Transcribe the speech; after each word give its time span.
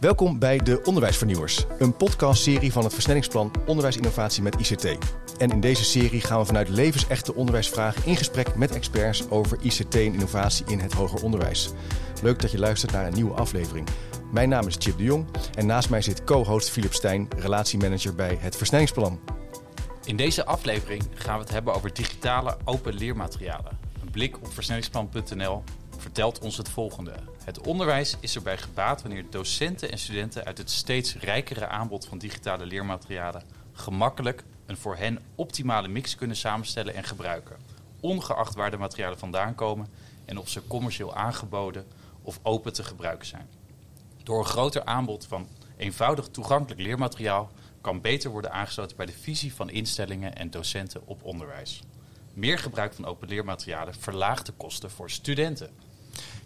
Welkom 0.00 0.38
bij 0.38 0.58
de 0.58 0.82
Onderwijsvernieuwers, 0.84 1.64
een 1.78 1.96
podcastserie 1.96 2.72
van 2.72 2.84
het 2.84 2.92
versnellingsplan 2.92 3.52
Onderwijsinnovatie 3.66 4.42
met 4.42 4.54
ICT. 4.54 4.84
En 5.38 5.50
in 5.50 5.60
deze 5.60 5.84
serie 5.84 6.20
gaan 6.20 6.38
we 6.38 6.46
vanuit 6.46 6.68
levensechte 6.68 7.34
onderwijsvragen 7.34 8.06
in 8.06 8.16
gesprek 8.16 8.56
met 8.56 8.74
experts 8.74 9.30
over 9.30 9.58
ICT 9.62 9.94
en 9.94 10.12
innovatie 10.12 10.66
in 10.66 10.78
het 10.78 10.92
hoger 10.92 11.22
onderwijs. 11.22 11.70
Leuk 12.22 12.40
dat 12.40 12.50
je 12.50 12.58
luistert 12.58 12.92
naar 12.92 13.06
een 13.06 13.14
nieuwe 13.14 13.34
aflevering. 13.34 13.88
Mijn 14.32 14.48
naam 14.48 14.66
is 14.66 14.76
Chip 14.78 14.96
de 14.96 15.04
Jong 15.04 15.26
en 15.54 15.66
naast 15.66 15.90
mij 15.90 16.02
zit 16.02 16.24
co-host 16.24 16.70
Philip 16.70 16.92
Stijn, 16.92 17.28
relatiemanager 17.36 18.14
bij 18.14 18.38
het 18.40 18.56
Versnellingsplan. 18.56 19.20
In 20.04 20.16
deze 20.16 20.44
aflevering 20.44 21.02
gaan 21.14 21.34
we 21.34 21.42
het 21.42 21.52
hebben 21.52 21.74
over 21.74 21.94
digitale 21.94 22.56
open 22.64 22.94
leermaterialen. 22.94 23.78
Een 24.02 24.10
blik 24.10 24.36
op 24.36 24.52
versnellingsplan.nl 24.52 25.62
vertelt 26.00 26.38
ons 26.38 26.56
het 26.56 26.68
volgende. 26.68 27.14
Het 27.44 27.66
onderwijs 27.66 28.16
is 28.20 28.34
erbij 28.34 28.58
gebaat 28.58 29.02
wanneer 29.02 29.24
docenten 29.30 29.90
en 29.90 29.98
studenten 29.98 30.44
uit 30.44 30.58
het 30.58 30.70
steeds 30.70 31.14
rijkere 31.14 31.66
aanbod 31.66 32.06
van 32.06 32.18
digitale 32.18 32.66
leermaterialen 32.66 33.42
gemakkelijk 33.72 34.44
een 34.66 34.76
voor 34.76 34.96
hen 34.96 35.18
optimale 35.34 35.88
mix 35.88 36.14
kunnen 36.14 36.36
samenstellen 36.36 36.94
en 36.94 37.04
gebruiken, 37.04 37.56
ongeacht 38.00 38.54
waar 38.54 38.70
de 38.70 38.76
materialen 38.76 39.18
vandaan 39.18 39.54
komen 39.54 39.88
en 40.24 40.38
of 40.38 40.48
ze 40.48 40.66
commercieel 40.66 41.14
aangeboden 41.14 41.86
of 42.22 42.40
open 42.42 42.72
te 42.72 42.84
gebruiken 42.84 43.26
zijn. 43.26 43.48
Door 44.22 44.38
een 44.38 44.44
groter 44.44 44.84
aanbod 44.84 45.26
van 45.26 45.48
eenvoudig 45.76 46.28
toegankelijk 46.28 46.80
leermateriaal 46.80 47.50
kan 47.80 48.00
beter 48.00 48.30
worden 48.30 48.52
aangesloten 48.52 48.96
bij 48.96 49.06
de 49.06 49.12
visie 49.12 49.54
van 49.54 49.70
instellingen 49.70 50.34
en 50.34 50.50
docenten 50.50 51.06
op 51.06 51.24
onderwijs. 51.24 51.82
Meer 52.32 52.58
gebruik 52.58 52.94
van 52.94 53.06
open 53.06 53.28
leermaterialen 53.28 53.94
verlaagt 53.94 54.46
de 54.46 54.52
kosten 54.52 54.90
voor 54.90 55.10
studenten. 55.10 55.70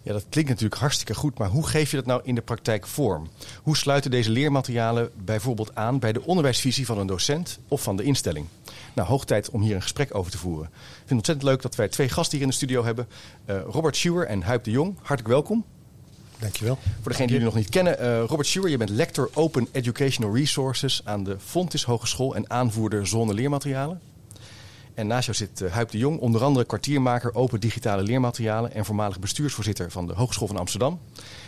Ja, 0.03 0.13
dat 0.13 0.25
klinkt 0.29 0.49
natuurlijk 0.49 0.81
hartstikke 0.81 1.13
goed, 1.13 1.37
maar 1.37 1.49
hoe 1.49 1.67
geef 1.67 1.91
je 1.91 1.95
dat 1.95 2.05
nou 2.05 2.21
in 2.23 2.35
de 2.35 2.41
praktijk 2.41 2.87
vorm? 2.87 3.29
Hoe 3.63 3.77
sluiten 3.77 4.11
deze 4.11 4.29
leermaterialen 4.29 5.11
bijvoorbeeld 5.23 5.75
aan 5.75 5.99
bij 5.99 6.13
de 6.13 6.23
onderwijsvisie 6.23 6.85
van 6.85 6.97
een 6.97 7.07
docent 7.07 7.59
of 7.67 7.83
van 7.83 7.95
de 7.95 8.03
instelling? 8.03 8.47
Nou, 8.93 9.07
hoog 9.07 9.25
tijd 9.25 9.49
om 9.49 9.61
hier 9.61 9.75
een 9.75 9.81
gesprek 9.81 10.15
over 10.15 10.31
te 10.31 10.37
voeren. 10.37 10.65
Ik 10.65 10.79
vind 10.79 11.09
het 11.09 11.11
ontzettend 11.11 11.47
leuk 11.47 11.61
dat 11.61 11.75
wij 11.75 11.87
twee 11.87 12.09
gasten 12.09 12.31
hier 12.31 12.45
in 12.45 12.51
de 12.51 12.57
studio 12.57 12.83
hebben. 12.83 13.07
Uh, 13.45 13.61
Robert 13.69 13.95
Schuwer 13.95 14.27
en 14.27 14.41
Huip 14.41 14.63
de 14.63 14.71
Jong. 14.71 14.95
Hartelijk 14.97 15.27
welkom. 15.27 15.65
Dankjewel. 16.39 16.77
Voor 17.01 17.11
degenen 17.11 17.27
die 17.27 17.37
jullie 17.37 17.53
nog 17.53 17.55
niet 17.55 17.69
kennen, 17.69 18.01
uh, 18.01 18.23
Robert 18.27 18.47
Schuwer, 18.47 18.69
je 18.69 18.77
bent 18.77 18.89
lector 18.89 19.29
Open 19.33 19.67
Educational 19.71 20.35
Resources 20.35 21.01
aan 21.03 21.23
de 21.23 21.35
Fontis 21.39 21.83
Hogeschool 21.83 22.35
en 22.35 22.49
aanvoerder 22.49 23.07
Zone 23.07 23.33
Leermaterialen. 23.33 24.01
En 24.95 25.07
naast 25.07 25.25
jou 25.25 25.37
zit 25.37 25.61
uh, 25.61 25.71
Huip 25.71 25.91
de 25.91 25.97
Jong, 25.97 26.19
onder 26.19 26.43
andere 26.43 26.65
kwartiermaker 26.65 27.35
open 27.35 27.59
digitale 27.59 28.03
leermaterialen 28.03 28.73
en 28.73 28.85
voormalig 28.85 29.19
bestuursvoorzitter 29.19 29.91
van 29.91 30.07
de 30.07 30.13
Hogeschool 30.13 30.47
van 30.47 30.57
Amsterdam. 30.57 30.99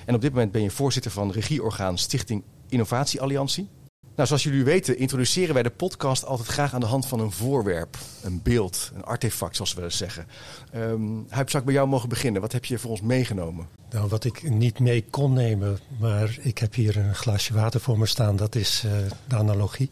En 0.05 0.15
op 0.15 0.21
dit 0.21 0.31
moment 0.31 0.51
ben 0.51 0.61
je 0.61 0.71
voorzitter 0.71 1.11
van 1.11 1.31
regieorgaan 1.31 1.97
Stichting 1.97 2.43
Innovatie 2.69 3.21
Alliantie. 3.21 3.69
Nou, 4.17 4.29
zoals 4.29 4.43
jullie 4.43 4.63
weten, 4.63 4.97
introduceren 4.97 5.53
wij 5.53 5.63
de 5.63 5.69
podcast 5.69 6.25
altijd 6.25 6.47
graag 6.47 6.73
aan 6.73 6.79
de 6.79 6.85
hand 6.85 7.05
van 7.05 7.19
een 7.19 7.31
voorwerp, 7.31 7.97
een 8.23 8.41
beeld, 8.43 8.91
een 8.95 9.03
artefact, 9.03 9.55
zoals 9.55 9.73
we 9.73 9.79
wel 9.79 9.85
eens 9.85 9.97
zeggen. 9.97 10.27
Um, 10.75 11.25
Huip, 11.29 11.49
zou 11.49 11.63
ik 11.63 11.65
bij 11.65 11.77
jou 11.77 11.87
mogen 11.87 12.09
beginnen? 12.09 12.41
Wat 12.41 12.51
heb 12.51 12.65
je 12.65 12.79
voor 12.79 12.91
ons 12.91 13.01
meegenomen? 13.01 13.67
Nou, 13.89 14.07
wat 14.07 14.23
ik 14.23 14.49
niet 14.49 14.79
mee 14.79 15.05
kon 15.09 15.33
nemen, 15.33 15.79
maar 15.99 16.37
ik 16.41 16.57
heb 16.57 16.73
hier 16.73 16.97
een 16.97 17.15
glaasje 17.15 17.53
water 17.53 17.79
voor 17.79 17.99
me 17.99 18.05
staan, 18.05 18.35
dat 18.35 18.55
is 18.55 18.83
uh, 18.85 18.91
de 19.27 19.35
analogie. 19.35 19.89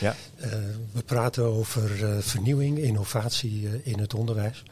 Ja. 0.00 0.14
Uh, 0.36 0.46
we 0.92 1.02
praten 1.04 1.44
over 1.44 2.02
uh, 2.02 2.18
vernieuwing, 2.18 2.78
innovatie 2.78 3.82
in 3.82 3.98
het 3.98 4.14
onderwijs. 4.14 4.62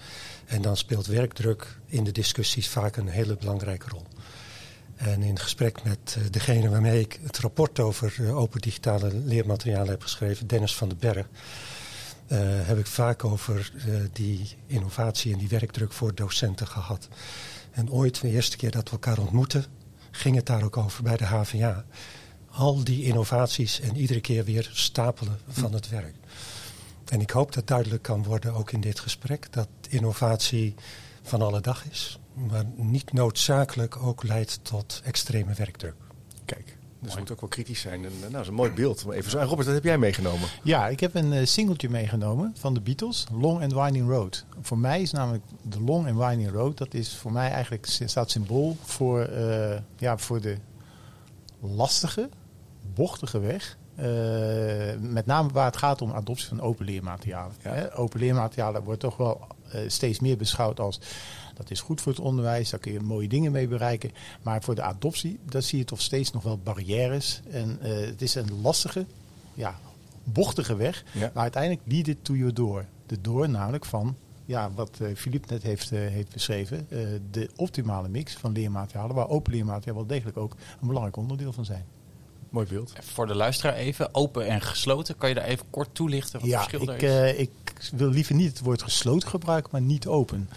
En 0.47 0.63
dan 0.63 0.77
speelt 0.77 1.07
werkdruk 1.07 1.77
in 1.87 2.05
de 2.05 2.13
discussies 2.13 2.69
vaak 2.69 2.97
een 2.97 3.09
hele 3.09 3.37
belangrijke 3.37 3.89
rol. 3.89 4.03
En 4.97 5.23
in 5.23 5.39
gesprek 5.39 5.83
met 5.83 6.19
degene 6.31 6.69
waarmee 6.69 7.01
ik 7.01 7.19
het 7.23 7.39
rapport 7.39 7.81
over 7.81 8.35
open 8.35 8.61
digitale 8.61 9.15
leermaterialen 9.15 9.89
heb 9.89 10.03
geschreven, 10.03 10.47
Dennis 10.47 10.75
van 10.75 10.89
den 10.89 10.99
Berg, 10.99 11.27
uh, 12.29 12.39
heb 12.41 12.79
ik 12.79 12.87
vaak 12.87 13.25
over 13.25 13.73
die 14.13 14.57
innovatie 14.67 15.33
en 15.33 15.39
die 15.39 15.49
werkdruk 15.49 15.93
voor 15.93 16.15
docenten 16.15 16.67
gehad. 16.67 17.09
En 17.71 17.91
ooit, 17.91 18.21
de 18.21 18.29
eerste 18.29 18.57
keer 18.57 18.71
dat 18.71 18.85
we 18.85 18.91
elkaar 18.91 19.19
ontmoetten, 19.19 19.65
ging 20.11 20.37
het 20.37 20.47
daar 20.47 20.63
ook 20.63 20.77
over 20.77 21.03
bij 21.03 21.17
de 21.17 21.25
HVA. 21.25 21.85
Al 22.51 22.85
die 22.85 23.05
innovaties 23.05 23.81
en 23.81 23.97
iedere 23.97 24.21
keer 24.21 24.45
weer 24.45 24.71
stapelen 24.73 25.39
van 25.49 25.73
het 25.73 25.89
werk. 25.89 26.15
En 27.09 27.21
ik 27.21 27.31
hoop 27.31 27.53
dat 27.53 27.67
duidelijk 27.67 28.03
kan 28.03 28.23
worden, 28.23 28.55
ook 28.55 28.73
in 28.73 28.81
dit 28.81 29.01
gesprek, 29.01 29.53
dat 29.53 29.69
innovatie 29.89 30.75
van 31.23 31.43
alle 31.43 31.61
dag 31.61 31.85
is, 31.91 32.19
maar 32.35 32.65
niet 32.77 33.13
noodzakelijk 33.13 33.97
ook 33.97 34.23
leidt 34.23 34.59
tot 34.63 35.01
extreme 35.05 35.55
werkdruk. 35.55 35.95
Kijk, 36.45 36.77
dus 36.99 37.11
het 37.13 37.21
moet 37.21 37.31
ook 37.33 37.41
wel 37.41 37.49
kritisch 37.49 37.81
zijn. 37.81 38.05
En, 38.05 38.13
nou, 38.21 38.33
dat 38.33 38.41
is 38.41 38.49
een 38.49 38.55
mooi 38.55 38.71
beeld. 38.71 39.11
Even 39.11 39.31
zo. 39.31 39.39
En 39.39 39.47
Robert, 39.47 39.67
wat 39.67 39.75
heb 39.75 39.85
jij 39.85 39.99
meegenomen? 39.99 40.49
Ja, 40.63 40.89
ik 40.89 41.01
heb 41.01 41.15
een 41.15 41.33
uh, 41.33 41.47
singeltje 41.47 41.91
meegenomen 41.91 42.53
van 42.57 42.75
de 42.75 42.81
Beatles, 42.81 43.27
Long 43.33 43.63
and 43.63 43.73
Winding 43.73 44.09
Road. 44.09 44.45
Voor 44.61 44.79
mij 44.79 45.03
is 45.03 45.11
namelijk 45.11 45.45
de 45.63 45.81
Long 45.81 46.09
and 46.09 46.19
Winding 46.19 46.51
Road, 46.51 46.79
dat 46.79 46.95
is 46.95 47.17
voor 47.17 47.33
mij 47.33 47.51
eigenlijk 47.51 47.87
staat 47.87 48.31
symbool 48.31 48.77
voor, 48.83 49.29
uh, 49.31 49.77
ja, 49.97 50.19
voor 50.19 50.41
de 50.41 50.57
lastige, 51.61 52.29
bochtige 52.95 53.39
weg. 53.39 53.77
Uh, 53.99 54.05
met 55.01 55.27
name 55.27 55.49
waar 55.53 55.67
het 55.67 55.77
gaat 55.77 56.03
om 56.03 56.13
adoptie 56.13 56.49
van 56.49 56.61
open 56.61 56.85
leermaterialen. 56.85 57.55
Ja. 57.63 57.71
Hè? 57.71 57.97
Open 57.97 58.21
leermaterialen 58.21 58.83
wordt 58.83 59.01
toch 59.01 59.17
wel 59.17 59.47
steeds 59.87 60.21
meer 60.21 60.37
beschouwd 60.37 60.81
als 60.81 61.01
dat 61.55 61.71
is 61.71 61.81
goed 61.81 62.01
voor 62.01 62.13
het 62.13 62.21
onderwijs, 62.21 62.71
daar 62.71 62.81
kun 62.81 62.93
je 62.93 63.01
mooie 63.01 63.29
dingen 63.29 63.53
mee 63.53 63.69
bereiken. 63.69 64.11
Maar 64.43 64.63
voor 64.63 64.75
de 64.75 64.83
adoptie, 64.83 65.39
daar 65.45 65.63
zie 65.63 65.79
je 65.79 65.85
toch 65.85 66.01
steeds 66.01 66.33
nog 66.33 66.43
wel 66.43 66.59
barrières. 66.59 67.41
En 67.51 67.79
uh, 67.83 68.07
het 68.07 68.23
is 68.23 68.35
een 68.35 68.61
lastige, 68.61 69.07
ja, 69.55 69.79
bochtige 70.25 70.77
weg. 70.77 71.05
Ja. 71.13 71.31
Maar 71.35 71.43
uiteindelijk 71.43 71.83
lead 71.85 72.07
it 72.07 72.25
to 72.25 72.35
your 72.35 72.55
door. 72.55 72.85
De 73.07 73.21
door 73.21 73.49
namelijk 73.49 73.85
van 73.85 74.17
ja, 74.45 74.71
wat 74.75 74.99
uh, 75.03 75.09
Philippe 75.17 75.53
net 75.53 75.63
heeft, 75.63 75.93
uh, 75.93 75.99
heeft 75.99 76.33
beschreven, 76.33 76.87
uh, 76.89 77.01
de 77.31 77.51
optimale 77.57 78.09
mix 78.09 78.33
van 78.33 78.53
leermaterialen, 78.53 79.15
waar 79.15 79.29
open 79.29 79.53
leermaterialen 79.53 80.07
wel 80.07 80.17
degelijk 80.17 80.37
ook 80.37 80.57
een 80.81 80.87
belangrijk 80.87 81.17
onderdeel 81.17 81.53
van 81.53 81.65
zijn. 81.65 81.85
Mooi 82.51 82.67
beeld. 82.67 82.93
Voor 83.01 83.27
de 83.27 83.35
luisteraar 83.35 83.75
even, 83.75 84.15
open 84.15 84.47
en 84.47 84.61
gesloten. 84.61 85.17
Kan 85.17 85.29
je 85.29 85.35
daar 85.35 85.45
even 85.45 85.67
kort 85.71 85.89
toelichten 85.93 86.41
wat 86.41 86.49
ja, 86.49 86.61
het 86.61 86.69
verschil 86.69 86.95
ik, 86.95 87.01
daar 87.01 87.29
is? 87.29 87.37
ik 87.37 87.51
wil 87.93 88.09
liever 88.09 88.35
niet 88.35 88.49
het 88.49 88.61
woord 88.61 88.83
gesloten 88.83 89.29
gebruiken, 89.29 89.71
maar 89.73 89.81
niet 89.81 90.07
open. 90.07 90.49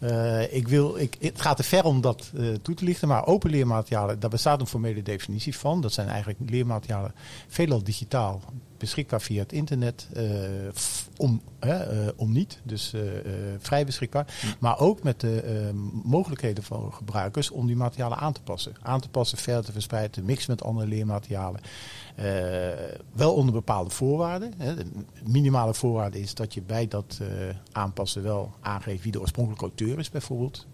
Uh, 0.00 0.54
ik 0.54 0.68
wil, 0.68 0.96
ik, 0.96 1.16
het 1.20 1.40
gaat 1.40 1.56
te 1.56 1.62
ver 1.62 1.84
om 1.84 2.00
dat 2.00 2.30
uh, 2.34 2.54
toe 2.62 2.74
te 2.74 2.84
lichten, 2.84 3.08
maar 3.08 3.26
open 3.26 3.50
leermaterialen, 3.50 4.20
daar 4.20 4.30
bestaat 4.30 4.60
een 4.60 4.66
formele 4.66 5.02
definitie 5.02 5.56
van. 5.56 5.80
Dat 5.80 5.92
zijn 5.92 6.08
eigenlijk 6.08 6.50
leermaterialen 6.50 7.14
veelal 7.48 7.82
digitaal, 7.82 8.40
beschikbaar 8.78 9.20
via 9.20 9.42
het 9.42 9.52
internet, 9.52 10.08
uh, 10.16 10.22
om, 11.16 11.42
om 12.16 12.32
niet, 12.32 12.60
dus 12.62 12.94
vrij 13.58 13.86
beschikbaar. 13.86 14.34
Hm. 14.40 14.46
Maar 14.58 14.78
ook 14.78 15.02
met 15.02 15.20
de 15.20 15.70
mogelijkheden 16.04 16.64
van 16.64 16.92
gebruikers 16.92 17.50
om 17.50 17.66
die 17.66 17.76
materialen 17.76 18.18
aan 18.18 18.32
te 18.32 18.42
passen. 18.42 18.72
Aan 18.82 19.00
te 19.00 19.08
passen, 19.08 19.38
verder 19.38 19.64
te 19.64 19.72
verspreiden, 19.72 20.10
te 20.10 20.22
mixen 20.22 20.50
met 20.50 20.62
andere 20.62 20.86
leermaterialen. 20.86 21.60
Wel 23.12 23.34
onder 23.34 23.54
bepaalde 23.54 23.90
voorwaarden. 23.90 24.52
Hè. 24.56 24.74
De 24.74 24.86
minimale 25.24 25.74
voorwaarde 25.74 26.20
is 26.20 26.34
dat 26.34 26.54
je 26.54 26.62
bij 26.62 26.88
dat 26.88 27.20
aanpassen 27.72 28.22
wel 28.22 28.54
aangeeft 28.60 29.02
wie 29.02 29.12
de 29.12 29.20
oorspronkelijke 29.20 29.64
auteur 29.64 29.98
is, 29.98 30.10
bijvoorbeeld. 30.10 30.66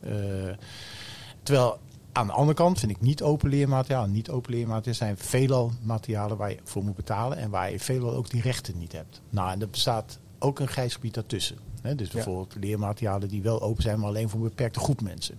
Terwijl 1.42 1.78
aan 2.12 2.27
de 2.27 2.33
andere 2.33 2.55
kant 2.56 2.78
vind 2.78 2.93
ik 2.93 3.00
niet 3.00 3.23
open 3.23 3.49
leermateriaal. 3.49 4.06
Niet 4.06 4.31
open 4.31 4.50
leermateriaal 4.50 4.95
zijn 4.95 5.17
veelal 5.17 5.73
materialen 5.83 6.37
waar 6.37 6.50
je 6.50 6.59
voor 6.65 6.84
moet 6.84 6.97
betalen 6.97 7.39
en 7.39 7.50
waar 7.50 7.71
je 7.71 7.81
veelal 7.81 8.15
ook 8.15 8.31
die 8.31 8.43
rechten 8.43 8.78
niet 8.78 8.93
hebt. 8.93 9.21
Nou, 9.31 9.50
en 9.50 9.61
er 9.61 9.71
bestaat 9.71 10.19
ook 10.39 10.59
een 10.59 10.69
grijs 10.69 10.95
gebied 10.95 11.15
daartussen. 11.15 11.56
Hè. 11.83 11.95
Dus 11.95 12.09
bijvoorbeeld 12.09 12.53
ja. 12.53 12.61
leermaterialen 12.61 13.28
die 13.28 13.43
wel 13.43 13.62
open 13.62 13.82
zijn, 13.82 13.99
maar 13.99 14.09
alleen 14.09 14.29
voor 14.29 14.41
een 14.41 14.49
beperkte 14.49 14.81
groep 14.81 15.00
mensen. 15.00 15.38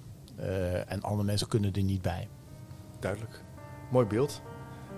en 0.88 1.02
andere 1.02 1.24
mensen 1.24 1.48
kunnen 1.48 1.74
er 1.74 1.84
niet 1.84 2.02
bij. 2.02 2.28
Duidelijk. 3.00 3.44
Mooi 3.92 4.06
beeld. 4.06 4.42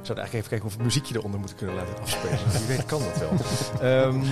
Ik 0.06 0.12
zou 0.12 0.24
eigenlijk 0.24 0.48
even 0.48 0.60
kijken 0.60 0.80
of 0.80 0.86
muziekje 0.86 1.16
eronder 1.16 1.40
moeten 1.40 1.57
kunnen 1.57 1.75
laten 1.75 2.02
afspelen. 2.02 2.52
Wie 2.52 2.68
weet 2.68 2.86
kan 2.86 3.02
dat 3.02 3.18
wel. 3.18 4.07
Um, 4.07 4.24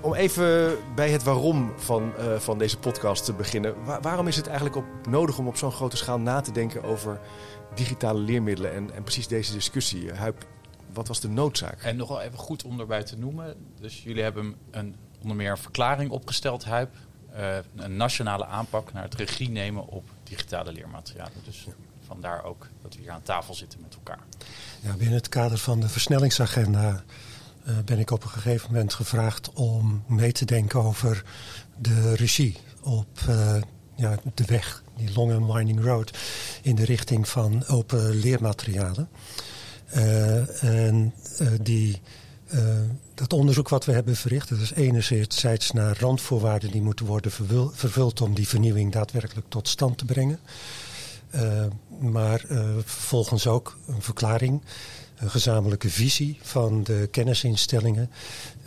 om 0.00 0.14
even 0.14 0.78
bij 0.94 1.10
het 1.10 1.22
waarom 1.22 1.72
van, 1.76 2.12
uh, 2.18 2.38
van 2.38 2.58
deze 2.58 2.78
podcast 2.78 3.24
te 3.24 3.32
beginnen. 3.32 3.84
Wa 3.84 4.00
waarom 4.00 4.28
is 4.28 4.36
het 4.36 4.46
eigenlijk 4.46 4.76
op, 4.76 4.84
nodig 5.08 5.38
om 5.38 5.46
op 5.46 5.56
zo'n 5.56 5.72
grote 5.72 5.96
schaal 5.96 6.18
na 6.18 6.40
te 6.40 6.52
denken 6.52 6.82
over 6.82 7.20
digitale 7.74 8.18
leermiddelen 8.18 8.72
en, 8.72 8.94
en 8.94 9.02
precies 9.02 9.28
deze 9.28 9.52
discussie? 9.52 10.12
Huip, 10.12 10.46
wat 10.92 11.08
was 11.08 11.20
de 11.20 11.28
noodzaak? 11.28 11.82
En 11.82 11.96
nog 11.96 12.08
wel 12.08 12.20
even 12.20 12.38
goed 12.38 12.64
om 12.64 12.80
erbij 12.80 13.02
te 13.02 13.18
noemen. 13.18 13.54
Dus 13.80 14.02
jullie 14.02 14.22
hebben 14.22 14.54
een, 14.70 14.96
onder 15.22 15.36
meer 15.36 15.50
een 15.50 15.58
verklaring 15.58 16.10
opgesteld, 16.10 16.64
Huip. 16.64 16.94
Uh, 17.36 17.56
een 17.76 17.96
nationale 17.96 18.46
aanpak 18.46 18.92
naar 18.92 19.02
het 19.02 19.14
regie 19.14 19.50
nemen 19.50 19.86
op 19.86 20.04
digitale 20.24 20.72
leermaterialen. 20.72 21.32
Dus 21.44 21.64
ja. 21.64 21.72
Vandaar 22.06 22.44
ook 22.44 22.68
dat 22.82 22.94
we 22.94 23.00
hier 23.00 23.10
aan 23.10 23.22
tafel 23.22 23.54
zitten 23.54 23.80
met 23.80 23.94
elkaar. 23.94 24.24
Ja, 24.80 24.96
binnen 24.96 25.16
het 25.16 25.28
kader 25.28 25.58
van 25.58 25.80
de 25.80 25.88
versnellingsagenda 25.88 27.04
uh, 27.68 27.78
ben 27.84 27.98
ik 27.98 28.10
op 28.10 28.22
een 28.22 28.30
gegeven 28.30 28.72
moment 28.72 28.94
gevraagd 28.94 29.52
om 29.52 30.02
mee 30.06 30.32
te 30.32 30.44
denken 30.44 30.82
over 30.82 31.24
de 31.78 32.14
regie 32.14 32.56
op 32.82 33.20
uh, 33.28 33.56
ja, 33.94 34.18
de 34.34 34.44
weg, 34.44 34.82
die 34.96 35.12
long 35.14 35.32
and 35.32 35.52
winding 35.52 35.84
road, 35.84 36.18
in 36.62 36.74
de 36.74 36.84
richting 36.84 37.28
van 37.28 37.66
open 37.66 38.14
leermaterialen. 38.14 39.08
en 40.60 41.14
die, 41.60 42.00
dat 43.14 43.32
onderzoek 43.32 43.68
wat 43.68 43.84
we 43.84 43.92
hebben 43.92 44.16
verricht, 44.16 44.48
dat 44.48 44.58
is 44.58 44.72
enerzijds 44.72 45.72
naar 45.72 46.00
randvoorwaarden 46.00 46.70
die 46.70 46.82
moeten 46.82 47.06
worden 47.06 47.30
vervuld 47.72 48.20
om 48.20 48.34
die 48.34 48.48
vernieuwing 48.48 48.92
daadwerkelijk 48.92 49.46
tot 49.48 49.68
stand 49.68 49.98
te 49.98 50.04
brengen. 50.04 50.38
Maar 51.98 52.44
vervolgens 52.84 53.46
ook 53.46 53.76
een 53.86 54.02
verklaring 54.02 54.62
een 55.16 55.30
gezamenlijke 55.30 55.90
visie 55.90 56.38
van 56.42 56.82
de 56.82 57.08
kennisinstellingen, 57.10 58.10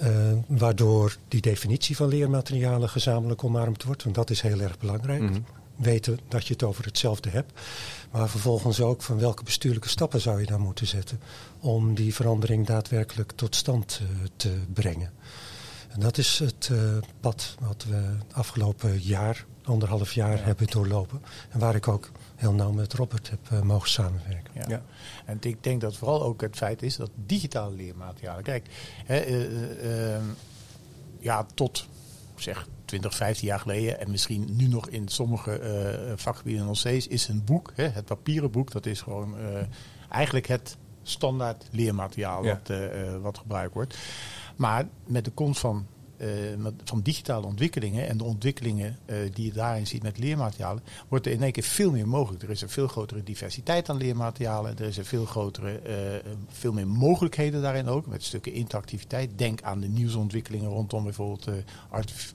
uh, 0.02 0.08
waardoor 0.48 1.18
die 1.28 1.42
definitie 1.42 1.96
van 1.96 2.08
leermaterialen 2.08 2.90
gezamenlijk 2.90 3.44
omarmd 3.44 3.84
wordt. 3.84 4.04
Want 4.04 4.16
dat 4.16 4.30
is 4.30 4.42
heel 4.42 4.60
erg 4.60 4.80
belangrijk. 4.80 5.22
Mhm. 5.22 5.40
Weten 5.76 6.20
dat 6.28 6.48
je 6.48 6.54
het 6.54 6.64
over 6.64 6.86
hetzelfde 6.86 7.30
hebt. 7.30 7.60
Maar 8.12 8.30
vervolgens 8.30 8.82
ook 8.82 9.02
van 9.02 9.20
welke 9.20 9.44
bestuurlijke 9.44 9.90
stappen 9.90 10.22
zou 10.22 10.40
je 10.40 10.46
dan 10.46 10.62
moeten 10.62 10.88
zetten 10.88 11.20
om 11.60 11.96
die 11.96 12.16
verandering 12.16 12.66
daadwerkelijk 12.66 13.32
tot 13.32 13.56
stand 13.56 14.02
uh, 14.02 14.08
te 14.36 14.54
brengen. 14.74 15.12
En 15.90 16.00
dat 16.00 16.18
is 16.18 16.40
het 16.40 16.70
uh, 16.72 16.80
pad 17.20 17.56
wat 17.60 17.86
we 17.90 18.02
afgelopen 18.32 19.00
jaar, 19.00 19.46
anderhalf 19.64 20.14
jaar, 20.14 20.46
hebben 20.46 20.68
doorlopen. 20.68 21.22
En 21.50 21.60
waar 21.60 21.76
ik 21.76 21.88
ook 21.88 22.12
heel 22.40 22.54
nauw 22.54 22.72
met 22.72 22.94
Robert 22.94 23.30
heb 23.30 23.40
uh, 23.54 23.62
mogen 23.62 23.90
samenwerken. 23.90 24.52
Ja. 24.54 24.66
ja. 24.68 24.82
En 25.26 25.38
ik 25.42 25.64
denk 25.64 25.82
dat 25.82 25.98
vooral 25.98 26.24
ook 26.24 26.42
het 26.42 26.56
feit 26.56 26.82
is 26.82 26.96
dat 26.96 27.10
digitale 27.26 27.76
leermaterialen. 27.76 28.44
Kijk, 28.44 28.68
hè, 29.06 29.26
uh, 29.26 30.14
uh, 30.14 30.22
ja, 31.20 31.46
tot 31.54 31.88
zeg 32.36 32.68
20, 32.86 33.16
15 33.16 33.48
jaar 33.48 33.60
geleden 33.60 34.00
en 34.00 34.12
misschien 34.12 34.56
nu 34.56 34.68
nog 34.68 34.90
in 34.90 35.08
sommige 35.08 36.14
vakgebieden 36.16 36.66
nog 36.66 36.78
steeds, 36.78 37.08
is 37.08 37.28
een 37.28 37.44
boek, 37.44 37.72
hè, 37.76 37.88
het 37.88 38.06
papieren 38.06 38.52
boek, 38.52 38.72
dat 38.72 38.86
is 38.86 39.02
gewoon 39.02 39.36
eigenlijk 40.10 40.48
het 40.48 40.78
standaard 41.04 41.68
leermateriaal 41.72 42.44
ja. 42.44 42.60
wat, 42.66 42.78
wat 43.22 43.38
gebruikt 43.38 43.74
wordt. 43.74 43.98
Maar 44.56 44.88
met 45.06 45.26
de 45.26 45.32
komst 45.32 45.60
van 45.60 45.88
van 46.84 47.02
digitale 47.02 47.46
ontwikkelingen 47.46 48.08
en 48.08 48.18
de 48.18 48.24
ontwikkelingen 48.24 48.98
uh, 49.06 49.16
die 49.34 49.46
je 49.46 49.52
daarin 49.52 49.88
ziet 49.88 50.04
met 50.04 50.18
leermaterialen, 50.18 50.84
wordt 51.08 51.26
er 51.26 51.32
in 51.32 51.44
één 51.44 51.52
keer 51.52 51.64
veel 51.64 51.92
meer 51.92 52.08
mogelijk. 52.08 52.44
Er 52.44 52.50
is 52.50 52.62
een 52.62 52.70
veel 52.70 52.88
grotere 52.88 53.24
diversiteit 53.24 53.90
aan 53.90 53.98
leermaterialen. 53.98 54.78
Er 54.78 54.86
is 54.86 54.98
een 54.98 55.06
veel 55.06 55.26
grotere, 55.26 55.80
uh, 55.88 56.32
veel 56.48 56.74
meer 56.74 56.88
mogelijkheden 56.88 57.62
daarin 57.62 57.88
ook, 57.88 58.08
met 58.08 58.24
stukken 58.24 58.54
interactiviteit. 58.54 59.30
Denk 59.36 59.62
aan 59.62 59.80
de 59.80 59.88
nieuwsontwikkelingen 59.88 60.70
rondom 60.70 61.04
bijvoorbeeld 61.04 61.48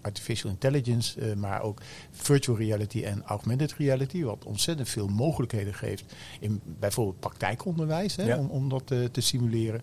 artificial 0.03 0.51
intelligence, 0.51 1.37
maar 1.37 1.63
ook 1.63 1.81
virtual 2.11 2.57
reality 2.57 3.03
en 3.03 3.23
augmented 3.25 3.73
reality, 3.73 4.23
wat 4.23 4.45
ontzettend 4.45 4.89
veel 4.89 5.09
mogelijkheden 5.09 5.75
geeft 5.75 6.05
in 6.41 6.61
bijvoorbeeld 6.65 7.21
praktijkonderwijs, 7.21 8.17
hè, 8.17 8.37
om, 8.37 8.47
om 8.47 8.69
dat 8.69 8.87
te 8.87 9.21
simuleren. 9.21 9.81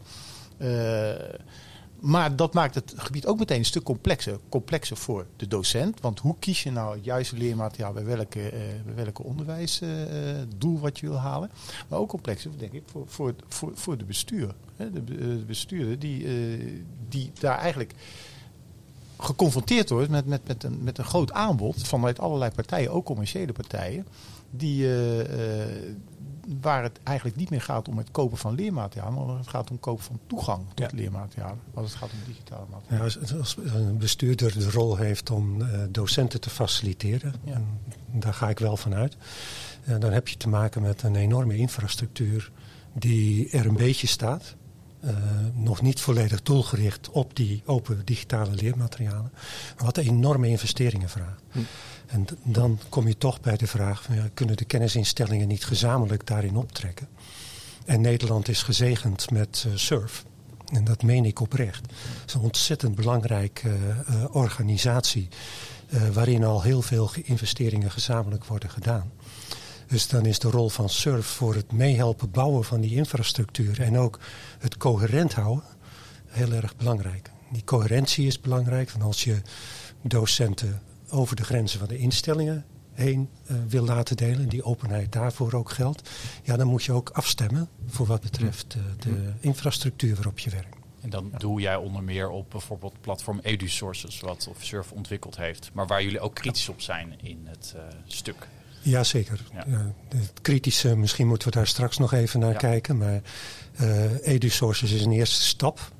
Maar 2.01 2.35
dat 2.35 2.53
maakt 2.53 2.75
het 2.75 2.93
gebied 2.95 3.25
ook 3.25 3.39
meteen 3.39 3.57
een 3.57 3.65
stuk 3.65 3.83
complexer. 3.83 4.39
Complexer 4.49 4.97
voor 4.97 5.25
de 5.35 5.47
docent. 5.47 5.99
Want 5.99 6.19
hoe 6.19 6.35
kies 6.39 6.63
je 6.63 6.71
nou 6.71 6.95
het 6.95 7.05
juiste 7.05 7.37
leermateriaal 7.37 7.93
bij 7.93 8.05
welke, 8.05 8.39
uh, 8.39 8.59
bij 8.85 8.95
welke 8.95 9.23
onderwijsdoel 9.23 10.75
uh, 10.75 10.81
wat 10.81 10.99
je 10.99 11.07
wil 11.07 11.17
halen. 11.17 11.51
Maar 11.87 11.99
ook 11.99 12.09
complexer, 12.09 12.51
denk 12.57 12.71
ik, 12.71 12.83
voor, 12.85 13.03
voor, 13.07 13.33
voor, 13.47 13.71
voor 13.73 13.97
de 13.97 14.03
bestuur. 14.03 14.55
De, 14.77 15.03
de 15.03 15.43
bestuurder 15.47 15.99
die, 15.99 16.27
die 17.09 17.31
daar 17.39 17.57
eigenlijk 17.57 17.93
geconfronteerd 19.17 19.89
wordt 19.89 20.09
met, 20.09 20.25
met, 20.25 20.47
met, 20.47 20.63
een, 20.63 20.83
met 20.83 20.97
een 20.97 21.05
groot 21.05 21.31
aanbod 21.31 21.87
vanuit 21.87 22.19
allerlei 22.19 22.51
partijen, 22.51 22.91
ook 22.91 23.05
commerciële 23.05 23.51
partijen. 23.51 24.07
Die, 24.49 24.87
waar 26.61 26.83
het 26.83 26.99
eigenlijk 27.03 27.37
niet 27.37 27.49
meer 27.49 27.61
gaat 27.61 27.87
om 27.87 27.97
het 27.97 28.11
kopen 28.11 28.37
van 28.37 28.55
leermateriaal, 28.55 29.11
maar 29.11 29.37
het 29.37 29.47
gaat 29.47 29.71
om 29.71 29.79
kopen 29.79 30.03
van 30.03 30.19
toegang 30.27 30.65
tot 30.73 30.91
ja. 30.91 30.97
leermateriaal. 30.97 31.57
Als 31.73 31.89
het 31.89 31.99
gaat 31.99 32.11
om 32.11 32.17
digitale 32.25 32.65
materiaal. 32.71 33.07
Ja, 33.07 33.37
als, 33.37 33.57
een 33.57 33.97
bestuurder 33.97 34.53
de 34.59 34.71
rol 34.71 34.95
heeft 34.95 35.29
om 35.29 35.61
uh, 35.61 35.67
docenten 35.89 36.41
te 36.41 36.49
faciliteren, 36.49 37.33
ja. 37.43 37.53
en 37.53 38.19
daar 38.19 38.33
ga 38.33 38.49
ik 38.49 38.59
wel 38.59 38.77
van 38.77 38.93
uit, 38.93 39.17
uh, 39.85 39.99
dan 39.99 40.11
heb 40.11 40.27
je 40.27 40.37
te 40.37 40.49
maken 40.49 40.81
met 40.81 41.03
een 41.03 41.15
enorme 41.15 41.57
infrastructuur 41.57 42.51
die 42.93 43.49
er 43.49 43.65
een 43.65 43.77
beetje 43.77 44.07
staat. 44.07 44.55
Uh, 45.03 45.11
nog 45.53 45.81
niet 45.81 45.99
volledig 46.01 46.41
doelgericht 46.41 47.09
op 47.09 47.35
die 47.35 47.61
open 47.65 48.01
digitale 48.05 48.51
leermaterialen. 48.51 49.31
Wat 49.77 49.97
enorme 49.97 50.47
investeringen 50.47 51.09
vraagt. 51.09 51.41
Hm. 51.51 51.59
En 52.11 52.25
dan 52.43 52.79
kom 52.89 53.07
je 53.07 53.17
toch 53.17 53.41
bij 53.41 53.57
de 53.57 53.67
vraag: 53.67 54.01
van, 54.09 54.15
kunnen 54.33 54.57
de 54.57 54.65
kennisinstellingen 54.65 55.47
niet 55.47 55.65
gezamenlijk 55.65 56.27
daarin 56.27 56.55
optrekken? 56.55 57.07
En 57.85 58.01
Nederland 58.01 58.47
is 58.47 58.63
gezegend 58.63 59.31
met 59.31 59.65
uh, 59.67 59.73
SURF. 59.75 60.25
En 60.73 60.83
dat 60.83 61.03
meen 61.03 61.25
ik 61.25 61.39
oprecht. 61.39 61.81
Het 62.19 62.27
is 62.29 62.33
een 62.33 62.41
ontzettend 62.41 62.95
belangrijke 62.95 63.69
uh, 63.69 64.25
organisatie. 64.31 65.27
Uh, 65.89 66.09
waarin 66.09 66.43
al 66.43 66.61
heel 66.61 66.81
veel 66.81 67.11
investeringen 67.23 67.91
gezamenlijk 67.91 68.45
worden 68.45 68.69
gedaan. 68.69 69.11
Dus 69.87 70.07
dan 70.07 70.25
is 70.25 70.39
de 70.39 70.49
rol 70.49 70.69
van 70.69 70.89
SURF 70.89 71.25
voor 71.25 71.55
het 71.55 71.71
meehelpen 71.71 72.31
bouwen 72.31 72.63
van 72.63 72.81
die 72.81 72.95
infrastructuur 72.95 73.81
en 73.81 73.97
ook 73.97 74.19
het 74.59 74.77
coherent 74.77 75.33
houden 75.33 75.63
heel 76.27 76.51
erg 76.51 76.75
belangrijk. 76.75 77.31
Die 77.51 77.63
coherentie 77.63 78.27
is 78.27 78.41
belangrijk, 78.41 78.91
want 78.91 79.03
als 79.03 79.23
je 79.23 79.41
docenten 80.01 80.81
over 81.11 81.35
de 81.35 81.43
grenzen 81.43 81.79
van 81.79 81.87
de 81.87 81.97
instellingen 81.97 82.65
heen 82.93 83.29
uh, 83.51 83.57
wil 83.67 83.83
laten 83.83 84.17
delen, 84.17 84.49
die 84.49 84.63
openheid 84.63 85.11
daarvoor 85.11 85.53
ook 85.53 85.69
geldt, 85.69 86.09
ja, 86.43 86.57
dan 86.57 86.67
moet 86.67 86.83
je 86.83 86.91
ook 86.91 87.09
afstemmen 87.09 87.69
voor 87.87 88.05
wat 88.05 88.21
betreft 88.21 88.75
uh, 88.75 88.83
de 88.99 89.31
infrastructuur 89.39 90.15
waarop 90.15 90.39
je 90.39 90.49
werkt. 90.49 90.75
En 91.01 91.09
dan 91.09 91.31
doe 91.37 91.61
jij 91.61 91.75
onder 91.75 92.03
meer 92.03 92.29
op 92.29 92.49
bijvoorbeeld 92.49 93.01
platform 93.01 93.39
EduSources, 93.39 94.19
wat 94.19 94.49
Surf 94.59 94.91
ontwikkeld 94.91 95.37
heeft, 95.37 95.69
maar 95.73 95.87
waar 95.87 96.03
jullie 96.03 96.19
ook 96.19 96.35
kritisch 96.35 96.69
op 96.69 96.81
zijn 96.81 97.13
in 97.21 97.41
het 97.43 97.73
uh, 97.75 97.81
stuk. 98.05 98.47
Jazeker. 98.81 99.39
Ja. 99.53 99.63
Ja, 99.67 99.93
het 100.15 100.41
kritische, 100.41 100.95
misschien 100.95 101.27
moeten 101.27 101.47
we 101.47 101.53
daar 101.55 101.67
straks 101.67 101.97
nog 101.97 102.13
even 102.13 102.39
naar 102.39 102.51
ja. 102.51 102.57
kijken, 102.57 102.97
maar 102.97 103.21
EduSources 104.21 104.91
is 104.91 105.05
een 105.05 105.11
eerste 105.11 105.41
stap 105.41 105.91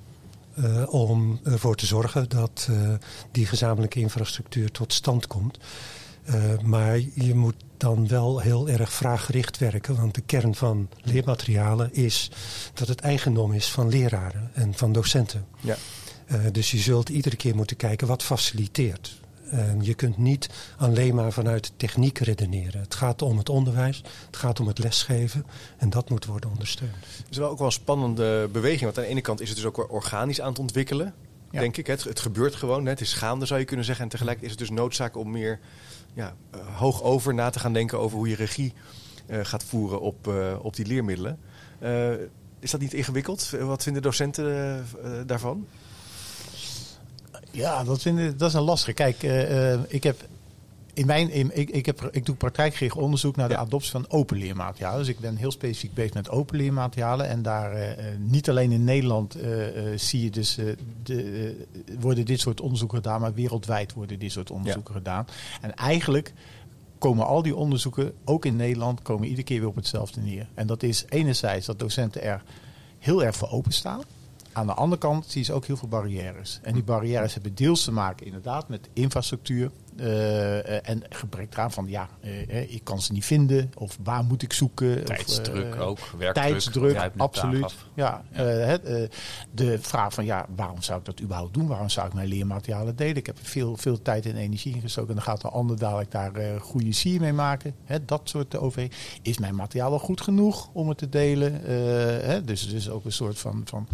uh, 0.55 0.93
om 0.93 1.39
ervoor 1.43 1.75
te 1.75 1.85
zorgen 1.85 2.29
dat 2.29 2.67
uh, 2.69 2.93
die 3.31 3.45
gezamenlijke 3.45 3.99
infrastructuur 3.99 4.71
tot 4.71 4.93
stand 4.93 5.27
komt. 5.27 5.57
Uh, 6.25 6.59
maar 6.61 6.99
je 7.13 7.35
moet 7.35 7.55
dan 7.77 8.07
wel 8.07 8.39
heel 8.39 8.69
erg 8.69 8.93
vraaggericht 8.93 9.57
werken, 9.57 9.95
want 9.95 10.15
de 10.15 10.21
kern 10.21 10.55
van 10.55 10.89
leermaterialen 11.01 11.93
is 11.93 12.31
dat 12.73 12.87
het 12.87 12.99
eigendom 12.99 13.53
is 13.53 13.71
van 13.71 13.89
leraren 13.89 14.51
en 14.53 14.73
van 14.73 14.91
docenten. 14.91 15.45
Ja. 15.59 15.75
dus 16.51 16.71
je 16.71 16.77
zult 16.77 17.09
iedere 17.09 17.35
keer 17.35 17.55
moeten 17.55 17.77
kijken 17.77 18.07
wat 18.07 18.23
faciliteert. 18.23 19.20
En 19.49 19.83
je 19.83 19.93
kunt 19.93 20.17
niet 20.17 20.49
alleen 20.77 21.15
maar 21.15 21.31
vanuit 21.31 21.71
techniek 21.77 22.17
redeneren. 22.17 22.81
Het 22.81 22.95
gaat 22.95 23.21
om 23.21 23.37
het 23.37 23.49
onderwijs, 23.49 24.03
het 24.25 24.37
gaat 24.37 24.59
om 24.59 24.67
het 24.67 24.79
lesgeven 24.79 25.45
en 25.77 25.89
dat 25.89 26.09
moet 26.09 26.25
worden 26.25 26.49
ondersteund. 26.49 26.95
Het 27.17 27.25
is 27.29 27.37
wel 27.37 27.49
ook 27.49 27.57
wel 27.57 27.67
een 27.67 27.73
spannende 27.73 28.49
beweging, 28.51 28.81
want 28.81 28.97
aan 28.97 29.03
de 29.03 29.09
ene 29.09 29.21
kant 29.21 29.41
is 29.41 29.47
het 29.47 29.57
dus 29.57 29.65
ook 29.65 29.77
wel 29.77 29.85
organisch 29.85 30.41
aan 30.41 30.49
het 30.49 30.59
ontwikkelen. 30.59 31.13
Ja. 31.51 31.59
Denk 31.59 31.77
ik. 31.77 31.87
Het, 31.87 32.03
het, 32.03 32.19
gebeurt 32.19 32.55
gewoon. 32.55 32.85
Het 32.85 33.01
is 33.01 33.13
gaande, 33.13 33.45
zou 33.45 33.59
je 33.59 33.65
kunnen 33.65 33.85
zeggen. 33.85 34.03
En 34.03 34.11
tegelijk 34.11 34.41
is 34.41 34.49
het 34.49 34.59
dus 34.59 34.69
noodzaak 34.69 35.17
om 35.17 35.31
meer 35.31 35.59
ja, 36.13 36.35
uh, 36.55 36.77
hoog 36.77 37.03
over 37.03 37.33
na 37.33 37.49
te 37.49 37.59
gaan 37.59 37.73
denken 37.73 37.99
over 37.99 38.17
hoe 38.17 38.29
je 38.29 38.35
regie 38.35 38.73
uh, 39.27 39.39
gaat 39.43 39.63
voeren 39.63 40.01
op, 40.01 40.27
uh, 40.27 40.53
op 40.61 40.75
die 40.75 40.85
leermiddelen. 40.85 41.39
is 42.59 42.71
dat 42.71 42.81
niet 42.81 42.93
ingewikkeld? 42.93 43.49
Wat 43.59 43.83
vinden 43.83 44.01
docenten 44.01 44.85
daarvan? 45.25 45.67
Ja, 47.51 47.83
dat, 47.83 48.01
vind 48.01 48.19
ik, 48.19 48.39
dat 48.39 48.49
is 48.49 48.55
een 48.55 48.61
lastige. 48.61 48.93
Kijk, 48.93 49.23
uh, 49.23 49.73
uh, 49.73 49.79
ik 49.87 50.03
heb 50.03 50.25
in 50.93 51.05
mijn, 51.05 51.29
in, 51.29 51.57
ik, 51.57 51.69
ik, 51.69 51.85
heb, 51.85 52.09
ik 52.11 52.25
doe 52.25 52.35
praktijkgericht 52.35 52.95
onderzoek 52.95 53.35
naar 53.35 53.47
de 53.47 53.53
ja. 53.53 53.59
adoptie 53.59 53.91
van 53.91 54.05
open 54.09 54.37
leermaterialen. 54.37 54.99
Dus 54.99 55.07
ik 55.07 55.19
ben 55.19 55.35
heel 55.35 55.51
specifiek 55.51 55.93
bezig 55.93 56.13
met 56.13 56.29
open 56.29 56.57
leermaterialen. 56.57 57.27
En 57.27 57.41
daar 57.41 57.77
uh, 57.77 57.87
niet 58.17 58.49
alleen 58.49 58.71
in 58.71 58.83
Nederland 58.83 59.37
zie 59.95 60.23
je 60.23 60.29
dus, 60.29 60.57
de, 61.03 61.65
worden 61.99 62.25
dit 62.25 62.39
soort 62.39 62.61
onderzoeken 62.61 62.97
gedaan, 62.97 63.21
maar 63.21 63.33
wereldwijd 63.33 63.93
worden 63.93 64.19
dit 64.19 64.31
soort 64.31 64.51
onderzoeken 64.51 64.93
ja. 64.93 64.99
gedaan. 64.99 65.27
En 65.61 65.75
eigenlijk 65.75 66.33
komen 67.01 67.25
al 67.25 67.41
die 67.41 67.55
onderzoeken, 67.55 68.13
ook 68.25 68.45
in 68.45 68.55
Nederland, 68.55 69.01
komen 69.01 69.27
iedere 69.27 69.43
keer 69.43 69.59
weer 69.59 69.69
op 69.69 69.75
hetzelfde 69.75 70.21
neer. 70.21 70.47
En 70.53 70.67
dat 70.67 70.83
is 70.83 71.05
enerzijds 71.09 71.65
dat 71.65 71.79
docenten 71.79 72.21
er 72.21 72.43
heel 72.99 73.23
erg 73.23 73.35
voor 73.35 73.49
openstaan. 73.49 74.01
Aan 74.53 74.67
de 74.67 74.73
andere 74.73 75.01
kant 75.01 75.25
zie 75.27 75.45
je 75.45 75.53
ook 75.53 75.65
heel 75.65 75.77
veel 75.77 75.87
barrières. 75.87 76.59
En 76.63 76.73
die 76.73 76.83
barrières 76.83 77.33
hebben 77.33 77.55
deels 77.55 77.83
te 77.83 77.91
maken 77.91 78.25
inderdaad 78.25 78.69
met 78.69 78.89
infrastructuur. 78.93 79.71
uh, 79.95 80.89
en 80.89 81.03
gebrek 81.09 81.53
eraan 81.53 81.71
van 81.71 81.87
ja, 81.87 82.09
uh, 82.23 82.73
ik 82.73 82.83
kan 82.83 83.01
ze 83.01 83.13
niet 83.13 83.25
vinden 83.25 83.71
of 83.75 83.97
waar 84.03 84.23
moet 84.23 84.41
ik 84.41 84.53
zoeken. 84.53 85.05
Tijdsdruk 85.05 85.73
of, 85.73 85.79
ook, 85.79 85.99
werkdruk. 86.17 86.47
Tijdsdruk, 86.47 87.11
absoluut. 87.17 87.75
Ja, 87.95 88.23
de 89.51 89.79
vraag 89.81 90.13
van 90.13 90.25
ja, 90.25 90.45
waarom 90.55 90.81
zou 90.81 90.99
ik 90.99 91.05
dat 91.05 91.21
überhaupt 91.21 91.53
doen? 91.53 91.67
Waarom 91.67 91.89
zou 91.89 92.07
ik 92.07 92.13
mijn 92.13 92.27
leermaterialen 92.27 92.95
delen? 92.95 93.15
Ik 93.15 93.25
heb 93.25 93.37
veel, 93.41 93.77
veel 93.77 94.01
tijd 94.01 94.25
en 94.25 94.35
energie 94.35 94.75
ingestoken 94.75 95.09
en 95.09 95.15
dan 95.15 95.23
gaat 95.23 95.41
de 95.41 95.49
ander 95.49 95.77
dadelijk 95.77 96.11
daar 96.11 96.59
goede 96.61 96.93
sier 96.93 97.19
mee 97.19 97.33
maken. 97.33 97.75
Hè, 97.85 98.05
dat 98.05 98.21
soort 98.23 98.57
overwegingen. 98.57 98.97
Is 99.21 99.37
mijn 99.37 99.55
materiaal 99.55 99.89
wel 99.89 99.99
goed 99.99 100.21
genoeg 100.21 100.69
om 100.73 100.89
het 100.89 100.97
te 100.97 101.09
delen? 101.09 101.61
Hè, 102.25 102.43
dus 102.43 102.61
het 102.61 102.73
is 102.73 102.89
ook 102.89 103.05
een 103.05 103.11
soort 103.11 103.39
van, 103.39 103.61
van 103.65 103.87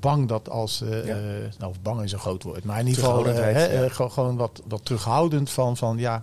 bang 0.00 0.28
dat 0.28 0.50
als. 0.50 0.82
Uh, 0.82 1.06
ja. 1.06 1.16
nou, 1.58 1.74
bang 1.82 2.02
is 2.02 2.12
een 2.12 2.18
groot 2.18 2.42
woord. 2.42 2.64
Maar 2.64 2.80
in 2.80 2.86
ieder 2.86 3.04
geval 3.04 3.28
ja. 3.28 3.88
gewoon 3.88 4.36
wat, 4.36 4.62
wat 4.68 4.84
terughoudend 4.84 5.50
van, 5.50 5.76
van 5.76 5.98
ja. 5.98 6.22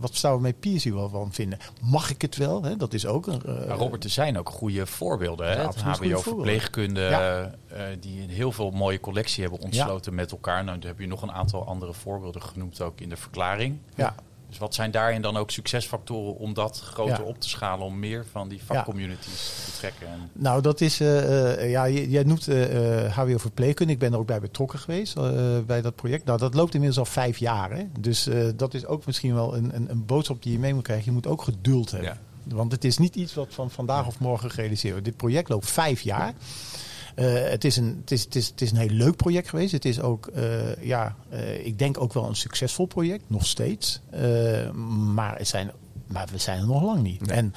Wat 0.00 0.14
zouden 0.14 0.42
mijn 0.42 0.58
peers 0.58 0.84
hier 0.84 0.94
wel 0.94 1.08
van 1.08 1.32
vinden? 1.32 1.58
Mag 1.80 2.10
ik 2.10 2.22
het 2.22 2.36
wel? 2.36 2.62
Hè? 2.62 2.76
Dat 2.76 2.94
is 2.94 3.06
ook 3.06 3.26
een. 3.26 3.42
Uh, 3.46 3.76
Robert, 3.76 4.04
er 4.04 4.10
zijn 4.10 4.38
ook 4.38 4.48
goede 4.48 4.86
voorbeelden. 4.86 5.50
Hè? 5.50 5.66
het 5.66 5.82
HBO-verpleegkunde, 5.82 7.00
ja. 7.00 7.42
uh, 7.72 7.78
die 8.00 8.22
een 8.22 8.30
heel 8.30 8.52
veel 8.52 8.70
mooie 8.70 9.00
collectie 9.00 9.42
hebben 9.42 9.60
ontsloten 9.60 10.14
met 10.14 10.30
elkaar. 10.30 10.64
Nou, 10.64 10.78
daar 10.78 10.88
heb 10.88 11.00
je 11.00 11.06
nog 11.06 11.22
een 11.22 11.32
aantal 11.32 11.66
andere 11.66 11.94
voorbeelden 11.94 12.42
genoemd, 12.42 12.80
ook 12.80 13.00
in 13.00 13.08
de 13.08 13.16
verklaring. 13.16 13.78
Ja. 13.94 14.14
Dus 14.52 14.60
wat 14.60 14.74
zijn 14.74 14.90
daarin 14.90 15.22
dan 15.22 15.36
ook 15.36 15.50
succesfactoren 15.50 16.36
om 16.36 16.54
dat 16.54 16.80
groter 16.80 17.24
op 17.24 17.40
te 17.40 17.48
schalen, 17.48 17.86
om 17.86 17.98
meer 17.98 18.24
van 18.30 18.48
die 18.48 18.62
vakcommunities 18.64 19.52
te 19.64 19.70
betrekken? 19.70 20.06
En... 20.06 20.30
Nou, 20.32 20.62
dat 20.62 20.80
is, 20.80 21.00
uh, 21.00 21.70
ja, 21.70 21.88
jij 21.88 22.22
noemt 22.22 22.48
uh, 22.48 23.16
HBO 23.16 23.38
Verpleegkunde. 23.38 23.92
Ik 23.92 23.98
ben 23.98 24.12
er 24.12 24.18
ook 24.18 24.26
bij 24.26 24.40
betrokken 24.40 24.78
geweest 24.78 25.14
bij 25.66 25.82
dat 25.82 25.94
project. 25.94 26.24
Nou, 26.24 26.38
dat 26.38 26.54
loopt 26.54 26.74
inmiddels 26.74 26.98
al 26.98 27.12
vijf 27.12 27.38
jaar. 27.38 27.70
Hè? 27.70 27.84
Dus 28.00 28.28
dat 28.56 28.74
is 28.74 28.86
ook 28.86 29.06
misschien 29.06 29.34
wel 29.34 29.56
een, 29.56 29.74
een, 29.74 29.90
een, 29.90 30.06
boodschap 30.06 30.42
die 30.42 30.52
je 30.52 30.58
mee 30.58 30.74
moet 30.74 30.82
krijgen. 30.82 31.04
Je 31.04 31.12
moet 31.12 31.26
ook 31.26 31.42
geduld 31.42 31.90
hebben. 31.90 32.18
Want 32.44 32.72
het 32.72 32.84
is 32.84 32.98
niet 32.98 33.16
iets 33.16 33.34
wat 33.34 33.48
van 33.50 33.70
vandaag 33.70 34.06
of 34.06 34.18
morgen 34.18 34.50
gerealiseerd 34.50 34.92
wordt. 34.92 35.08
Dit 35.08 35.16
project 35.16 35.48
loopt 35.48 35.70
vijf 35.70 36.00
jaar. 36.00 36.34
Uh, 37.16 37.48
het, 37.48 37.64
is 37.64 37.76
een, 37.76 37.96
het, 38.00 38.10
is, 38.10 38.24
het, 38.24 38.36
is, 38.36 38.48
het 38.48 38.60
is 38.60 38.70
een 38.70 38.76
heel 38.76 38.88
leuk 38.88 39.16
project 39.16 39.48
geweest. 39.48 39.72
Het 39.72 39.84
is 39.84 40.00
ook, 40.00 40.30
uh, 40.36 40.82
ja, 40.84 41.16
uh, 41.32 41.66
ik 41.66 41.78
denk 41.78 42.00
ook 42.00 42.12
wel 42.12 42.28
een 42.28 42.36
succesvol 42.36 42.86
project, 42.86 43.24
nog 43.26 43.46
steeds. 43.46 44.00
maar, 45.14 45.38
het 45.38 45.48
zijn, 45.48 45.70
maar 46.06 46.28
we 46.32 46.38
zijn 46.38 46.60
er 46.60 46.66
nog 46.66 46.82
lang 46.82 47.02
niet. 47.02 47.26
Nee. 47.26 47.36
En 47.36 47.54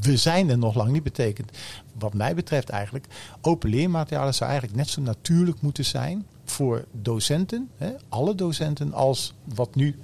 we 0.00 0.16
zijn 0.16 0.50
er 0.50 0.58
nog 0.58 0.74
lang 0.74 0.90
niet 0.90 1.02
betekent, 1.02 1.50
wat 1.98 2.14
mij 2.14 2.34
betreft 2.34 2.68
eigenlijk, 2.68 3.06
open 3.40 3.70
leermaterialen 3.70 4.34
zou 4.34 4.50
eigenlijk 4.50 4.80
net 4.80 4.88
zo 4.88 5.00
natuurlijk 5.00 5.60
moeten 5.60 5.84
zijn 5.84 6.26
voor 6.44 6.84
docenten, 6.92 7.70
hè, 7.76 7.90
alle 8.08 8.34
docenten, 8.34 8.92
als 8.92 9.34
wat 9.54 9.74
nu 9.74 9.98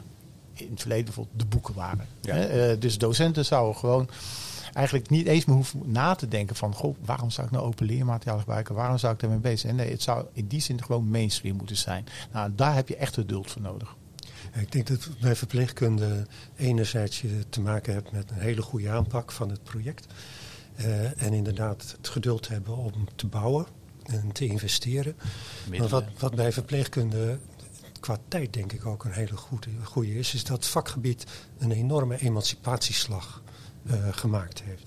in 0.53 0.71
het 0.71 0.81
verleden 0.81 1.05
bijvoorbeeld 1.05 1.39
de 1.39 1.47
boeken 1.47 1.75
waren. 1.75 2.07
Ja. 2.21 2.35
Hè, 2.35 2.79
dus 2.79 2.99
docenten 2.99 3.45
zouden 3.45 3.77
gewoon 3.77 4.09
eigenlijk 4.75 5.11
niet 5.11 5.27
eens 5.27 5.45
meer 5.45 5.57
hoeven 5.57 5.81
na 5.85 6.15
te 6.15 6.29
denken 6.29 6.57
van... 6.57 6.75
Goh, 6.75 6.97
waarom 7.05 7.31
zou 7.31 7.47
ik 7.47 7.53
nou 7.53 7.65
open 7.65 7.87
leermateriaal 7.87 8.39
gebruiken? 8.39 8.75
Waarom 8.75 8.99
zou 8.99 9.13
ik 9.15 9.21
daarmee 9.21 9.39
bezig 9.39 9.59
zijn? 9.59 9.77
Nee, 9.77 9.91
het 9.91 10.03
zou 10.03 10.27
in 10.33 10.47
die 10.47 10.61
zin 10.61 10.83
gewoon 10.83 11.05
mainstream 11.05 11.57
moeten 11.57 11.77
zijn. 11.77 12.07
Nou, 12.33 12.51
daar 12.55 12.75
heb 12.75 12.89
je 12.89 12.97
echt 12.97 13.15
geduld 13.15 13.51
voor 13.51 13.63
nodig. 13.63 13.97
Ik 14.53 14.73
denk 14.73 14.87
dat 14.87 15.09
bij 15.21 15.37
verpleegkunde 15.37 16.27
enerzijds 16.57 17.21
je 17.21 17.45
te 17.49 17.61
maken 17.61 17.93
hebt 17.95 18.13
met 18.13 18.31
een 18.31 18.39
hele 18.39 18.63
goede 18.63 18.91
aanpak 18.91 19.33
van 19.33 19.49
het 19.49 19.63
project. 19.63 20.07
Uh, 20.77 21.23
en 21.23 21.33
inderdaad 21.33 21.95
het 21.97 22.09
geduld 22.09 22.49
hebben 22.49 22.77
om 22.77 22.93
te 23.15 23.27
bouwen 23.27 23.67
en 24.03 24.33
te 24.33 24.47
investeren. 24.47 25.17
Maar 25.79 25.89
wat, 25.89 26.05
wat 26.19 26.35
bij 26.35 26.53
verpleegkunde 26.53 27.39
qua 28.01 28.17
tijd 28.29 28.53
denk 28.53 28.73
ik 28.73 28.87
ook 28.87 29.05
een 29.05 29.13
hele 29.13 29.37
goede, 29.37 29.71
goede 29.83 30.19
is, 30.19 30.35
is 30.35 30.45
dat 30.45 30.67
vakgebied 30.67 31.25
een 31.59 31.73
enorme 31.73 32.21
emancipatieslag 32.21 33.43
gemaakt 34.11 34.63
heeft. 34.63 34.85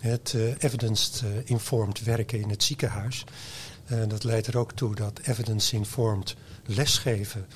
Het 0.00 0.32
uh, 0.36 0.52
evidence-informed 0.58 2.04
werken 2.04 2.40
in 2.40 2.50
het 2.50 2.62
ziekenhuis. 2.62 3.24
Dat 4.08 4.24
leidt 4.24 4.46
er 4.46 4.58
ook 4.58 4.72
toe 4.72 4.94
dat 4.94 5.20
evidence-informed 5.22 6.36
lesgeven 6.66 7.46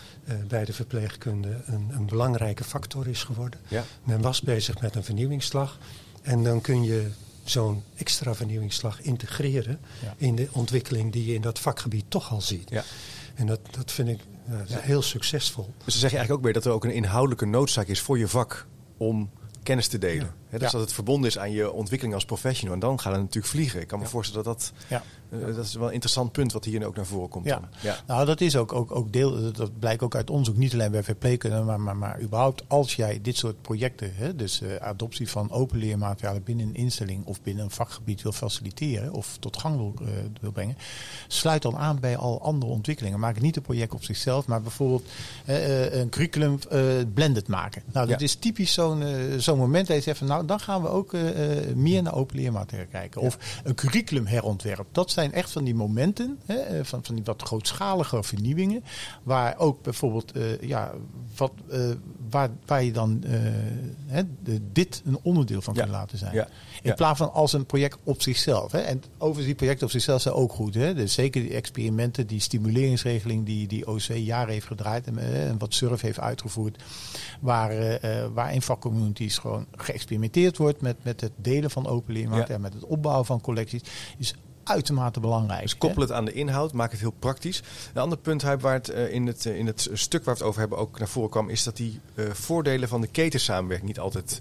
bij 0.49 0.65
de 0.65 0.73
verpleegkunde 0.73 1.61
een, 1.67 1.91
een, 1.91 2.07
belangrijke 2.07 2.65
factor 2.65 3.09
is 3.09 3.25
geworden. 3.25 3.61
Ja. 3.69 3.85
Men 4.05 4.21
was 4.21 4.41
bezig 4.41 4.81
met 4.81 4.95
een 4.95 5.05
vernieuwingsslag. 5.05 5.79
En 6.23 6.45
dan 6.45 6.61
kun 6.61 6.83
je 6.83 7.11
zo'n 7.45 7.83
extra 7.97 8.35
vernieuwingsslag 8.35 9.01
integreren 9.01 9.81
ja. 10.03 10.15
in 10.17 10.37
de 10.37 10.49
ontwikkeling 10.53 11.12
die 11.12 11.27
je 11.27 11.35
in 11.35 11.41
dat 11.41 11.59
vakgebied 11.59 12.05
toch 12.09 12.31
al 12.31 12.41
ziet. 12.41 12.71
Ja. 12.71 12.85
En 13.35 13.47
dat, 13.47 13.61
dat 13.71 13.93
vind 13.93 14.09
ik 14.09 14.21
heel 14.69 15.03
succesvol. 15.03 15.65
Dus 15.85 15.93
dan 15.93 16.01
zeg 16.01 16.11
je 16.11 16.17
eigenlijk 16.17 16.33
ook 16.33 16.43
weer 16.43 16.53
dat 16.53 16.65
er 16.65 16.73
ook 16.73 16.85
een 16.85 16.95
inhoudelijke 16.95 17.47
noodzaak 17.47 17.87
is 17.87 18.01
voor 18.01 18.19
je 18.19 18.29
vak 18.29 18.67
om 18.97 19.31
kennis 19.62 19.88
te 19.88 19.99
delen. 19.99 20.35
Ja. 20.50 20.59
dus 20.59 20.71
dat 20.71 20.81
het 20.81 20.92
verbonden 20.92 21.31
is 21.31 21.38
aan 21.38 21.52
je 21.52 21.73
ontwikkeling 21.73 22.14
als 22.14 22.25
professional. 22.25 22.75
En 22.75 22.81
dan 22.81 23.00
gaat 23.00 23.12
het 23.12 23.21
natuurlijk 23.21 23.52
vliegen. 23.52 23.81
Ik 23.81 23.87
kan 23.87 23.99
me 23.99 24.07
voorstellen 24.07 24.45
dat 24.45 24.73
dat... 24.88 25.00
Uh, 25.33 25.57
dat 25.57 25.65
is 25.65 25.75
wel 25.75 25.87
een 25.87 25.93
interessant 25.93 26.33
punt 26.33 26.53
wat 26.53 26.65
hier 26.65 26.87
ook 26.87 26.97
naar 26.97 27.07
voren 27.07 27.29
komt. 27.29 27.45
Ja. 27.45 27.61
ja. 27.81 27.97
Nou, 28.07 28.27
dat 28.27 28.41
is 28.41 28.57
ook, 28.57 28.73
ook, 28.73 28.91
ook 28.91 29.12
deel... 29.12 29.53
Dat 29.53 29.79
blijkt 29.79 30.03
ook 30.03 30.15
uit 30.15 30.31
onderzoek. 30.31 30.57
Niet 30.57 30.73
alleen 30.73 30.91
bij 30.91 31.03
verpleegkunde, 31.03 31.61
maar, 31.61 31.81
maar, 31.81 31.97
maar 31.97 32.21
überhaupt 32.21 32.62
als 32.67 32.97
jij 32.97 33.19
dit 33.23 33.37
soort 33.37 33.62
projecten... 33.62 34.12
Hè, 34.15 34.37
dus 34.37 34.61
uh, 34.62 34.77
adoptie 34.77 35.29
van 35.31 35.51
open 35.51 35.79
leermaterialen 35.79 36.43
binnen 36.43 36.67
een 36.67 36.75
instelling... 36.75 37.25
of 37.25 37.43
binnen 37.43 37.65
een 37.65 37.71
vakgebied 37.71 38.23
wil 38.23 38.33
faciliteren... 38.33 39.12
of 39.12 39.37
tot 39.41 39.57
gang 39.57 39.77
wil, 39.77 39.95
uh, 40.03 40.09
wil 40.41 40.53
brengen... 40.53 40.77
sluit 41.29 41.62
dan 41.62 41.77
aan 41.77 42.01
bij 42.01 42.17
al 42.17 42.43
andere 42.43 42.73
ontwikkelingen. 42.73 43.21
Maak 43.21 43.41
niet 43.41 43.57
een 43.57 43.62
project 43.62 43.95
op 43.95 44.05
zichzelf... 44.05 44.47
maar 44.47 44.62
bijvoorbeeld 44.62 45.05
een 45.91 46.09
curriculum 46.09 46.59
blended 47.15 47.49
maken. 47.49 47.83
Nou, 47.93 48.07
dat 48.09 48.21
is 48.21 48.35
typisch 48.35 48.73
zo'n 48.73 49.05
zo'n 49.39 49.59
moment 49.59 49.87
dat 49.87 49.97
je 49.97 50.03
zegt... 50.03 50.19
Van, 50.19 50.27
nou, 50.27 50.47
dan 50.47 50.61
gaan 50.61 50.83
we 50.83 50.89
ook 50.89 51.12
meer 51.75 52.03
naar 52.03 52.15
open 52.15 52.37
leermateriaal 52.37 52.87
kijken. 52.91 53.21
Of 53.21 53.39
een 53.65 53.75
curriculum 53.75 54.27
herontwerp. 54.27 54.87
Dat 54.93 55.11
zijn 55.11 55.22
echt 55.31 55.50
van 55.50 55.64
die 55.64 55.75
momenten, 55.75 56.38
hè, 56.47 56.85
van, 56.85 57.05
van 57.05 57.14
die 57.14 57.25
wat 57.25 57.43
grootschalige 57.43 58.23
vernieuwingen, 58.23 58.85
waar 59.23 59.59
ook 59.59 59.83
bijvoorbeeld, 59.83 60.37
uh, 60.37 60.61
ja, 60.61 60.93
wat, 61.37 61.52
uh, 61.73 61.91
waar, 62.31 62.50
waar 62.67 62.85
je 62.85 62.93
dan 62.93 63.23
uh, 63.26 63.31
hè, 64.07 64.23
de, 64.43 64.61
dit 64.73 65.02
een 65.05 65.19
onderdeel 65.23 65.62
van 65.62 65.75
ja. 65.75 65.81
kunt 65.81 65.93
laten 65.93 66.19
zijn. 66.19 66.35
Ja. 66.35 66.49
In 66.83 66.95
plaats 66.95 67.19
van 67.19 67.33
als 67.33 67.52
een 67.52 67.67
project 67.67 67.99
op 68.05 68.23
zichzelf. 68.23 68.73
Hè. 68.73 68.79
En 68.79 69.02
overigens, 69.14 69.47
die 69.47 69.55
projecten 69.55 69.87
op 69.87 69.93
zichzelf 69.93 70.21
zijn 70.21 70.35
ook 70.35 70.52
goed. 70.52 70.75
Hè. 70.75 70.95
Dus 70.95 71.12
zeker 71.12 71.43
die 71.43 71.55
experimenten, 71.55 72.26
die 72.26 72.41
stimuleringsregeling 72.41 73.47
die, 73.47 73.67
die 73.67 73.87
OC 73.87 74.02
jaren 74.02 74.52
heeft 74.52 74.67
gedraaid 74.67 75.07
en, 75.07 75.19
en 75.19 75.59
wat 75.59 75.75
SURF 75.75 76.00
heeft 76.00 76.21
uitgevoerd, 76.21 76.83
waar, 77.41 78.00
waar 78.33 78.55
in 78.55 78.62
vakcommunities 78.62 79.38
gewoon 79.38 79.67
geëxperimenteerd 79.76 80.57
wordt 80.57 80.81
met, 80.81 80.97
met 81.02 81.21
het 81.21 81.33
delen 81.37 81.71
van 81.71 81.87
open 81.87 82.14
leermateriaal, 82.14 82.61
met 82.61 82.75
het 82.75 82.85
opbouwen 82.85 83.26
van 83.26 83.41
collecties, 83.41 83.83
is 84.19 84.35
uitermate 84.64 85.21
belangrijk. 85.21 85.62
Dus 85.62 85.78
koppel 85.78 86.02
het 86.02 86.12
aan 86.12 86.25
de 86.25 86.33
inhoud, 86.33 86.73
maak 86.73 86.90
het 86.90 87.00
heel 87.00 87.14
praktisch. 87.19 87.62
Een 87.95 88.02
ander 88.02 88.19
punt 88.19 88.42
waar 88.42 88.73
het 88.73 88.90
uh, 88.90 89.12
in, 89.12 89.26
het, 89.26 89.45
uh, 89.45 89.59
in 89.59 89.66
het 89.66 89.88
stuk 89.92 90.25
waar 90.25 90.35
we 90.35 90.40
het 90.40 90.49
over 90.49 90.61
hebben 90.61 90.78
ook 90.78 90.99
naar 90.99 91.09
voren 91.09 91.31
kwam, 91.31 91.49
is 91.49 91.62
dat 91.62 91.76
die 91.76 92.00
uh, 92.14 92.31
voordelen 92.31 92.88
van 92.88 93.00
de 93.00 93.07
ketensamenwerking 93.07 93.88
niet 93.88 93.99
altijd 93.99 94.40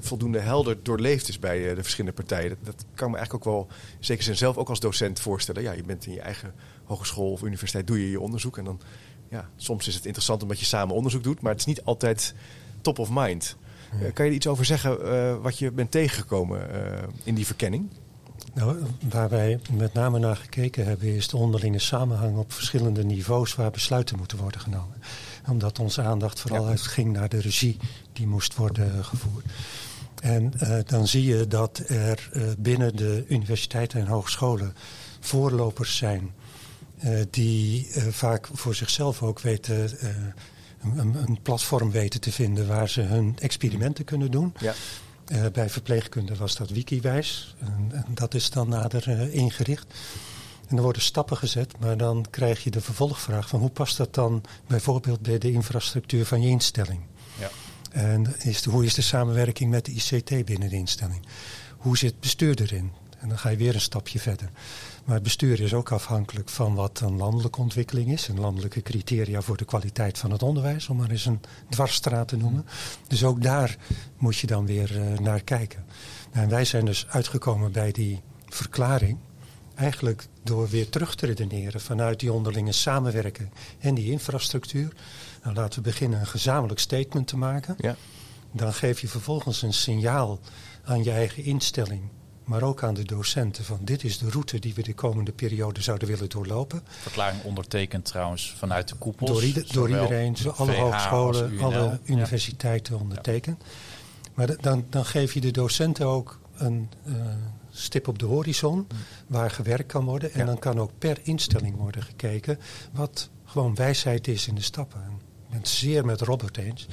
voldoende 0.00 0.38
helder 0.38 0.82
doorleefd 0.82 1.28
is 1.28 1.38
bij 1.38 1.74
de 1.74 1.82
verschillende 1.82 2.16
partijen. 2.16 2.48
Dat, 2.48 2.58
dat, 2.64 2.84
kan 2.94 3.10
me 3.10 3.16
eigenlijk 3.16 3.46
ook 3.46 3.54
wel, 3.54 3.68
zeker 4.00 4.24
zijn 4.24 4.36
zelf 4.36 4.56
ook 4.56 4.68
als 4.68 4.80
docent 4.80 5.20
voorstellen. 5.20 5.62
Ja, 5.62 5.72
je 5.72 5.84
bent 5.84 6.06
in 6.06 6.12
je 6.12 6.20
eigen 6.20 6.54
hogeschool 6.84 7.30
of 7.30 7.42
universiteit, 7.42 7.86
doe 7.86 8.00
je 8.00 8.10
je 8.10 8.20
onderzoek 8.20 8.58
en 8.58 8.64
dan, 8.64 8.80
ja, 9.30 9.48
soms 9.56 9.88
is 9.88 9.94
het 9.94 10.04
interessant 10.04 10.42
omdat 10.42 10.58
je 10.58 10.64
samen 10.64 10.94
onderzoek 10.94 11.22
doet, 11.22 11.40
maar 11.40 11.52
het 11.52 11.60
is 11.60 11.66
niet 11.66 11.84
altijd 11.84 12.34
top 12.80 12.98
of 12.98 13.08
mind. 13.12 13.56
Ja. 14.00 14.10
kan 14.10 14.24
je 14.24 14.30
er 14.30 14.36
iets 14.36 14.46
over 14.46 14.64
zeggen 14.64 15.42
wat 15.42 15.58
je 15.58 15.72
bent 15.72 15.90
tegengekomen 15.90 16.68
in 17.24 17.34
die 17.34 17.46
verkenning? 17.46 17.90
Nou, 18.56 18.76
waar 19.10 19.28
wij 19.28 19.58
met 19.72 19.92
name 19.92 20.18
naar 20.18 20.36
gekeken 20.36 20.86
hebben, 20.86 21.14
is 21.14 21.28
de 21.28 21.36
onderlinge 21.36 21.78
samenhang 21.78 22.36
op 22.36 22.52
verschillende 22.52 23.04
niveaus 23.04 23.54
waar 23.54 23.70
besluiten 23.70 24.16
moeten 24.16 24.38
worden 24.38 24.60
genomen. 24.60 24.96
Omdat 25.48 25.78
onze 25.78 26.02
aandacht 26.02 26.40
vooral 26.40 26.62
ja. 26.62 26.68
uitging 26.68 27.12
naar 27.12 27.28
de 27.28 27.40
regie 27.40 27.76
die 28.12 28.26
moest 28.26 28.54
worden 28.54 29.04
gevoerd. 29.04 29.44
En 30.22 30.52
uh, 30.62 30.78
dan 30.86 31.06
zie 31.06 31.24
je 31.24 31.46
dat 31.46 31.82
er 31.86 32.30
uh, 32.32 32.42
binnen 32.58 32.96
de 32.96 33.24
universiteiten 33.28 34.00
en 34.00 34.06
hogescholen 34.06 34.74
voorlopers 35.20 35.96
zijn 35.96 36.30
uh, 37.04 37.20
die 37.30 37.88
vaak 38.10 38.48
voor 38.52 38.74
zichzelf 38.74 39.22
ook 39.22 39.40
weten. 39.40 39.90
Een, 40.96 41.14
een, 41.14 41.38
platform 41.42 41.90
weten 41.90 42.20
te 42.20 42.32
vinden 42.32 42.66
waar 42.66 42.88
ze 42.88 43.00
hun 43.00 43.36
experimenten 43.38 44.04
kunnen 44.04 44.30
doen. 44.30 44.54
Ja. 44.58 44.74
Uh, 45.32 45.46
bij 45.52 45.70
verpleegkunde 45.70 46.36
was 46.36 46.56
dat 46.56 46.70
Wikiwijs. 46.70 47.54
En, 47.60 47.88
en 47.90 48.14
dat 48.14 48.34
is 48.34 48.50
dan 48.50 48.68
nader 48.68 49.08
uh, 49.08 49.34
ingericht. 49.34 49.94
En 50.68 50.76
er 50.76 50.82
worden 50.82 51.02
stappen 51.02 51.36
gezet, 51.36 51.78
maar 51.78 51.96
dan 51.96 52.26
krijg 52.30 52.64
je 52.64 52.70
de 52.70 52.80
vervolgvraag 52.80 53.48
van 53.48 53.60
hoe 53.60 53.70
past 53.70 53.96
dat 53.96 54.14
dan 54.14 54.42
bijvoorbeeld 54.66 55.20
bij 55.20 55.38
de 55.38 55.52
infrastructuur 55.52 56.26
van 56.26 56.42
je 56.42 56.48
instelling? 56.48 57.00
Ja. 57.38 57.50
En 57.90 58.34
is 58.38 58.62
de, 58.62 58.70
hoe 58.70 58.84
is 58.84 58.94
de 58.94 59.02
samenwerking 59.02 59.70
met 59.70 59.84
de 59.84 59.92
ICT 59.92 60.44
binnen 60.44 60.68
de 60.68 60.76
instelling? 60.76 61.26
Hoe 61.76 61.98
zit 61.98 62.20
bestuur 62.20 62.60
erin? 62.60 62.92
En 63.18 63.28
dan 63.28 63.38
ga 63.38 63.48
je 63.48 63.56
weer 63.56 63.74
een 63.74 63.80
stapje 63.80 64.18
verder. 64.18 64.50
Maar 65.06 65.14
het 65.14 65.24
bestuur 65.24 65.60
is 65.60 65.74
ook 65.74 65.92
afhankelijk 65.92 66.48
van 66.48 66.74
wat 66.74 67.00
een 67.00 67.16
landelijke 67.16 67.60
ontwikkeling 67.60 68.12
is. 68.12 68.28
En 68.28 68.40
landelijke 68.40 68.82
criteria 68.82 69.40
voor 69.40 69.56
de 69.56 69.64
kwaliteit 69.64 70.18
van 70.18 70.30
het 70.30 70.42
onderwijs, 70.42 70.88
om 70.88 70.96
maar 70.96 71.10
eens 71.10 71.26
een 71.26 71.40
dwarsstraat 71.68 72.28
te 72.28 72.36
noemen. 72.36 72.66
Dus 73.06 73.24
ook 73.24 73.42
daar 73.42 73.76
moet 74.16 74.36
je 74.36 74.46
dan 74.46 74.66
weer 74.66 74.96
uh, 74.96 75.18
naar 75.18 75.42
kijken. 75.42 75.84
Nou, 76.32 76.44
en 76.44 76.50
wij 76.50 76.64
zijn 76.64 76.84
dus 76.84 77.06
uitgekomen 77.08 77.72
bij 77.72 77.92
die 77.92 78.20
verklaring. 78.46 79.18
Eigenlijk 79.74 80.26
door 80.42 80.68
weer 80.68 80.88
terug 80.88 81.14
te 81.14 81.26
redeneren 81.26 81.80
vanuit 81.80 82.20
die 82.20 82.32
onderlinge 82.32 82.72
samenwerking 82.72 83.50
en 83.78 83.94
die 83.94 84.10
infrastructuur. 84.10 84.92
Nou, 85.42 85.54
laten 85.54 85.82
we 85.82 85.88
beginnen 85.88 86.20
een 86.20 86.26
gezamenlijk 86.26 86.80
statement 86.80 87.26
te 87.26 87.36
maken. 87.36 87.74
Ja. 87.78 87.96
Dan 88.52 88.72
geef 88.72 89.00
je 89.00 89.08
vervolgens 89.08 89.62
een 89.62 89.72
signaal 89.72 90.38
aan 90.84 91.04
je 91.04 91.10
eigen 91.10 91.44
instelling 91.44 92.02
maar 92.46 92.62
ook 92.62 92.82
aan 92.82 92.94
de 92.94 93.04
docenten 93.04 93.64
van 93.64 93.78
dit 93.80 94.04
is 94.04 94.18
de 94.18 94.30
route 94.30 94.58
die 94.58 94.74
we 94.74 94.82
de 94.82 94.94
komende 94.94 95.32
periode 95.32 95.82
zouden 95.82 96.08
willen 96.08 96.28
doorlopen. 96.28 96.82
Verklaring 96.86 97.42
ondertekend 97.42 98.04
trouwens 98.04 98.54
vanuit 98.58 98.88
de 98.88 98.94
koepels. 98.94 99.30
Door, 99.30 99.64
door 99.72 99.88
iedereen, 99.88 100.36
alle 100.56 100.74
hogescholen, 100.74 101.60
alle 101.60 102.00
universiteiten 102.04 103.00
ondertekend. 103.00 103.64
Maar 104.34 104.56
dan, 104.60 104.84
dan 104.90 105.04
geef 105.04 105.34
je 105.34 105.40
de 105.40 105.50
docenten 105.50 106.06
ook 106.06 106.40
een 106.54 106.90
uh, 107.04 107.14
stip 107.70 108.08
op 108.08 108.18
de 108.18 108.26
horizon 108.26 108.86
waar 109.26 109.50
gewerkt 109.50 109.92
kan 109.92 110.04
worden. 110.04 110.32
En 110.32 110.46
dan 110.46 110.58
kan 110.58 110.80
ook 110.80 110.90
per 110.98 111.18
instelling 111.22 111.76
worden 111.76 112.02
gekeken 112.02 112.58
wat 112.92 113.30
gewoon 113.44 113.74
wijsheid 113.74 114.28
is 114.28 114.48
in 114.48 114.54
de 114.54 114.62
stappen. 114.62 115.00
ik 115.00 115.50
ben 115.50 115.58
het 115.58 115.68
zeer 115.68 116.04
met 116.04 116.20
Robert 116.20 116.56
eens. 116.56 116.86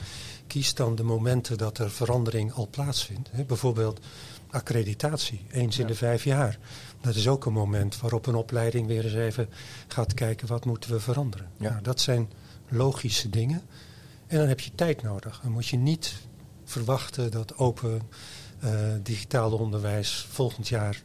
Kies 0.47 0.73
dan 0.73 0.95
de 0.95 1.03
momenten 1.03 1.57
dat 1.57 1.77
er 1.77 1.91
verandering 1.91 2.53
al 2.53 2.67
plaatsvindt. 2.71 3.47
bijvoorbeeld 3.47 3.99
accreditatie, 4.53 5.45
eens 5.51 5.79
in 5.79 5.87
de 5.87 5.95
vijf 5.95 6.23
jaar. 6.23 6.57
Dat 7.01 7.15
is 7.15 7.27
ook 7.27 7.45
een 7.45 7.53
moment 7.53 7.99
waarop 7.99 8.25
een 8.25 8.35
opleiding 8.35 8.87
weer 8.87 9.03
eens 9.03 9.13
even 9.13 9.49
gaat 9.87 10.13
kijken 10.13 10.47
wat 10.47 10.65
moeten 10.65 10.91
we 10.91 10.99
veranderen. 10.99 11.49
Ja. 11.57 11.69
Nou, 11.69 11.81
dat 11.81 12.01
zijn 12.01 12.31
logische 12.69 13.29
dingen. 13.29 13.61
En 14.27 14.37
dan 14.37 14.47
heb 14.47 14.59
je 14.59 14.75
tijd 14.75 15.01
nodig. 15.01 15.39
Dan 15.43 15.51
moet 15.51 15.67
je 15.67 15.77
niet 15.77 16.15
verwachten 16.63 17.31
dat 17.31 17.57
open 17.57 18.01
uh, 18.63 18.71
digitale 19.03 19.55
onderwijs 19.55 20.27
volgend 20.29 20.67
jaar 20.67 21.01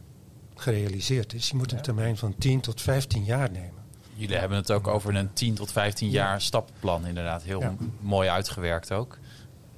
gerealiseerd 0.55 1.33
is. 1.33 1.49
Je 1.49 1.55
moet 1.55 1.71
een 1.71 1.81
termijn 1.81 2.17
van 2.17 2.35
10 2.37 2.61
tot 2.61 2.81
15 2.81 3.23
jaar 3.23 3.51
nemen. 3.51 3.79
Jullie 4.13 4.37
hebben 4.37 4.57
het 4.57 4.71
ook 4.71 4.87
over 4.87 5.15
een 5.15 5.33
10 5.33 5.53
tot 5.53 5.71
15 5.71 6.09
jaar 6.09 6.41
stappenplan, 6.41 7.05
inderdaad. 7.05 7.43
Heel 7.43 7.77
mooi 7.99 8.29
uitgewerkt 8.29 8.91
ook. 8.91 9.17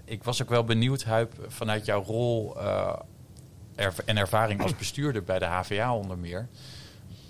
Ik 0.06 0.24
was 0.24 0.42
ook 0.42 0.50
wel 0.50 0.64
benieuwd, 0.64 1.04
Huip, 1.04 1.46
vanuit 1.48 1.86
jouw 1.86 2.04
rol 2.04 2.58
uh, 2.58 2.94
en 4.06 4.18
ervaring 4.18 4.62
als 4.62 4.76
bestuurder 4.76 5.24
bij 5.24 5.40
de 5.40 5.46
HVA 5.46 5.96
onder 5.96 6.18
meer. 6.18 6.48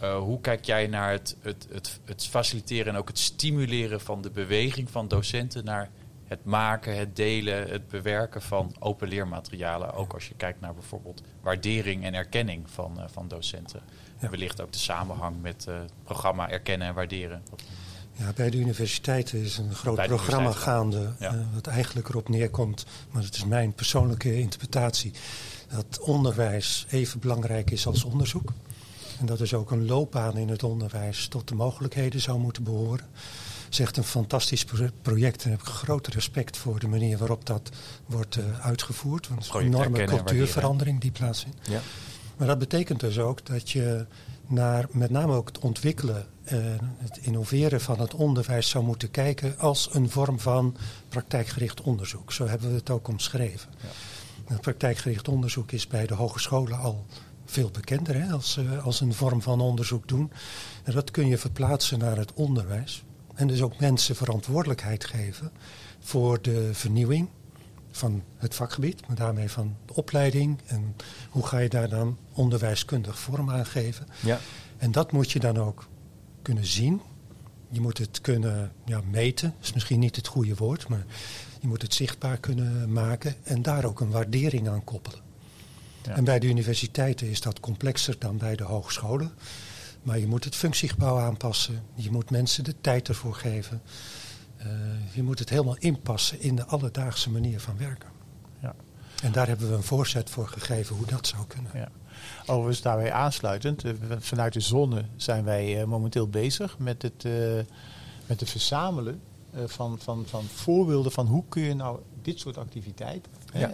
Uh, 0.01 0.17
hoe 0.17 0.41
kijk 0.41 0.65
jij 0.65 0.87
naar 0.87 1.11
het, 1.11 1.35
het, 1.41 1.67
het, 1.71 1.99
het, 2.05 2.25
faciliteren 2.25 2.93
en 2.93 2.99
ook 2.99 3.07
het 3.07 3.19
stimuleren 3.19 4.01
van 4.01 4.21
de 4.21 4.29
beweging 4.29 4.89
van 4.89 5.07
docenten 5.07 5.65
naar 5.65 5.89
het 6.27 6.45
maken, 6.45 6.97
het 6.97 7.15
delen, 7.15 7.69
het 7.69 7.87
bewerken 7.87 8.41
van 8.41 8.75
open 8.79 9.07
leermaterialen? 9.07 9.93
Ook 9.93 10.13
als 10.13 10.27
je 10.27 10.35
kijkt 10.35 10.61
naar 10.61 10.73
bijvoorbeeld 10.73 11.21
waardering 11.41 12.03
en 12.03 12.13
erkenning 12.13 12.69
van, 12.69 12.93
uh, 12.97 13.03
van 13.11 13.27
docenten. 13.27 13.81
Ja. 14.19 14.29
Wellicht 14.29 14.61
ook 14.61 14.71
de 14.71 14.79
samenhang 14.79 15.41
met 15.41 15.65
uh, 15.69 15.75
het 15.75 15.91
programma 16.03 16.49
Erkennen 16.49 16.87
en 16.87 16.93
Waarderen. 16.93 17.43
Ja, 18.13 18.31
bij 18.35 18.49
de 18.49 18.57
universiteiten 18.57 19.41
is 19.41 19.57
een 19.57 19.73
groot 19.73 20.05
programma 20.05 20.51
gaande, 20.51 21.13
ja. 21.19 21.45
wat 21.53 21.67
eigenlijk 21.67 22.09
erop 22.09 22.29
neerkomt, 22.29 22.85
maar 23.11 23.23
het 23.23 23.35
is 23.35 23.45
mijn 23.45 23.73
persoonlijke 23.73 24.39
interpretatie 24.39 25.13
dat 25.71 25.99
onderwijs 25.99 26.85
even 26.89 27.19
belangrijk 27.19 27.71
is 27.71 27.87
als 27.87 28.03
onderzoek. 28.03 28.53
En 29.19 29.25
dat 29.25 29.39
is 29.39 29.53
ook 29.53 29.71
een 29.71 29.85
loopbaan 29.85 30.37
in 30.37 30.49
het 30.49 30.63
onderwijs 30.63 31.27
tot 31.27 31.47
de 31.47 31.55
mogelijkheden 31.55 32.21
zou 32.21 32.39
moeten 32.39 32.63
behoren. 32.63 33.05
Het 33.63 33.79
is 33.79 33.79
echt 33.79 33.97
een 33.97 34.03
fantastisch 34.03 34.65
project. 35.01 35.43
Daar 35.43 35.51
heb 35.51 35.61
ik 35.61 35.67
groot 35.67 36.07
respect 36.07 36.57
voor 36.57 36.79
de 36.79 36.87
manier 36.87 37.17
waarop 37.17 37.45
dat 37.45 37.69
wordt 38.05 38.37
uh, 38.37 38.65
uitgevoerd. 38.65 39.27
Want 39.27 39.45
het 39.45 39.55
is 39.55 39.61
een 39.61 39.65
enorme 39.65 40.03
cultuurverandering 40.03 41.01
die 41.01 41.11
plaatsvindt. 41.11 41.57
Ja. 41.67 41.79
Maar 42.37 42.47
dat 42.47 42.59
betekent 42.59 42.99
dus 42.99 43.19
ook 43.19 43.45
dat 43.45 43.69
je 43.69 44.05
naar 44.47 44.85
met 44.91 45.09
name 45.09 45.33
ook 45.33 45.47
het 45.47 45.59
ontwikkelen 45.59 46.25
en 46.43 46.95
het 46.97 47.17
innoveren 47.17 47.81
van 47.81 47.99
het 47.99 48.13
onderwijs 48.13 48.69
zou 48.69 48.83
moeten 48.83 49.11
kijken 49.11 49.57
als 49.57 49.89
een 49.91 50.09
vorm 50.09 50.39
van 50.39 50.75
praktijkgericht 51.09 51.81
onderzoek. 51.81 52.31
Zo 52.31 52.47
hebben 52.47 52.69
we 52.69 52.75
het 52.75 52.89
ook 52.89 53.07
omschreven. 53.07 53.69
Ja. 53.81 53.87
Het 54.45 54.61
praktijkgericht 54.61 55.27
onderzoek 55.27 55.71
is 55.71 55.87
bij 55.87 56.07
de 56.07 56.13
hogescholen 56.13 56.79
al 56.79 57.05
veel 57.45 57.69
bekender 57.69 58.23
hè, 58.23 58.31
als, 58.31 58.57
uh, 58.57 58.85
als 58.85 59.01
een 59.01 59.13
vorm 59.13 59.41
van 59.41 59.61
onderzoek 59.61 60.07
doen. 60.07 60.31
En 60.83 60.93
dat 60.93 61.11
kun 61.11 61.27
je 61.27 61.37
verplaatsen 61.37 61.99
naar 61.99 62.17
het 62.17 62.33
onderwijs. 62.33 63.03
En 63.33 63.47
dus 63.47 63.61
ook 63.61 63.79
mensen 63.79 64.15
verantwoordelijkheid 64.15 65.05
geven 65.05 65.51
voor 65.99 66.41
de 66.41 66.69
vernieuwing 66.73 67.29
van 67.91 68.23
het 68.37 68.55
vakgebied, 68.55 69.07
maar 69.07 69.15
daarmee 69.15 69.49
van 69.49 69.75
de 69.85 69.93
opleiding. 69.93 70.59
En 70.65 70.95
hoe 71.29 71.45
ga 71.45 71.57
je 71.57 71.69
daar 71.69 71.89
dan 71.89 72.17
onderwijskundig 72.33 73.19
vorm 73.19 73.49
aan 73.49 73.65
geven. 73.65 74.07
Ja. 74.19 74.39
En 74.77 74.91
dat 74.91 75.11
moet 75.11 75.31
je 75.31 75.39
dan 75.39 75.57
ook 75.57 75.87
kunnen 76.41 76.65
zien. 76.65 77.01
Je 77.69 77.81
moet 77.81 77.97
het 77.97 78.21
kunnen 78.21 78.71
ja, 78.85 79.01
meten, 79.11 79.53
dat 79.57 79.67
is 79.67 79.73
misschien 79.73 79.99
niet 79.99 80.15
het 80.15 80.27
goede 80.27 80.55
woord, 80.55 80.87
maar 80.87 81.05
je 81.61 81.67
moet 81.67 81.81
het 81.81 81.93
zichtbaar 81.93 82.37
kunnen 82.37 82.91
maken 82.91 83.35
en 83.43 83.61
daar 83.61 83.85
ook 83.85 83.99
een 83.99 84.11
waardering 84.11 84.69
aan 84.69 84.83
koppelen. 84.83 85.19
Ja. 86.03 86.15
En 86.15 86.23
bij 86.23 86.39
de 86.39 86.47
universiteiten 86.47 87.29
is 87.29 87.41
dat 87.41 87.59
complexer 87.59 88.15
dan 88.19 88.37
bij 88.37 88.55
de 88.55 88.63
hogescholen. 88.63 89.31
Maar 90.03 90.19
je 90.19 90.27
moet 90.27 90.43
het 90.43 90.55
functiegebouw 90.55 91.19
aanpassen. 91.19 91.83
Je 91.95 92.11
moet 92.11 92.29
mensen 92.29 92.63
de 92.63 92.75
tijd 92.81 93.07
ervoor 93.07 93.35
geven. 93.35 93.81
Uh, 94.59 94.67
je 95.13 95.23
moet 95.23 95.39
het 95.39 95.49
helemaal 95.49 95.77
inpassen 95.77 96.41
in 96.41 96.55
de 96.55 96.65
alledaagse 96.65 97.29
manier 97.29 97.59
van 97.59 97.77
werken. 97.77 98.09
Ja. 98.61 98.75
En 99.23 99.31
daar 99.31 99.47
hebben 99.47 99.69
we 99.69 99.75
een 99.75 99.83
voorzet 99.83 100.29
voor 100.29 100.47
gegeven 100.47 100.95
hoe 100.95 101.05
dat 101.05 101.27
zou 101.27 101.47
kunnen. 101.47 101.71
Ja. 101.73 101.91
Overigens 102.45 102.81
daarbij 102.81 103.11
aansluitend, 103.11 103.83
uh, 103.83 103.93
vanuit 104.19 104.53
de 104.53 104.59
zonne 104.59 105.05
zijn 105.15 105.43
wij 105.43 105.79
uh, 105.79 105.83
momenteel 105.83 106.27
bezig 106.27 106.77
met 106.77 107.01
het, 107.01 107.23
met 108.25 108.39
het 108.39 108.49
verzamelen 108.49 109.13
eh, 109.13 109.30
van, 109.65 109.99
van, 109.99 110.23
van 110.25 110.43
voorbeelden 110.43 111.11
van 111.11 111.25
hoe 111.25 111.43
kun 111.49 111.61
je 111.61 111.73
nou 111.73 111.99
dit 112.21 112.39
soort 112.39 112.57
activiteiten, 112.57 113.31
ja. 113.53 113.71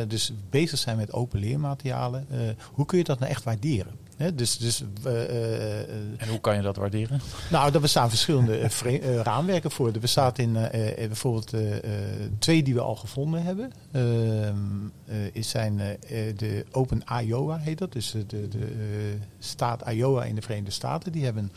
uh, 0.00 0.08
dus 0.08 0.32
bezig 0.50 0.78
zijn 0.78 0.96
met 0.96 1.12
open 1.12 1.40
leermaterialen, 1.40 2.26
uh, 2.30 2.38
hoe 2.72 2.86
kun 2.86 2.98
je 2.98 3.04
dat 3.04 3.18
nou 3.18 3.30
echt 3.30 3.44
waarderen? 3.44 3.99
Dus, 4.34 4.56
dus, 4.56 4.84
en 6.16 6.28
hoe 6.28 6.40
kan 6.40 6.56
je 6.56 6.62
dat 6.62 6.76
waarderen? 6.76 7.20
Nou, 7.50 7.74
er 7.74 7.80
bestaan 7.80 8.08
verschillende 8.08 8.68
raamwerken 9.22 9.70
voor. 9.70 9.92
Er 9.92 10.00
bestaat 10.00 10.38
in 10.38 10.52
bijvoorbeeld 10.96 11.54
twee 12.38 12.62
die 12.62 12.74
we 12.74 12.80
al 12.80 12.96
gevonden 12.96 13.42
hebben. 13.42 13.72
is 15.32 15.48
zijn 15.48 15.76
de 16.36 16.64
Open 16.70 17.02
Iowa 17.22 17.58
heet 17.58 17.78
dat. 17.78 17.92
Dus 17.92 18.10
de, 18.10 18.48
de 18.48 19.16
staat 19.38 19.88
Iowa 19.88 20.24
in 20.24 20.34
de 20.34 20.42
Verenigde 20.42 20.70
Staten. 20.70 21.12
Die 21.12 21.24
hebben 21.24 21.52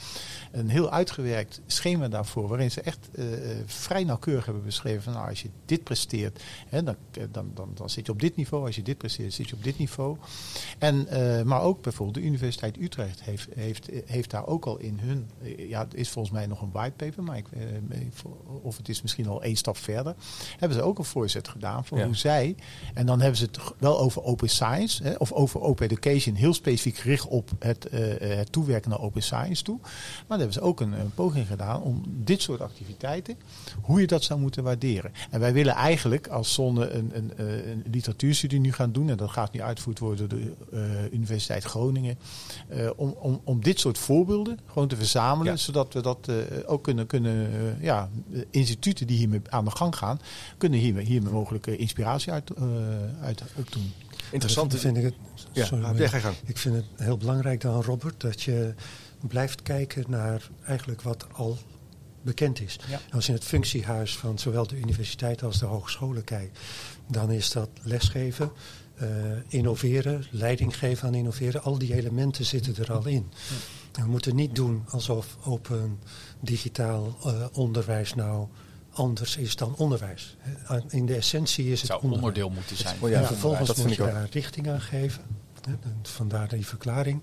een 0.52 0.70
heel 0.70 0.92
uitgewerkt 0.92 1.62
schema 1.66 2.08
daarvoor, 2.08 2.48
waarin 2.48 2.72
ze 2.72 2.82
echt 2.82 3.10
vrij 3.66 4.04
nauwkeurig 4.04 4.46
hebben 4.46 4.64
beschreven 4.64 5.02
van 5.04 5.14
nou, 5.14 5.30
als 5.30 5.42
je 5.42 5.50
dit 5.66 5.84
presteert, 5.84 6.44
hè, 6.70 6.84
dan, 6.84 6.96
eh, 7.12 7.24
dan, 7.32 7.52
dan, 7.54 7.72
dan 7.74 7.90
zit 7.90 8.06
je 8.06 8.12
op 8.12 8.20
dit 8.20 8.36
niveau. 8.36 8.66
Als 8.66 8.76
je 8.76 8.82
dit 8.84 8.98
presteert, 8.98 9.34
zit 9.34 9.50
je 9.50 9.56
op 9.56 9.64
dit 9.64 9.78
niveau. 9.78 10.18
En, 10.78 11.08
maar 11.48 11.62
ook 11.62 11.82
bijvoorbeeld 11.82 12.18
de 12.18 12.24
Universiteit 12.24 12.52
Utrecht 12.62 13.24
heeft, 13.24 13.48
heeft, 13.56 13.90
heeft 14.06 14.30
daar 14.30 14.48
ook 14.48 14.66
al 14.66 14.78
in 14.78 15.00
hun, 15.02 15.30
ja, 15.58 15.84
het 15.84 15.94
is 15.94 16.10
volgens 16.10 16.34
mij 16.34 16.46
nog 16.46 16.62
een 16.62 16.72
whitepaper, 16.72 17.24
maar 17.24 17.38
ik, 17.38 17.48
of 18.62 18.78
het 18.78 18.90
is 18.90 19.02
misschien 19.02 19.28
al 19.28 19.44
één 19.44 19.56
stap 19.56 19.78
verder, 19.78 20.16
hebben 20.58 20.78
ze 20.78 20.84
ook 20.84 20.98
een 20.98 21.06
voorzet 21.06 21.48
gedaan 21.48 21.86
voor 21.86 22.02
hoe 22.02 22.16
zij, 22.16 22.56
en 22.94 23.06
dan 23.06 23.20
hebben 23.20 23.38
ze 23.38 23.46
het 23.46 23.60
wel 23.78 24.00
over 24.00 24.24
open 24.24 24.50
science, 24.50 25.04
hè, 25.04 25.14
of 25.14 25.32
over 25.32 25.62
open 25.62 25.86
education, 25.86 26.36
heel 26.36 26.54
specifiek 26.54 26.98
gericht 26.98 27.28
op 27.28 27.52
het, 27.60 27.88
het 28.20 28.52
toewerken 28.52 28.90
naar 28.90 29.02
open 29.02 29.24
science 29.24 29.64
toe. 29.64 29.80
Maar 30.28 30.38
hebben 30.38 30.54
ze 30.54 30.62
ook 30.62 30.80
een, 30.80 30.92
een, 30.92 31.14
poging 31.14 31.48
gedaan 31.48 31.82
om 31.82 32.04
dit 32.08 32.42
soort 32.42 32.62
activiteiten, 32.62 33.38
hoe 33.82 34.00
je 34.00 34.08
dat 34.08 34.24
zou 34.24 34.40
moeten 34.40 34.64
waarderen. 34.64 35.12
En 35.30 35.40
wij 35.40 35.54
willen 35.54 35.74
eigenlijk 35.74 36.28
als 36.28 36.54
Zonne 36.54 36.90
een, 36.90 37.12
een, 37.14 37.32
een 37.38 37.84
literatuurstudie 37.92 38.60
nu 38.60 38.74
gaan 38.74 38.92
doen, 38.92 39.10
en 39.10 39.18
dat 39.18 39.32
gaat 39.32 39.54
nu 39.54 39.62
uitgevoerd 39.62 40.00
worden 40.00 40.30
door 40.30 40.40
de 40.40 40.54
uh, 40.74 41.14
Universiteit 41.14 41.64
Groningen, 41.64 42.18
uh, 42.70 42.90
om, 42.96 43.10
om, 43.10 43.42
om 43.44 43.62
dit 43.62 43.80
soort 43.80 43.98
voorbeelden 43.98 44.60
gewoon 44.66 44.88
te 44.88 44.96
verzamelen, 44.96 45.60
zodat 45.60 45.94
we 45.94 46.02
dat 46.02 46.28
uh, 46.30 46.36
ook 46.66 46.84
kunnen, 46.84 47.08
kunnen 47.08 47.50
ja, 47.82 48.10
instituten 48.50 49.08
die 49.08 49.18
hiermee 49.18 49.42
aan 49.50 49.66
de 49.66 49.72
gang 49.72 49.96
gaan, 49.96 50.20
kunnen 50.58 50.80
hier, 50.80 50.98
hier 50.98 51.24
mogelijke 51.24 51.78
inspiratie 51.78 52.32
uit, 52.32 52.52
uit 53.22 53.44
doen. 53.70 53.94
Interessant 54.32 54.80
vind 54.80 54.98
ik 54.98 55.04
het. 55.04 55.16
Ja, 55.52 55.66
sorry, 55.66 56.02
ja, 56.02 56.32
ik 56.46 56.58
vind 56.58 56.76
het 56.76 56.86
heel 56.96 57.18
belangrijk 57.18 57.62
dan, 57.62 57.82
Robert, 57.82 58.22
dat 58.22 58.42
je 58.42 58.74
blijft 59.28 59.62
kijken 59.62 60.04
naar 60.08 60.50
eigenlijk 60.66 61.02
wat 61.02 61.26
al 61.34 61.58
bekend 62.22 62.62
is. 62.62 62.80
Als 63.12 63.26
je 63.26 63.32
in 63.32 63.38
het 63.38 63.48
functiehuis 63.48 64.18
van 64.18 64.40
zowel 64.40 64.68
de 64.68 64.78
universiteit 64.78 65.44
als 65.44 65.60
de 65.60 65.66
hogescholen 65.66 66.24
kijkt, 66.24 66.60
dan 67.08 67.32
is 67.32 67.52
dat 67.52 67.70
lesgeven, 67.82 68.52
innoveren, 69.48 70.26
leiding 70.30 70.78
geven 70.78 71.08
aan 71.08 71.16
innoveren. 71.16 71.64
Al 71.64 71.78
die 71.78 71.96
elementen 71.96 72.46
zitten 72.46 72.76
er 72.76 72.94
al 72.94 73.06
in. 73.06 73.32
We 73.92 74.06
moeten 74.06 74.36
niet 74.36 74.56
doen 74.56 74.84
alsof 74.90 75.38
open 75.44 76.00
digitaal 76.40 77.18
onderwijs 77.54 78.14
nou 78.14 78.48
anders 78.94 79.38
is 79.38 79.56
dan 79.56 79.76
onderwijs. 79.76 80.36
In 80.88 81.06
de 81.06 81.16
essentie 81.16 81.72
is 81.72 81.82
het 81.82 81.90
zou 81.90 82.12
onderdeel 82.12 82.50
moeten 82.50 82.78
zijn. 82.78 82.96
Oh 83.00 83.10
ja, 83.10 83.24
vervolgens 83.24 83.68
dat 83.68 83.78
moet 83.78 83.96
je 83.96 83.98
daar 83.98 84.28
richting 84.32 84.70
aan 84.70 84.82
geven. 84.82 85.24
Vandaar 86.02 86.48
die 86.48 86.68
verklaring. 86.68 87.22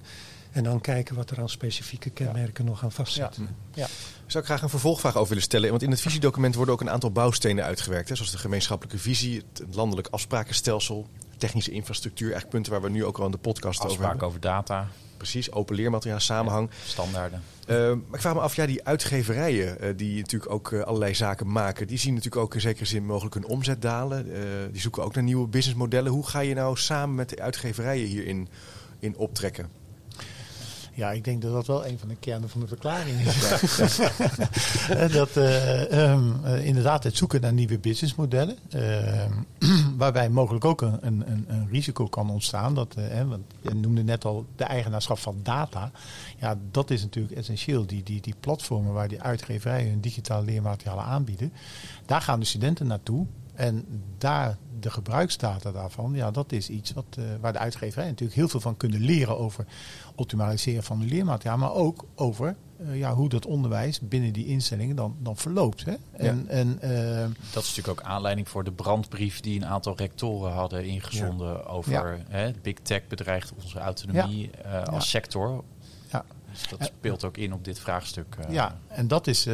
En 0.51 0.65
dan 0.65 0.81
kijken 0.81 1.15
wat 1.15 1.31
er 1.31 1.41
aan 1.41 1.49
specifieke 1.49 2.11
kenmerken 2.11 2.65
nog 2.65 2.85
aan 2.85 2.93
vastzitten. 2.93 3.49
Ja. 3.75 3.87
Zou 4.27 4.45
ik 4.45 4.51
graag 4.51 4.63
een 4.63 4.69
vervolgvraag 4.69 5.17
over 5.17 5.29
willen 5.29 5.43
stellen. 5.43 5.71
Want 5.71 5.83
in 5.83 5.91
het 5.91 6.01
visiedocument 6.01 6.55
worden 6.55 6.75
ook 6.75 6.81
een 6.81 6.91
aantal 6.91 7.11
bouwstenen 7.11 7.65
uitgewerkt. 7.65 8.09
Hè, 8.09 8.15
zoals 8.15 8.31
de 8.31 8.39
gemeenschappelijke 8.39 8.99
visie, 8.99 9.43
het 9.53 9.75
landelijk 9.75 10.09
afsprakenstelsel, 10.09 11.09
technische 11.41 11.71
infrastructuur. 11.71 12.33
Eigenlijk 12.33 12.55
punten 12.55 12.73
waar 12.73 12.83
we 12.83 12.91
nu 12.91 13.05
ook 13.05 13.19
al 13.19 13.25
in 13.25 13.31
de 13.31 13.39
podcast 13.39 13.85
over 13.85 14.07
hebben. 14.07 14.27
over 14.27 14.41
data. 14.41 14.89
Precies, 15.17 15.53
open 15.53 15.75
leermateriaal, 15.75 16.21
samenhang. 16.21 16.71
standaarden. 16.87 17.43
Uh, 17.67 17.77
maar 17.77 18.15
ik 18.15 18.21
vraag 18.21 18.35
me 18.35 18.41
af, 18.41 18.57
ja, 18.57 18.67
die 18.67 18.85
uitgeverijen 18.85 19.77
uh, 19.81 19.97
die 19.97 20.17
natuurlijk 20.17 20.53
ook 20.53 20.71
uh, 20.71 20.83
allerlei 20.83 21.15
zaken 21.15 21.53
maken, 21.53 21.87
die 21.87 21.99
zien 21.99 22.15
natuurlijk 22.15 22.43
ook 22.43 22.55
in 22.55 22.61
zekere 22.61 22.85
zin 22.85 23.07
mogelijk 23.07 23.35
hun 23.35 23.47
omzet 23.47 23.83
dalen. 23.83 24.27
die 24.73 24.81
zoeken 24.81 25.03
ook 25.03 25.15
naar 25.15 25.25
nieuwe 25.25 25.49
businessmodellen. 25.49 26.13
Hoe 26.13 26.27
ga 26.27 26.41
je 26.41 26.55
nou 26.55 26.77
samen 26.77 27.15
met 27.15 27.29
de 27.29 27.43
uitgeverijen 27.43 28.07
hierin 28.07 28.49
in 28.99 29.17
optrekken? 29.17 29.69
Ja, 31.01 31.11
ik 31.11 31.25
denk 31.25 31.43
dat 31.43 31.53
dat 31.53 31.67
wel 31.67 31.87
een 31.87 31.99
van 31.99 32.09
de 32.09 32.17
kernen 32.21 32.49
van 32.49 32.61
de 32.61 32.67
verklaring 32.67 33.21
is. 33.21 33.97
dat 35.19 35.37
uh, 35.37 36.11
um, 36.11 36.45
inderdaad 36.45 37.05
het 37.05 37.17
zoeken 37.17 37.41
naar 37.41 37.53
nieuwe 37.53 37.79
businessmodellen. 37.79 38.57
Uh, 38.75 39.25
waarbij 40.01 40.29
mogelijk 40.29 40.65
ook 40.65 40.81
een, 40.81 40.99
een, 41.01 41.45
een, 41.49 41.69
risico 41.71 42.07
kan 42.07 42.31
ontstaan. 42.31 42.75
Dat, 42.75 42.95
uh, 42.99 43.23
want 43.29 43.45
je 43.61 43.75
noemde 43.75 44.03
net 44.03 44.25
al 44.25 44.47
de 44.57 44.65
eigenaarschap 44.65 45.19
van 45.19 45.41
data. 45.43 45.91
Ja, 46.39 46.59
dat 46.71 46.91
is 46.91 47.03
natuurlijk 47.03 47.37
essentieel. 47.37 47.87
Die, 47.87 48.03
die, 48.03 48.21
die 48.21 48.35
platformen 48.41 48.93
waar 48.93 49.09
die 49.09 49.23
uitgeverijen 49.23 49.91
hun 49.91 50.01
digitale 50.01 50.45
leermaterialen 50.45 51.05
aanbieden. 51.05 51.53
Daar 52.07 52.21
gaan 52.21 52.41
de 52.41 52.47
studenten 52.47 52.87
naartoe. 52.87 53.27
En 53.61 53.85
daar 54.19 54.57
de 54.81 54.91
gebruiksdata 54.91 55.73
daarvan, 55.73 56.13
ja, 56.15 56.31
dat 56.31 56.53
is 56.53 56.69
iets 56.69 56.93
wat, 56.93 57.17
uh, 57.19 57.25
waar 57.41 57.53
de 57.53 57.59
uitgeverijen 57.59 58.11
natuurlijk 58.11 58.39
heel 58.39 58.49
veel 58.49 58.61
van 58.61 58.77
kunnen 58.77 59.01
leren 59.01 59.39
over 59.39 59.67
optimaliseren 60.15 60.83
van 60.83 60.99
de 60.99 61.07
leermateriaal, 61.07 61.59
maar 61.59 61.75
ook 61.75 62.05
over 62.15 62.57
uh, 62.81 62.99
ja, 62.99 63.15
hoe 63.15 63.29
dat 63.29 63.47
onderwijs 63.47 64.01
binnen 64.01 64.33
die 64.33 64.47
instellingen 64.47 64.97
dan, 64.97 65.17
dan 65.19 65.37
verloopt. 65.37 65.85
Hè? 65.85 65.95
En, 66.13 66.45
ja. 66.49 66.53
en, 66.53 66.79
uh, 66.85 67.27
dat 67.53 67.63
is 67.63 67.69
natuurlijk 67.69 67.89
ook 67.89 68.03
aanleiding 68.03 68.49
voor 68.49 68.65
de 68.65 68.73
brandbrief 68.73 69.41
die 69.41 69.61
een 69.61 69.67
aantal 69.67 69.97
rectoren 69.97 70.53
hadden 70.53 70.85
ingezonden 70.85 71.53
ja. 71.53 71.63
over 71.63 71.93
ja. 71.93 72.17
hè, 72.29 72.51
big 72.63 72.77
tech 72.83 73.07
bedreigt 73.07 73.53
onze 73.63 73.79
autonomie 73.79 74.51
als 74.85 75.11
sector. 75.11 75.65
Ja. 76.11 76.25
Dus 76.51 76.69
dat 76.69 76.93
speelt 76.97 77.25
ook 77.25 77.37
in 77.37 77.53
op 77.53 77.65
dit 77.65 77.79
vraagstuk. 77.79 78.37
Ja, 78.49 78.79
en 78.89 79.09
dat 79.09 79.27
is. 79.27 79.47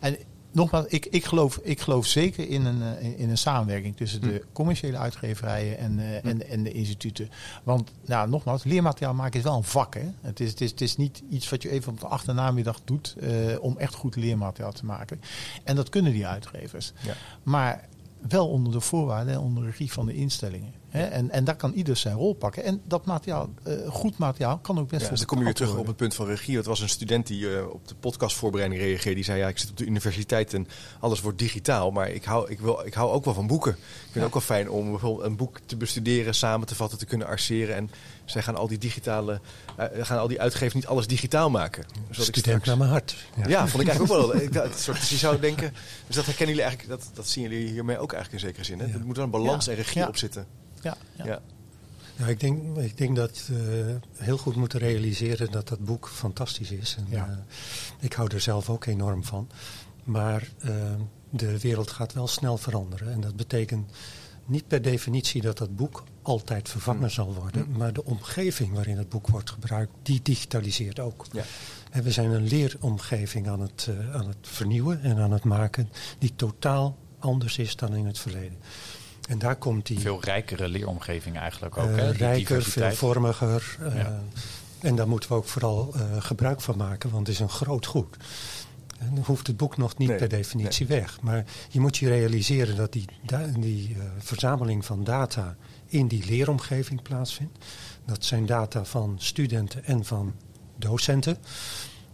en 0.00 0.18
nogmaals, 0.52 0.86
ik, 0.86 1.06
ik, 1.06 1.24
geloof, 1.24 1.60
ik 1.62 1.80
geloof 1.80 2.06
zeker 2.06 2.48
in 2.48 2.64
een, 2.64 2.82
eh, 2.82 3.18
in 3.18 3.30
een 3.30 3.38
samenwerking 3.38 3.96
tussen 3.96 4.20
de 4.20 4.26
hm. 4.26 4.52
commerciële 4.52 4.96
uitgeverijen 4.96 5.78
en, 5.78 5.98
uh, 5.98 6.24
en, 6.24 6.48
en 6.48 6.62
de 6.62 6.72
instituten. 6.72 7.30
Want 7.62 7.90
nou, 8.04 8.28
nogmaals, 8.28 8.64
leermateriaal 8.64 9.14
maken 9.14 9.38
is 9.38 9.44
wel 9.44 9.56
een 9.56 9.64
vak. 9.64 9.94
Hè? 9.94 10.08
Het, 10.20 10.40
is, 10.40 10.50
het, 10.50 10.60
is, 10.60 10.70
het 10.70 10.80
is 10.80 10.96
niet 10.96 11.22
iets 11.30 11.48
wat 11.48 11.62
je 11.62 11.70
even 11.70 11.92
op 11.92 12.00
de 12.00 12.06
achternamiddag 12.06 12.80
doet 12.84 13.16
uh, 13.20 13.62
om 13.62 13.78
echt 13.78 13.94
goed 13.94 14.16
leermateriaal 14.16 14.72
te 14.72 14.84
maken. 14.84 15.20
En 15.64 15.76
dat 15.76 15.88
kunnen 15.88 16.12
die 16.12 16.26
uitgevers. 16.26 16.92
Ja. 17.00 17.14
Maar 17.42 17.88
wel 18.28 18.48
onder 18.48 18.72
de 18.72 18.80
voorwaarden 18.80 19.34
en 19.34 19.40
onder 19.40 19.62
de 19.62 19.68
regie 19.68 19.92
van 19.92 20.06
de 20.06 20.14
instellingen. 20.14 20.72
Hè? 20.90 21.04
En, 21.04 21.30
en 21.30 21.44
daar 21.44 21.56
kan 21.56 21.72
ieder 21.72 21.96
zijn 21.96 22.14
rol 22.14 22.34
pakken. 22.34 22.64
En 22.64 22.82
dat 22.84 23.04
materiaal, 23.06 23.48
uh, 23.66 23.88
goed 23.88 24.18
materiaal, 24.18 24.58
kan 24.58 24.78
ook 24.78 24.88
best 24.88 25.02
ja, 25.02 25.08
dus 25.08 25.18
dan 25.18 25.26
kom 25.26 25.38
je 25.38 25.44
weer 25.44 25.54
terug 25.54 25.76
op 25.76 25.86
het 25.86 25.96
punt 25.96 26.14
van 26.14 26.26
regie. 26.26 26.56
Het 26.56 26.66
was 26.66 26.80
een 26.80 26.88
student 26.88 27.26
die 27.26 27.40
uh, 27.40 27.68
op 27.68 27.88
de 27.88 27.94
podcastvoorbereiding 27.94 28.82
reageerde. 28.82 29.14
Die 29.14 29.24
zei, 29.24 29.38
ja, 29.38 29.48
ik 29.48 29.58
zit 29.58 29.70
op 29.70 29.76
de 29.76 29.84
universiteit 29.84 30.54
en 30.54 30.68
alles 31.00 31.20
wordt 31.20 31.38
digitaal. 31.38 31.90
Maar 31.90 32.08
ik 32.08 32.24
hou, 32.24 32.50
ik 32.50 32.60
wil, 32.60 32.86
ik 32.86 32.94
hou 32.94 33.10
ook 33.10 33.24
wel 33.24 33.34
van 33.34 33.46
boeken. 33.46 33.72
Ik 33.72 33.78
vind 34.02 34.14
het 34.14 34.24
ook 34.24 34.32
wel 34.32 34.42
fijn 34.42 34.70
om 34.70 34.90
bijvoorbeeld 34.90 35.26
een 35.26 35.36
boek 35.36 35.58
te 35.66 35.76
bestuderen, 35.76 36.34
samen 36.34 36.66
te 36.66 36.74
vatten, 36.74 36.98
te 36.98 37.06
kunnen 37.06 37.26
arceren. 37.26 37.76
En 37.76 37.90
zij 38.24 38.42
gaan 38.42 38.56
al 38.56 38.68
die 38.68 38.78
digitale, 38.78 39.40
uh, 39.78 39.86
gaan 40.04 40.18
al 40.18 40.28
die 40.28 40.40
uitgevers 40.40 40.74
niet 40.74 40.86
alles 40.86 41.06
digitaal 41.06 41.50
maken. 41.50 41.84
Dus 42.08 42.24
student 42.24 42.64
naar 42.64 42.76
mijn 42.76 42.90
hart. 42.90 43.16
Ja. 43.36 43.48
ja. 43.48 43.66
vond 43.66 43.82
ik 43.82 43.88
eigenlijk 43.88 44.20
ook 44.20 44.32
wel. 44.32 44.42
Ik, 44.42 44.52
dat, 44.52 44.78
soort, 44.78 45.00
dus 45.00 45.10
je 45.10 45.16
zou 45.16 45.40
denken, 45.40 45.74
dus 46.06 46.16
dat 46.16 46.24
herkennen 46.24 46.56
jullie 46.56 46.70
eigenlijk, 46.70 47.00
dat, 47.00 47.10
dat 47.14 47.28
zien 47.28 47.42
jullie 47.42 47.68
hiermee 47.68 47.98
ook 47.98 48.12
eigenlijk 48.12 48.42
in 48.42 48.48
zekere 48.48 48.64
zin. 48.64 48.78
Hè? 48.78 48.86
Ja. 48.86 48.92
Er 48.92 49.06
moet 49.06 49.16
wel 49.16 49.24
een 49.24 49.30
balans 49.30 49.68
en 49.68 49.74
regie 49.74 50.08
op 50.08 50.16
zitten. 50.16 50.46
Ja, 50.80 50.96
ja. 51.16 51.40
ja. 52.16 52.26
ik, 52.26 52.40
denk, 52.40 52.76
ik 52.76 52.96
denk 52.96 53.16
dat 53.16 53.46
we 53.46 54.00
uh, 54.00 54.24
heel 54.24 54.38
goed 54.38 54.56
moeten 54.56 54.78
realiseren 54.78 55.50
dat 55.50 55.68
dat 55.68 55.84
boek 55.84 56.08
fantastisch 56.08 56.70
is. 56.70 56.96
En, 56.98 57.06
ja. 57.08 57.28
uh, 57.28 57.36
ik 57.98 58.12
hou 58.12 58.34
er 58.34 58.40
zelf 58.40 58.70
ook 58.70 58.86
enorm 58.86 59.24
van. 59.24 59.48
Maar 60.04 60.48
uh, 60.64 60.72
de 61.30 61.60
wereld 61.60 61.90
gaat 61.90 62.12
wel 62.12 62.26
snel 62.26 62.56
veranderen. 62.56 63.12
En 63.12 63.20
dat 63.20 63.36
betekent 63.36 63.90
niet 64.44 64.66
per 64.66 64.82
definitie 64.82 65.42
dat 65.42 65.58
dat 65.58 65.76
boek 65.76 66.04
altijd 66.22 66.68
vervangen 66.68 67.02
mm. 67.02 67.10
zal 67.10 67.34
worden. 67.34 67.66
Mm. 67.68 67.76
Maar 67.76 67.92
de 67.92 68.04
omgeving 68.04 68.72
waarin 68.72 68.98
het 68.98 69.08
boek 69.08 69.28
wordt 69.28 69.50
gebruikt, 69.50 69.92
die 70.02 70.20
digitaliseert 70.22 71.00
ook. 71.00 71.26
Ja. 71.32 71.42
En 71.90 72.02
we 72.02 72.10
zijn 72.10 72.30
een 72.30 72.48
leeromgeving 72.48 73.48
aan 73.48 73.60
het, 73.60 73.88
aan 74.12 74.28
het 74.28 74.36
vernieuwen 74.40 75.02
en 75.02 75.18
aan 75.18 75.32
het 75.32 75.44
maken 75.44 75.88
die 76.18 76.32
totaal 76.36 76.96
anders 77.18 77.58
is 77.58 77.76
dan 77.76 77.94
in 77.94 78.06
het 78.06 78.18
verleden. 78.18 78.58
En 79.30 79.38
daar 79.38 79.56
komt 79.56 79.86
die... 79.86 80.00
Veel 80.00 80.20
rijkere 80.20 80.68
leeromgeving 80.68 81.38
eigenlijk 81.38 81.78
ook. 81.78 81.88
Uh, 81.88 81.96
hè? 81.96 82.10
rijker, 82.10 82.62
veelvormiger. 82.62 83.76
Uh, 83.80 83.94
ja. 83.94 84.20
En 84.78 84.96
daar 84.96 85.08
moeten 85.08 85.28
we 85.28 85.36
ook 85.36 85.46
vooral 85.46 85.94
uh, 85.96 86.02
gebruik 86.18 86.60
van 86.60 86.76
maken, 86.76 87.10
want 87.10 87.26
het 87.26 87.36
is 87.36 87.42
een 87.42 87.48
groot 87.48 87.86
goed. 87.86 88.16
En 88.98 89.14
dan 89.14 89.24
hoeft 89.24 89.46
het 89.46 89.56
boek 89.56 89.76
nog 89.76 89.96
niet 89.96 90.08
nee, 90.08 90.16
per 90.16 90.28
definitie 90.28 90.86
nee. 90.86 91.00
weg. 91.00 91.20
Maar 91.20 91.44
je 91.68 91.80
moet 91.80 91.96
je 91.96 92.08
realiseren 92.08 92.76
dat 92.76 92.92
die, 92.92 93.04
die 93.58 93.96
verzameling 94.18 94.84
van 94.84 95.04
data 95.04 95.56
in 95.86 96.06
die 96.06 96.24
leeromgeving 96.26 97.02
plaatsvindt. 97.02 97.64
Dat 98.04 98.24
zijn 98.24 98.46
data 98.46 98.84
van 98.84 99.14
studenten 99.18 99.84
en 99.84 100.04
van 100.04 100.34
docenten. 100.76 101.38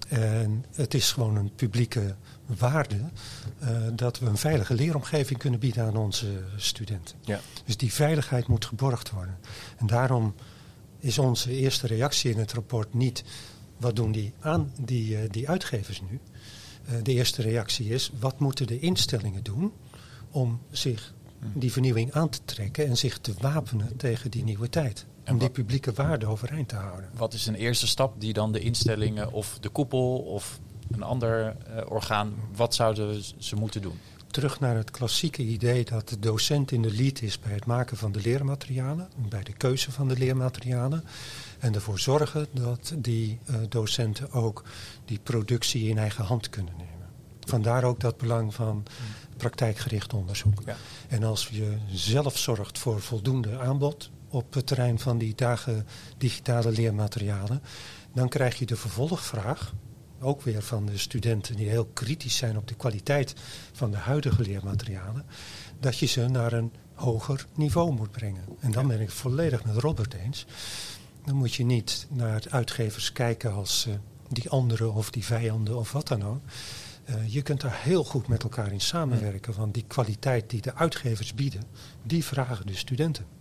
En 0.08 0.64
het 0.74 0.94
is 0.94 1.12
gewoon 1.12 1.36
een 1.36 1.54
publieke 1.54 2.14
waarde 2.46 2.96
uh, 3.62 3.68
dat 3.92 4.18
we 4.18 4.26
een 4.26 4.36
veilige 4.36 4.74
leeromgeving 4.74 5.38
kunnen 5.38 5.60
bieden 5.60 5.84
aan 5.84 5.96
onze 5.96 6.26
studenten. 6.56 7.16
Ja. 7.24 7.40
Dus 7.64 7.76
die 7.76 7.92
veiligheid 7.92 8.46
moet 8.46 8.64
geborgd 8.64 9.10
worden. 9.10 9.38
En 9.76 9.86
daarom 9.86 10.34
is 10.98 11.18
onze 11.18 11.50
eerste 11.50 11.86
reactie 11.86 12.30
in 12.30 12.38
het 12.38 12.52
rapport 12.52 12.94
niet 12.94 13.24
wat 13.76 13.96
doen 13.96 14.12
die, 14.12 14.32
aan, 14.40 14.72
die, 14.80 15.10
uh, 15.10 15.30
die 15.30 15.48
uitgevers 15.48 16.02
nu. 16.10 16.20
Uh, 16.90 17.02
de 17.02 17.12
eerste 17.12 17.42
reactie 17.42 17.88
is 17.88 18.10
wat 18.18 18.38
moeten 18.38 18.66
de 18.66 18.78
instellingen 18.78 19.42
doen 19.42 19.72
om 20.30 20.60
zich 20.70 21.14
die 21.54 21.72
vernieuwing 21.72 22.12
aan 22.12 22.28
te 22.28 22.40
trekken 22.44 22.86
en 22.86 22.96
zich 22.96 23.18
te 23.18 23.32
wapenen 23.40 23.96
tegen 23.96 24.30
die 24.30 24.44
nieuwe 24.44 24.68
tijd. 24.68 25.06
Om 25.30 25.38
die 25.38 25.50
publieke 25.50 25.92
waarde 25.92 26.26
overeind 26.26 26.68
te 26.68 26.76
houden. 26.76 27.10
Wat 27.14 27.34
is 27.34 27.46
een 27.46 27.54
eerste 27.54 27.86
stap 27.86 28.20
die 28.20 28.32
dan 28.32 28.52
de 28.52 28.60
instellingen 28.60 29.32
of 29.32 29.58
de 29.60 29.68
koepel 29.68 30.18
of 30.18 30.60
een 30.90 31.02
ander 31.02 31.56
uh, 31.68 31.82
orgaan, 31.88 32.34
wat 32.54 32.74
zouden 32.74 33.22
ze 33.38 33.56
moeten 33.56 33.82
doen? 33.82 33.98
Terug 34.26 34.60
naar 34.60 34.76
het 34.76 34.90
klassieke 34.90 35.42
idee 35.42 35.84
dat 35.84 36.08
de 36.08 36.18
docent 36.18 36.72
in 36.72 36.82
de 36.82 36.94
lead 36.94 37.20
is 37.20 37.38
bij 37.38 37.52
het 37.52 37.66
maken 37.66 37.96
van 37.96 38.12
de 38.12 38.20
leermaterialen, 38.20 39.08
bij 39.28 39.42
de 39.42 39.52
keuze 39.52 39.92
van 39.92 40.08
de 40.08 40.16
leermaterialen. 40.18 41.04
En 41.58 41.74
ervoor 41.74 41.98
zorgen 41.98 42.46
dat 42.52 42.94
die 42.96 43.38
uh, 43.50 43.56
docenten 43.68 44.32
ook 44.32 44.64
die 45.04 45.18
productie 45.22 45.88
in 45.88 45.98
eigen 45.98 46.24
hand 46.24 46.50
kunnen 46.50 46.74
nemen. 46.76 47.06
Vandaar 47.40 47.84
ook 47.84 48.00
dat 48.00 48.16
belang 48.16 48.54
van 48.54 48.82
praktijkgericht 49.36 50.14
onderzoek. 50.14 50.62
Ja. 50.66 50.76
En 51.08 51.22
als 51.22 51.48
je 51.48 51.76
zelf 51.92 52.38
zorgt 52.38 52.78
voor 52.78 53.00
voldoende 53.00 53.58
aanbod 53.58 54.10
op 54.28 54.54
het 54.54 54.66
terrein 54.66 54.98
van 54.98 55.18
die 55.18 55.34
dagen 55.34 55.86
digitale 56.18 56.70
leermaterialen, 56.70 57.62
dan 58.14 58.28
krijg 58.28 58.58
je 58.58 58.66
de 58.66 58.76
vervolgvraag 58.76 59.74
ook 60.20 60.42
weer 60.42 60.62
van 60.62 60.86
de 60.86 60.98
studenten 60.98 61.56
die 61.56 61.68
heel 61.68 61.86
kritisch 61.86 62.36
zijn 62.36 62.56
op 62.56 62.68
de 62.68 62.74
kwaliteit 62.74 63.34
van 63.72 63.90
de 63.90 63.96
huidige 63.96 64.42
leermaterialen, 64.42 65.26
dat 65.80 65.98
je 65.98 66.06
ze 66.06 66.28
naar 66.28 66.52
een 66.52 66.72
hoger 66.94 67.46
niveau 67.54 67.92
moet 67.92 68.10
brengen. 68.10 68.44
En 68.60 68.70
dan 68.70 68.86
ben 68.86 69.00
ik 69.00 69.10
volledig 69.10 69.64
met 69.64 69.76
Robert 69.76 70.14
eens. 70.14 70.46
Dan 71.24 71.34
moet 71.34 71.54
je 71.54 71.64
niet 71.64 72.06
naar 72.10 72.42
uitgevers 72.50 73.12
kijken 73.12 73.52
als 73.52 73.86
uh, 73.88 73.94
die 74.28 74.50
anderen 74.50 74.94
of 74.94 75.10
die 75.10 75.24
vijanden 75.24 75.76
of 75.76 75.92
wat 75.92 76.08
dan 76.08 76.24
ook. 76.24 76.40
Uh, 77.10 77.32
je 77.32 77.42
kunt 77.42 77.60
daar 77.60 77.80
heel 77.82 78.04
goed 78.04 78.28
met 78.28 78.42
elkaar 78.42 78.72
in 78.72 78.80
samenwerken, 78.80 79.54
want 79.54 79.74
die 79.74 79.84
kwaliteit 79.86 80.50
die 80.50 80.60
de 80.60 80.74
uitgevers 80.74 81.34
bieden, 81.34 81.62
die 82.02 82.24
vragen 82.24 82.66
de 82.66 82.74
studenten. 82.76 83.35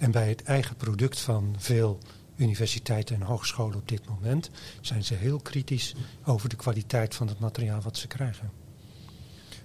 En 0.00 0.10
bij 0.10 0.28
het 0.28 0.42
eigen 0.42 0.76
product 0.76 1.20
van 1.20 1.54
veel 1.58 1.98
universiteiten 2.36 3.14
en 3.14 3.22
hogescholen 3.22 3.76
op 3.76 3.88
dit 3.88 4.08
moment 4.08 4.50
zijn 4.80 5.04
ze 5.04 5.14
heel 5.14 5.38
kritisch 5.38 5.94
over 6.24 6.48
de 6.48 6.56
kwaliteit 6.56 7.14
van 7.14 7.28
het 7.28 7.38
materiaal 7.38 7.80
wat 7.80 7.96
ze 7.96 8.06
krijgen. 8.06 8.50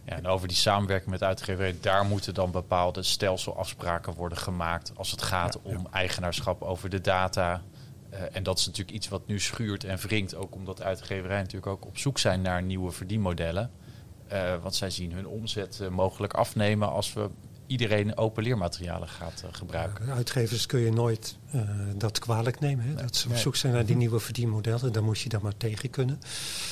Ja, 0.05 0.15
en 0.15 0.27
over 0.27 0.47
die 0.47 0.57
samenwerking 0.57 1.09
met 1.11 1.23
uitgeverij, 1.23 1.75
daar 1.81 2.05
moeten 2.05 2.33
dan 2.33 2.51
bepaalde 2.51 3.03
stelselafspraken 3.03 4.13
worden 4.13 4.37
gemaakt 4.37 4.91
als 4.95 5.11
het 5.11 5.21
gaat 5.21 5.61
om 5.61 5.87
eigenaarschap 5.91 6.61
over 6.61 6.89
de 6.89 7.01
data. 7.01 7.61
Uh, 8.13 8.19
en 8.31 8.43
dat 8.43 8.59
is 8.59 8.65
natuurlijk 8.65 8.95
iets 8.95 9.07
wat 9.07 9.27
nu 9.27 9.39
schuurt 9.39 9.83
en 9.83 9.97
wringt, 9.97 10.35
ook 10.35 10.55
omdat 10.55 10.81
uitgeverijen 10.81 11.43
natuurlijk 11.43 11.71
ook 11.71 11.85
op 11.85 11.97
zoek 11.97 12.19
zijn 12.19 12.41
naar 12.41 12.61
nieuwe 12.63 12.91
verdienmodellen. 12.91 13.71
Uh, 14.31 14.55
want 14.61 14.75
zij 14.75 14.89
zien 14.89 15.11
hun 15.11 15.27
omzet 15.27 15.79
uh, 15.81 15.87
mogelijk 15.87 16.33
afnemen 16.33 16.91
als 16.91 17.13
we 17.13 17.29
iedereen 17.67 18.17
open 18.17 18.43
leermaterialen 18.43 19.07
gaat 19.07 19.43
gebruiken. 19.51 20.05
Ja, 20.05 20.13
uitgevers 20.13 20.65
kun 20.65 20.79
je 20.79 20.91
nooit 20.91 21.37
dat 21.95 22.19
kwalijk 22.19 22.59
nemen. 22.59 22.85
Hè? 22.85 22.93
Nee, 22.93 23.03
dat 23.03 23.15
ze 23.15 23.29
op 23.29 23.35
zoek 23.35 23.55
zijn 23.55 23.73
naar 23.73 23.85
die 23.85 23.95
nieuwe 23.95 24.19
verdienmodellen. 24.19 24.93
Daar 24.93 25.03
moet 25.03 25.19
je 25.19 25.29
dan 25.29 25.41
maar 25.41 25.57
tegen 25.57 25.89
kunnen. 25.89 26.19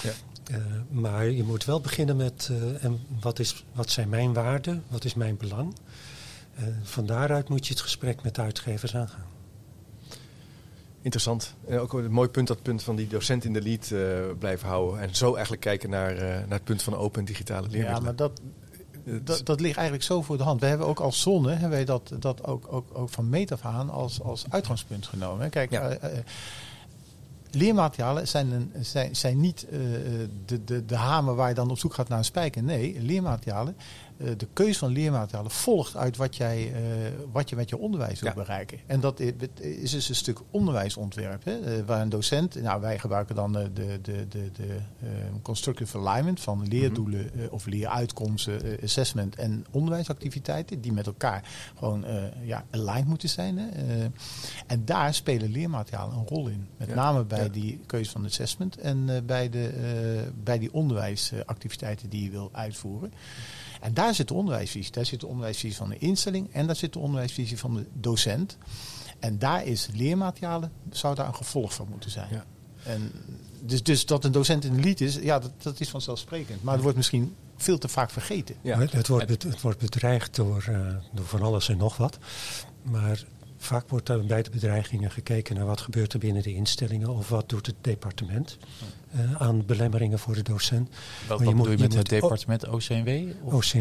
Ja. 0.04 0.12
Uh, 0.52 0.58
maar 0.90 1.26
je 1.26 1.44
moet 1.44 1.66
wel 1.66 1.82
beginnen 1.82 2.16
met 2.16 2.50
uh, 2.52 2.84
en 2.84 3.00
wat, 3.22 3.40
is, 3.40 3.66
wat 3.74 3.90
zijn 3.90 4.10
mijn 4.10 4.34
waarden, 4.34 4.84
wat 4.88 5.06
is 5.06 5.14
mijn 5.14 5.38
belang. 5.38 5.76
Uh, 6.60 6.64
van 6.84 7.06
daaruit 7.06 7.50
moet 7.50 7.68
je 7.68 7.74
het 7.74 7.82
gesprek 7.82 8.24
met 8.24 8.36
de 8.36 8.42
uitgevers 8.42 8.96
aangaan. 8.96 9.26
Interessant. 11.02 11.56
En 11.68 11.80
ook 11.80 11.94
een 11.94 12.12
mooi 12.12 12.30
punt, 12.30 12.48
dat 12.48 12.62
punt 12.62 12.84
van 12.84 12.96
die 12.96 13.08
docent 13.08 13.46
in 13.46 13.54
de 13.54 13.62
lead 13.62 13.94
blijven 14.40 14.68
houden. 14.68 15.00
En 15.00 15.16
zo 15.16 15.32
eigenlijk 15.34 15.62
kijken 15.62 15.90
naar, 15.90 16.16
naar 16.16 16.46
het 16.48 16.64
punt 16.64 16.84
van 16.84 16.96
open 16.96 17.20
en 17.20 17.26
digitale 17.26 17.68
leermiddelen. 17.68 18.00
Ja, 18.00 18.06
maar 18.06 18.16
dat, 18.16 18.42
dat, 19.04 19.42
dat, 19.44 19.60
ligt 19.60 19.76
eigenlijk 19.76 20.06
zo 20.06 20.22
voor 20.22 20.38
de 20.38 20.44
hand. 20.44 20.60
We 20.60 20.66
hebben 20.66 20.88
ook 20.88 21.00
als 21.00 21.22
zonne 21.22 21.52
hebben 21.52 21.70
wij 21.70 21.86
dat, 21.86 22.12
dat 22.20 22.44
ook, 22.46 22.66
ook, 22.70 22.86
ook 22.94 23.10
van 23.10 23.30
meet 23.30 23.52
af 23.52 23.66
aan 23.66 23.90
als, 23.90 24.22
als 24.22 24.46
uitgangspunt 24.50 25.08
genomen. 25.08 25.50
Kijk, 25.50 25.72
ja 25.72 25.98
leermaterialen 27.56 28.28
zijn, 28.28 28.52
een, 28.52 28.72
zijn, 28.86 29.16
zijn 29.16 29.40
niet 29.40 29.66
uh, 29.72 29.80
de, 30.46 30.64
de, 30.64 30.86
de 30.86 30.96
hamer 30.96 31.36
waar 31.36 31.50
je 31.50 31.56
dan 31.56 31.70
op 31.70 31.78
zoek 31.78 31.94
gaat 31.94 32.08
naar 32.08 32.18
een 32.18 32.26
spijker. 32.26 32.64
Nee, 32.64 33.02
leermaterialen 33.02 33.76
de 34.18 34.48
keuze 34.54 34.80
van 34.80 34.92
leermaterialen 34.92 35.52
volgt 35.52 35.96
uit 35.96 36.18
wat, 36.18 36.36
jij, 36.36 36.72
uh, 36.72 36.78
wat 37.32 37.50
je 37.50 37.56
met 37.56 37.70
je 37.70 37.78
onderwijs 37.78 38.20
wil 38.20 38.30
ja. 38.30 38.36
bereiken. 38.36 38.80
En 38.86 39.00
dat 39.00 39.20
is, 39.20 39.92
dus 39.92 40.10
een 40.10 40.16
stuk 40.16 40.40
onderwijsontwerp. 40.52 41.46
Hè, 41.46 41.78
uh, 41.78 41.86
waar 41.86 42.02
een 42.02 42.10
docent, 42.10 42.62
nou 42.62 42.82
wij 42.82 43.00
gebruiken 43.00 43.36
dan 43.36 43.54
de, 43.54 43.74
de, 43.74 44.00
de, 44.02 44.28
de, 44.30 44.52
de 44.52 44.78
constructive 45.42 45.98
alignment 45.98 46.40
van 46.40 46.68
leerdoelen 46.68 47.30
mm 47.34 47.40
-hmm. 47.40 47.48
of 47.50 47.66
leeruitkomsten, 47.66 48.80
assessment 48.84 49.36
en 49.36 49.66
onderwijsactiviteiten, 49.72 50.82
die 50.82 50.94
met 50.94 51.06
elkaar 51.06 51.50
gewoon 51.78 52.06
ja, 52.44 52.66
aligned 52.72 53.08
moeten 53.08 53.30
zijn. 53.30 53.58
Hè. 53.58 53.68
en 54.68 54.86
daar 54.86 55.14
spelen 55.14 55.52
leermaterialen 55.52 56.18
een 56.18 56.28
rol 56.28 56.48
in. 56.48 56.68
Met 56.78 56.88
ja. 56.88 56.96
name 56.96 57.24
bij 57.24 57.44
ja. 57.44 57.50
die 57.50 57.80
keuze 57.86 58.12
van 58.12 58.26
assessment 58.26 58.78
en 58.78 59.26
bij, 59.26 59.50
de, 59.50 60.32
bij 60.44 60.60
die 60.60 60.74
onderwijsactiviteiten 60.74 62.10
die 62.10 62.24
je 62.24 62.30
wil 62.30 62.50
uitvoeren. 62.52 63.14
En 63.84 63.94
daar 63.94 64.16
zit 64.16 64.28
de 64.28 64.34
onderwijsvisie. 64.34 64.92
Daar 64.92 65.06
zit 65.06 65.20
de 65.20 65.28
onderwijsvisie 65.28 65.78
van 65.78 65.90
de 65.90 65.98
instelling 65.98 66.54
en 66.54 66.66
daar 66.66 66.76
zit 66.76 66.94
de 66.94 67.00
onderwijsvisie 67.00 67.58
van 67.58 67.74
de 67.74 67.86
docent. 67.94 68.58
En 69.20 69.40
daar 69.40 69.66
is 69.66 69.88
leermaterialen, 69.94 70.72
zou 70.90 71.16
daar 71.16 71.28
een 71.28 71.36
gevolg 71.36 71.74
van 71.74 71.88
moeten 71.90 72.12
zijn. 72.12 72.28
Ja. 72.32 72.46
En 72.84 73.12
dus, 73.62 73.84
dus 73.84 74.06
dat 74.06 74.24
een 74.24 74.32
docent 74.32 74.66
in 74.66 74.74
de 74.74 74.82
lied 74.82 75.02
is, 75.02 75.16
ja, 75.16 75.40
dat, 75.40 75.52
dat 75.58 75.80
is 75.80 75.90
vanzelfsprekend. 75.90 76.64
Maar 76.64 76.74
het 76.74 76.82
wordt 76.82 76.98
misschien 76.98 77.36
veel 77.58 77.78
te 77.78 77.88
vaak 77.88 78.10
vergeten. 78.10 78.56
Ja. 78.62 78.80
Het, 78.80 78.92
het, 78.92 79.08
wordt, 79.08 79.30
het 79.30 79.62
wordt 79.62 79.80
bedreigd 79.80 80.36
door, 80.36 80.66
uh, 80.70 80.96
door 81.12 81.26
van 81.26 81.42
alles 81.42 81.70
en 81.70 81.78
nog 81.78 81.98
wat. 81.98 82.18
Maar 82.82 83.24
vaak 83.64 83.90
wordt 83.90 84.10
er 84.10 84.26
bij 84.26 84.44
de 84.44 84.50
bedreigingen 84.50 85.12
gekeken 85.12 85.56
naar 85.56 85.66
wat 85.66 85.82
gebeurt 85.82 86.14
er 86.14 86.20
binnen 86.20 86.44
de 86.44 86.54
instellingen 86.54 87.10
of 87.10 87.30
wat 87.30 87.50
doet 87.50 87.66
het 87.66 87.76
departement 87.82 88.58
uh, 89.16 89.42
aan 89.42 89.66
belemmeringen 89.66 90.20
voor 90.20 90.34
de 90.34 90.42
docent. 90.42 90.90
Wat, 91.28 91.42
wat 91.44 91.54
moet, 91.54 91.66
doe 91.66 91.76
je 91.76 91.82
met 91.82 91.92
je 91.92 91.98
het 91.98 92.10
departement 92.10 92.68
OCNW? 92.68 93.10
Of? 93.44 93.74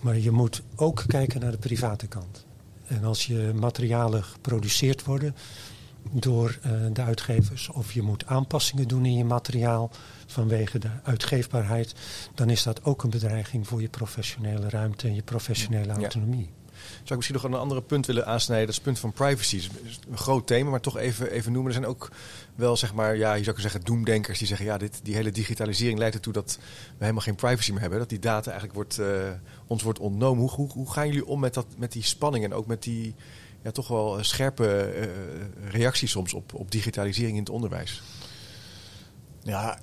Maar 0.00 0.18
je 0.18 0.30
moet 0.30 0.62
ook 0.76 1.04
kijken 1.06 1.40
naar 1.40 1.50
de 1.50 1.58
private 1.58 2.06
kant. 2.06 2.44
En 2.86 3.04
als 3.04 3.26
je 3.26 3.52
materialen 3.54 4.24
geproduceerd 4.24 5.04
worden 5.04 5.34
door 6.10 6.58
uh, 6.66 6.72
de 6.92 7.02
uitgevers 7.02 7.68
of 7.68 7.92
je 7.92 8.02
moet 8.02 8.26
aanpassingen 8.26 8.88
doen 8.88 9.06
in 9.06 9.16
je 9.16 9.24
materiaal 9.24 9.90
vanwege 10.26 10.78
de 10.78 10.90
uitgeefbaarheid, 11.02 11.94
dan 12.34 12.50
is 12.50 12.62
dat 12.62 12.84
ook 12.84 13.02
een 13.02 13.10
bedreiging 13.10 13.66
voor 13.66 13.80
je 13.80 13.88
professionele 13.88 14.68
ruimte 14.68 15.08
en 15.08 15.14
je 15.14 15.22
professionele 15.22 15.92
autonomie. 15.92 16.50
Ja. 16.52 16.59
Zou 17.02 17.08
ik 17.08 17.16
misschien 17.16 17.34
nog 17.34 17.44
een 17.44 17.54
andere 17.54 17.82
punt 17.82 18.06
willen 18.06 18.26
aansnijden. 18.26 18.66
Dat 18.66 18.76
is 18.76 18.80
het 18.84 18.84
punt 18.84 18.98
van 18.98 19.12
privacy. 19.12 19.56
Dat 19.56 19.82
is 19.84 19.98
een 20.10 20.18
groot 20.18 20.46
thema, 20.46 20.70
maar 20.70 20.80
toch 20.80 20.96
even, 20.96 21.30
even 21.30 21.52
noemen. 21.52 21.72
Er 21.72 21.78
zijn 21.78 21.90
ook 21.90 22.10
wel, 22.54 22.76
zeg 22.76 22.94
maar, 22.94 23.16
ja, 23.16 23.34
je 23.34 23.44
zou 23.44 23.60
zeggen, 23.60 23.80
doemdenkers 23.80 24.38
die 24.38 24.46
zeggen... 24.46 24.66
ja, 24.66 24.78
dit, 24.78 25.00
die 25.02 25.14
hele 25.14 25.30
digitalisering 25.30 25.98
leidt 25.98 26.14
ertoe 26.14 26.32
dat 26.32 26.58
we 26.98 27.04
helemaal 27.04 27.22
geen 27.22 27.34
privacy 27.34 27.70
meer 27.70 27.80
hebben. 27.80 27.98
Dat 27.98 28.08
die 28.08 28.18
data 28.18 28.50
eigenlijk 28.50 28.74
wordt, 28.74 28.98
uh, 28.98 29.30
ons 29.66 29.82
wordt 29.82 29.98
ontnomen. 29.98 30.40
Hoe, 30.40 30.50
hoe, 30.50 30.70
hoe 30.72 30.92
gaan 30.92 31.06
jullie 31.06 31.26
om 31.26 31.40
met, 31.40 31.54
dat, 31.54 31.66
met 31.76 31.92
die 31.92 32.02
spanning 32.02 32.44
en 32.44 32.54
ook 32.54 32.66
met 32.66 32.82
die 32.82 33.14
ja, 33.62 33.70
toch 33.70 33.88
wel 33.88 34.24
scherpe 34.24 34.94
uh, 34.96 35.70
reacties 35.70 36.10
soms 36.10 36.34
op, 36.34 36.54
op 36.54 36.70
digitalisering 36.70 37.34
in 37.34 37.42
het 37.42 37.50
onderwijs? 37.50 38.02
Ja, 39.42 39.78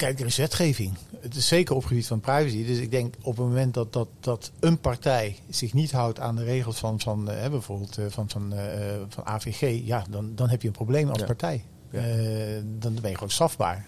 kijk, 0.00 0.20
er 0.20 0.26
is 0.26 0.36
wetgeving. 0.36 0.94
Het 1.20 1.34
is 1.34 1.48
zeker 1.48 1.74
op 1.74 1.80
het 1.80 1.88
gebied 1.88 2.06
van 2.06 2.20
privacy. 2.20 2.66
Dus 2.66 2.78
ik 2.78 2.90
denk 2.90 3.14
op 3.22 3.36
het 3.36 3.46
moment 3.46 3.74
dat, 3.74 3.92
dat, 3.92 4.08
dat 4.20 4.50
een 4.60 4.78
partij 4.78 5.36
zich 5.48 5.72
niet 5.72 5.90
houdt 5.92 6.20
aan 6.20 6.36
de 6.36 6.44
regels 6.44 6.78
van, 6.78 7.00
van 7.00 7.30
uh, 7.30 7.48
bijvoorbeeld 7.48 7.98
uh, 7.98 8.04
van, 8.08 8.28
van, 8.28 8.54
uh, 8.54 8.60
van 9.08 9.26
AVG, 9.26 9.80
ja, 9.84 10.04
dan, 10.10 10.34
dan 10.34 10.48
heb 10.48 10.62
je 10.62 10.68
een 10.68 10.74
probleem 10.74 11.08
als 11.08 11.18
ja. 11.18 11.24
partij. 11.24 11.64
Ja. 11.90 12.00
dan 12.78 12.94
ben 13.00 13.10
je 13.10 13.14
gewoon 13.14 13.30
strafbaar. 13.30 13.86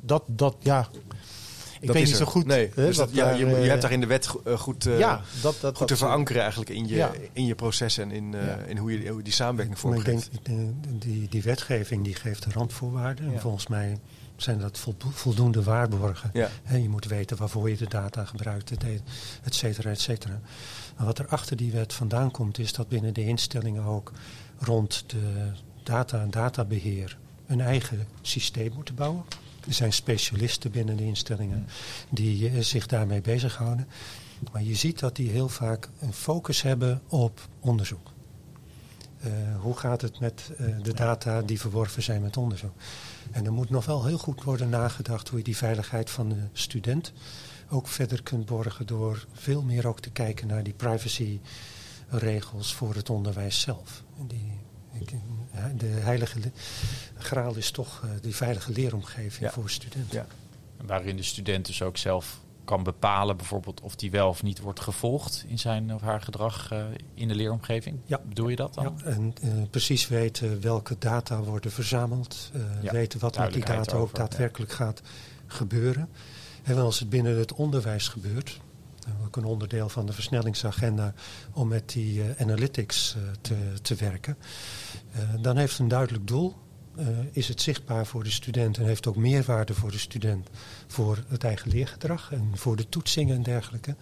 dat, 0.00 0.22
dat, 0.26 0.56
ja. 0.60 0.88
Ik 1.80 1.88
dat 1.88 1.96
weet 1.96 2.06
is 2.06 2.10
niet 2.10 2.18
zo 2.18 2.24
goed. 2.24 2.46
Nee, 2.46 2.70
dus 2.74 2.96
dat, 2.96 3.08
ja, 3.12 3.30
je, 3.30 3.46
je, 3.46 3.54
hebt 3.54 3.82
daar 3.82 3.92
in 3.92 4.00
de 4.00 4.06
wet 4.06 4.26
goed, 4.56 4.84
ja, 4.84 5.22
dat, 5.42 5.56
dat, 5.60 5.76
goed 5.76 5.88
te 5.88 5.96
verankeren 5.96 6.40
eigenlijk 6.40 6.70
in 6.70 6.88
je, 6.88 6.94
ja. 6.94 7.10
in 7.32 7.46
je 7.46 7.54
proces 7.54 7.98
en 7.98 8.10
in, 8.10 8.34
in 8.66 8.76
hoe 8.76 9.02
je 9.02 9.08
hoe 9.08 9.22
die 9.22 9.32
samenwerking 9.32 9.78
vormgeeft. 9.78 10.30
Ik 10.32 10.44
denk, 10.44 10.70
die, 10.98 11.28
die 11.28 11.42
wetgeving 11.42 12.04
die 12.04 12.14
geeft 12.14 12.42
de 12.42 12.50
randvoorwaarden. 12.50 13.32
En 13.32 13.40
volgens 13.40 13.66
mij 13.66 13.98
zijn 14.42 14.58
dat 14.58 14.86
voldoende 14.98 15.62
waarborgen. 15.62 16.30
Ja. 16.32 16.48
je 16.76 16.88
moet 16.88 17.04
weten 17.04 17.36
waarvoor 17.36 17.70
je 17.70 17.76
de 17.76 17.88
data 17.88 18.24
gebruikt, 18.24 18.70
et 19.42 19.54
cetera, 19.54 19.90
et 19.90 20.00
cetera. 20.00 20.40
Maar 20.96 21.06
wat 21.06 21.18
er 21.18 21.26
achter 21.26 21.56
die 21.56 21.72
wet 21.72 21.92
vandaan 21.92 22.30
komt, 22.30 22.58
is 22.58 22.72
dat 22.72 22.88
binnen 22.88 23.14
de 23.14 23.24
instellingen 23.24 23.82
ook 23.82 24.12
rond 24.58 25.04
de 25.06 25.50
data 25.82 26.20
en 26.20 26.30
databeheer 26.30 27.18
een 27.46 27.60
eigen 27.60 28.06
systeem 28.22 28.72
moeten 28.74 28.94
bouwen. 28.94 29.24
Er 29.66 29.74
zijn 29.74 29.92
specialisten 29.92 30.70
binnen 30.70 30.96
de 30.96 31.04
instellingen 31.04 31.66
die 32.10 32.50
uh, 32.50 32.60
zich 32.60 32.86
daarmee 32.86 33.20
bezighouden. 33.20 33.88
Maar 34.52 34.62
je 34.62 34.74
ziet 34.74 34.98
dat 34.98 35.16
die 35.16 35.30
heel 35.30 35.48
vaak 35.48 35.88
een 36.00 36.12
focus 36.12 36.62
hebben 36.62 37.02
op 37.08 37.48
onderzoek. 37.60 38.11
Uh, 39.24 39.60
hoe 39.60 39.76
gaat 39.76 40.00
het 40.00 40.20
met 40.20 40.50
uh, 40.60 40.76
de 40.82 40.94
data 40.94 41.42
die 41.42 41.60
verworven 41.60 42.02
zijn 42.02 42.22
met 42.22 42.36
onderzoek? 42.36 42.74
En 43.30 43.44
er 43.44 43.52
moet 43.52 43.70
nog 43.70 43.86
wel 43.86 44.04
heel 44.04 44.18
goed 44.18 44.42
worden 44.42 44.68
nagedacht 44.68 45.28
hoe 45.28 45.38
je 45.38 45.44
die 45.44 45.56
veiligheid 45.56 46.10
van 46.10 46.28
de 46.28 46.42
student 46.52 47.12
ook 47.70 47.88
verder 47.88 48.22
kunt 48.22 48.46
borgen 48.46 48.86
door 48.86 49.26
veel 49.32 49.62
meer 49.62 49.86
ook 49.86 50.00
te 50.00 50.10
kijken 50.10 50.46
naar 50.46 50.62
die 50.62 50.72
privacyregels 50.72 52.74
voor 52.74 52.94
het 52.94 53.10
onderwijs 53.10 53.60
zelf. 53.60 54.02
Die, 54.26 54.58
de 55.76 55.86
heilige 55.86 56.38
graal 57.16 57.56
is 57.56 57.70
toch 57.70 58.02
uh, 58.04 58.10
die 58.20 58.34
veilige 58.34 58.72
leeromgeving 58.72 59.40
ja. 59.40 59.50
voor 59.50 59.70
studenten. 59.70 60.18
Ja. 60.18 60.26
Waarin 60.86 61.16
de 61.16 61.22
student 61.22 61.66
dus 61.66 61.82
ook 61.82 61.96
zelf 61.96 62.40
kan 62.72 62.82
bepalen 62.82 63.36
bijvoorbeeld 63.36 63.80
of 63.80 63.96
die 63.96 64.10
wel 64.10 64.28
of 64.28 64.42
niet 64.42 64.60
wordt 64.60 64.80
gevolgd 64.80 65.44
in 65.48 65.58
zijn 65.58 65.94
of 65.94 66.00
haar 66.00 66.20
gedrag 66.20 66.72
uh, 66.72 66.84
in 67.14 67.28
de 67.28 67.34
leeromgeving. 67.34 67.98
Ja. 68.04 68.20
Bedoel 68.28 68.48
je 68.48 68.56
dat 68.56 68.74
dan? 68.74 68.84
Ja, 68.84 69.04
en 69.04 69.34
uh, 69.44 69.50
precies 69.70 70.08
weten 70.08 70.60
welke 70.60 70.96
data 70.98 71.40
worden 71.42 71.70
verzameld. 71.70 72.50
Ja. 72.82 72.92
Weten 72.92 73.20
wat 73.20 73.38
met 73.38 73.52
die 73.52 73.64
data 73.64 73.96
ook 73.96 74.14
daadwerkelijk 74.14 74.70
ja. 74.70 74.76
gaat 74.76 75.02
gebeuren. 75.46 76.08
En 76.62 76.78
als 76.78 76.98
het 76.98 77.10
binnen 77.10 77.38
het 77.38 77.52
onderwijs 77.52 78.08
gebeurt, 78.08 78.60
ook 79.24 79.36
een 79.36 79.44
onderdeel 79.44 79.88
van 79.88 80.06
de 80.06 80.12
versnellingsagenda 80.12 81.14
om 81.52 81.68
met 81.68 81.88
die 81.88 82.22
analytics 82.38 83.16
te, 83.40 83.56
te 83.82 83.94
werken, 83.94 84.36
dan 85.40 85.56
heeft 85.56 85.72
het 85.72 85.80
een 85.80 85.88
duidelijk 85.88 86.26
doel. 86.26 86.54
Uh, 86.98 87.06
is 87.32 87.48
het 87.48 87.60
zichtbaar 87.60 88.06
voor 88.06 88.24
de 88.24 88.30
student 88.30 88.78
en 88.78 88.84
heeft 88.84 89.06
ook 89.06 89.16
meerwaarde 89.16 89.74
voor 89.74 89.90
de 89.90 89.98
student 89.98 90.48
voor 90.86 91.24
het 91.28 91.44
eigen 91.44 91.70
leergedrag 91.70 92.32
en 92.32 92.50
voor 92.54 92.76
de 92.76 92.88
toetsingen 92.88 93.36
en 93.36 93.42
dergelijke. 93.42 93.96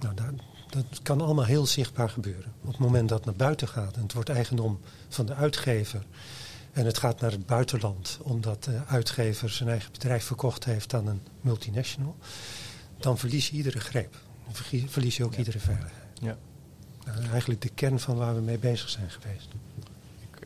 Nou, 0.00 0.14
dat, 0.14 0.26
dat 0.68 1.02
kan 1.02 1.20
allemaal 1.20 1.44
heel 1.44 1.66
zichtbaar 1.66 2.10
gebeuren. 2.10 2.52
Op 2.60 2.68
het 2.68 2.78
moment 2.78 3.08
dat 3.08 3.18
het 3.18 3.26
naar 3.26 3.36
buiten 3.36 3.68
gaat 3.68 3.96
en 3.96 4.02
het 4.02 4.12
wordt 4.12 4.28
eigendom 4.28 4.80
van 5.08 5.26
de 5.26 5.34
uitgever 5.34 6.02
en 6.72 6.86
het 6.86 6.98
gaat 6.98 7.20
naar 7.20 7.30
het 7.30 7.46
buitenland 7.46 8.18
omdat 8.22 8.64
de 8.64 8.80
uitgever 8.86 9.50
zijn 9.50 9.68
eigen 9.68 9.92
bedrijf 9.92 10.24
verkocht 10.24 10.64
heeft 10.64 10.94
aan 10.94 11.06
een 11.06 11.20
multinational, 11.40 12.16
dan 12.98 13.18
verlies 13.18 13.48
je 13.48 13.56
iedere 13.56 13.80
greep. 13.80 14.16
Dan 14.44 14.54
verlies 14.88 15.16
je 15.16 15.24
ook 15.24 15.32
ja. 15.32 15.38
iedere 15.38 15.58
veiligheid. 15.58 16.18
Ja. 16.20 16.36
Nou, 17.04 17.28
eigenlijk 17.30 17.60
de 17.60 17.68
kern 17.68 18.00
van 18.00 18.16
waar 18.16 18.34
we 18.34 18.40
mee 18.40 18.58
bezig 18.58 18.88
zijn 18.88 19.10
geweest 19.10 19.48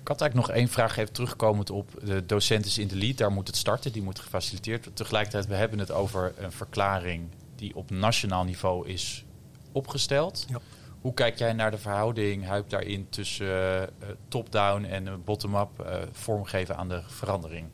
Ik 0.08 0.14
had 0.14 0.22
eigenlijk 0.22 0.50
nog 0.50 0.60
één 0.60 0.72
vraag 0.72 0.96
even 0.96 1.12
terugkomend 1.12 1.70
op 1.70 1.90
de 2.04 2.26
docenten 2.26 2.82
in 2.82 2.88
de 2.88 2.96
lead. 2.96 3.16
Daar 3.16 3.32
moet 3.32 3.46
het 3.46 3.56
starten, 3.56 3.92
die 3.92 4.02
moet 4.02 4.18
gefaciliteerd 4.18 4.78
worden. 4.78 4.94
Tegelijkertijd, 4.94 5.46
we 5.46 5.54
hebben 5.54 5.78
het 5.78 5.90
over 5.90 6.34
een 6.36 6.52
verklaring 6.52 7.28
die 7.54 7.76
op 7.76 7.90
nationaal 7.90 8.44
niveau 8.44 8.88
is 8.88 9.24
opgesteld. 9.72 10.46
Ja. 10.48 10.60
Hoe 11.00 11.14
kijk 11.14 11.38
jij 11.38 11.52
naar 11.52 11.70
de 11.70 11.78
verhouding, 11.78 12.44
Huip, 12.44 12.70
daarin 12.70 13.08
tussen 13.08 13.46
uh, 13.46 14.08
top-down 14.28 14.84
en 14.84 15.24
bottom-up 15.24 15.68
uh, 15.80 15.96
vormgeven 16.12 16.76
aan 16.76 16.88
de 16.88 17.02
verandering? 17.06 17.68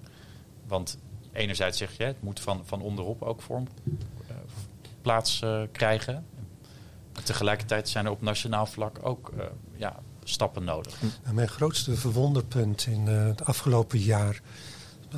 Want 0.67 0.99
enerzijds 1.33 1.79
zeg 1.79 1.97
je, 1.97 2.05
het 2.05 2.23
moet 2.23 2.41
van, 2.41 2.67
van 2.67 2.81
onderop 2.83 3.23
ook 3.23 3.43
vorm 3.43 3.67
uh, 3.87 4.37
plaats 5.03 5.43
krijgen. 5.73 6.27
Tegelijkertijd 7.25 7.89
zijn 7.89 8.05
er 8.05 8.11
op 8.11 8.23
nationaal 8.23 8.67
vlak 8.67 8.99
ook 9.03 9.33
ja, 9.77 10.03
stappen 10.25 10.65
nodig. 10.65 10.99
Mijn 11.33 11.49
grootste 11.49 11.97
verwonderpunt 11.97 12.87
in 12.87 13.07
het 13.07 13.45
afgelopen 13.45 13.99
jaar 13.99 14.41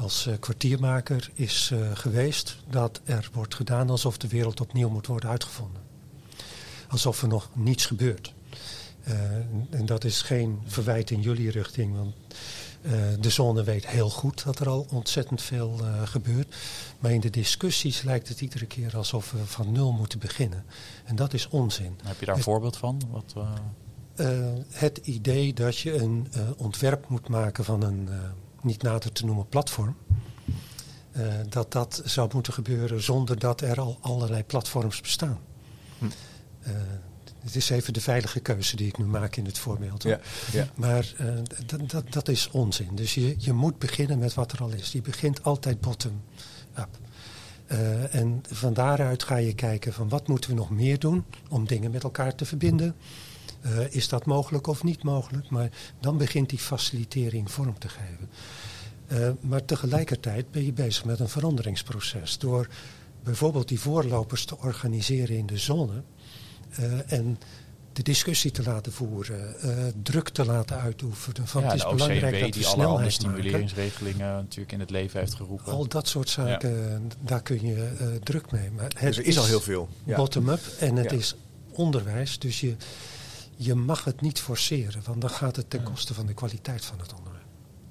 als 0.01 0.29
kwartiermaker 0.40 1.31
is 1.35 1.73
geweest 1.95 2.57
dat 2.71 3.01
er 3.05 3.31
wordt 3.33 3.55
gedaan 3.55 3.90
alsof 3.90 4.19
de 4.19 4.29
wereld 4.29 4.61
opnieuw 4.61 4.88
moet 4.88 5.07
worden 5.07 5.31
uitgevonden 5.31 5.87
alsof 6.88 7.23
er 7.23 7.29
nog 7.29 7.49
niets 7.53 7.87
gebeurt. 7.87 8.35
Uh, 9.09 9.14
en 9.71 9.87
dat 9.87 10.05
is 10.05 10.23
geen 10.23 10.61
verwijt 10.66 11.11
in 11.11 11.21
jullie 11.21 11.51
richting, 11.51 11.97
want 11.97 12.14
uh, 12.83 12.92
de 13.21 13.31
zone 13.31 13.64
weet 13.64 13.87
heel 13.87 14.11
goed 14.11 14.45
dat 14.45 14.59
er 14.59 14.69
al 14.69 14.87
ontzettend 14.90 15.42
veel 15.42 15.79
uh, 15.81 16.03
gebeurt. 16.07 16.55
Maar 16.99 17.11
in 17.11 17.21
de 17.21 17.31
discussies 17.31 18.03
lijkt 18.03 18.29
het 18.29 18.40
iedere 18.40 18.66
keer 18.66 18.97
alsof 18.97 19.31
we 19.31 19.47
van 19.47 19.73
nul 19.73 19.92
moeten 19.92 20.19
beginnen. 20.19 20.64
En 21.05 21.16
dat 21.16 21.35
is 21.35 21.49
onzin. 21.49 21.99
Heb 22.05 22.21
je 22.21 22.27
daar 22.27 22.37
een 22.37 22.42
voorbeeld 22.42 22.77
van? 22.77 23.03
Wat, 23.11 23.35
het 24.70 25.00
idee 25.02 25.55
dat 25.55 25.79
je 25.79 25.94
een 25.94 26.29
ontwerp 26.57 27.09
moet 27.09 27.29
maken 27.29 27.64
van 27.64 27.83
een 27.83 28.09
niet 28.62 28.83
nader 28.83 29.12
te 29.12 29.24
noemen 29.24 29.48
platform. 29.48 29.96
dat 31.48 31.72
dat 31.72 32.02
zou 32.05 32.31
moeten 32.35 32.52
gebeuren 32.52 33.02
zonder 33.02 33.38
dat 33.38 33.61
er 33.61 33.81
al 33.81 33.98
allerlei 34.00 34.44
platforms 34.44 35.00
bestaan. 35.00 35.38
Hm. 35.98 36.07
Het 37.46 37.57
is 37.57 37.70
even 37.70 37.92
de 37.92 38.00
veilige 38.00 38.40
keuze 38.40 38.76
die 38.76 38.87
ik 38.87 38.98
nu 38.98 39.05
maak 39.05 39.37
in 39.37 39.44
het 39.44 39.59
voorbeeld. 39.59 40.02
Ja, 40.02 40.20
ja. 40.52 40.68
Maar 40.74 41.14
uh, 41.20 41.29
dat, 41.87 42.12
dat 42.12 42.29
is 42.29 42.50
onzin. 42.50 42.88
Dus 42.94 43.14
je, 43.14 43.35
je 43.38 43.52
moet 43.52 43.79
beginnen 43.79 44.18
met 44.18 44.35
wat 44.35 44.52
er 44.52 44.61
al 44.61 44.70
is. 44.70 44.92
Je 44.92 45.00
begint 45.00 45.42
altijd 45.42 45.81
bottom-up. 45.81 46.88
Uh, 47.72 48.14
en 48.14 48.42
van 48.48 48.74
daaruit 48.74 49.22
ga 49.22 49.37
je 49.37 49.55
kijken 49.55 49.92
van 49.92 50.09
wat 50.09 50.29
moeten 50.29 50.50
we 50.50 50.57
nog 50.57 50.70
meer 50.70 50.98
doen 50.98 51.24
om 51.48 51.66
dingen 51.66 51.90
met 51.90 52.02
elkaar 52.02 52.35
te 52.35 52.44
verbinden. 52.44 52.94
Uh, 53.66 53.94
is 53.94 54.09
dat 54.09 54.24
mogelijk 54.24 54.66
of 54.66 54.83
niet 54.83 55.02
mogelijk? 55.02 55.50
Maar 55.50 55.70
dan 56.00 56.18
begint 56.18 56.50
die 56.50 56.59
facilitering 56.59 57.50
vorm 57.50 57.79
te 57.79 57.88
geven. 57.88 58.29
Uh, 59.12 59.31
maar 59.40 59.64
tegelijkertijd 59.64 60.50
ben 60.50 60.64
je 60.64 60.72
bezig 60.72 61.05
met 61.05 61.20
een 61.20 61.29
veranderingsproces. 61.29 62.38
Door 62.38 62.68
bijvoorbeeld 63.24 63.68
die 63.68 63.81
voorlopers 63.81 64.44
te 64.44 64.59
organiseren 64.59 65.37
in 65.37 65.46
de 65.46 65.59
zone 65.59 66.02
uh, 66.81 67.12
en 67.12 67.38
de 67.92 68.02
discussie 68.02 68.50
te 68.50 68.62
laten 68.62 68.92
voeren, 68.92 69.57
uh, 69.64 69.72
druk 70.02 70.29
te 70.29 70.44
laten 70.44 70.81
uitoefenen. 70.81 71.46
Van 71.46 71.62
ja, 71.62 71.68
het 71.68 71.76
is 71.76 71.88
belangrijk 71.88 72.40
dat 72.40 72.52
die 72.52 72.66
alle 72.66 73.11
stimuleringsregelingen 73.11 74.35
natuurlijk 74.35 74.72
in 74.72 74.81
het 74.81 74.90
leven 74.90 75.20
heeft 75.20 75.35
geroepen. 75.35 75.72
Al 75.72 75.88
dat 75.88 76.09
soort 76.09 76.29
zaken, 76.29 77.11
daar 77.20 77.42
kun 77.42 77.66
je 77.66 77.92
uh, 78.00 78.07
druk 78.22 78.50
mee. 78.50 78.70
Maar 78.70 78.85
het 78.85 79.00
dus 79.00 79.18
er 79.18 79.24
is, 79.24 79.38
al 79.38 79.44
heel 79.44 79.61
veel. 79.61 79.88
Ja. 80.05 80.16
Bottom-up 80.16 80.61
en 80.79 80.96
het 80.96 81.12
is 81.12 81.35
onderwijs. 81.70 82.38
Dus 82.38 82.61
je, 82.61 82.76
je 83.57 83.75
mag 83.75 84.05
het 84.05 84.21
niet 84.21 84.40
forceren, 84.40 85.03
want 85.05 85.21
dan 85.21 85.31
gaat 85.31 85.57
het 85.57 85.71
ten 85.71 85.83
koste 85.83 86.14
van 86.14 86.27
de 86.27 86.35
kwaliteit 86.35 86.85
van 86.85 86.99
het 86.99 87.14
onderwijs. 87.14 87.45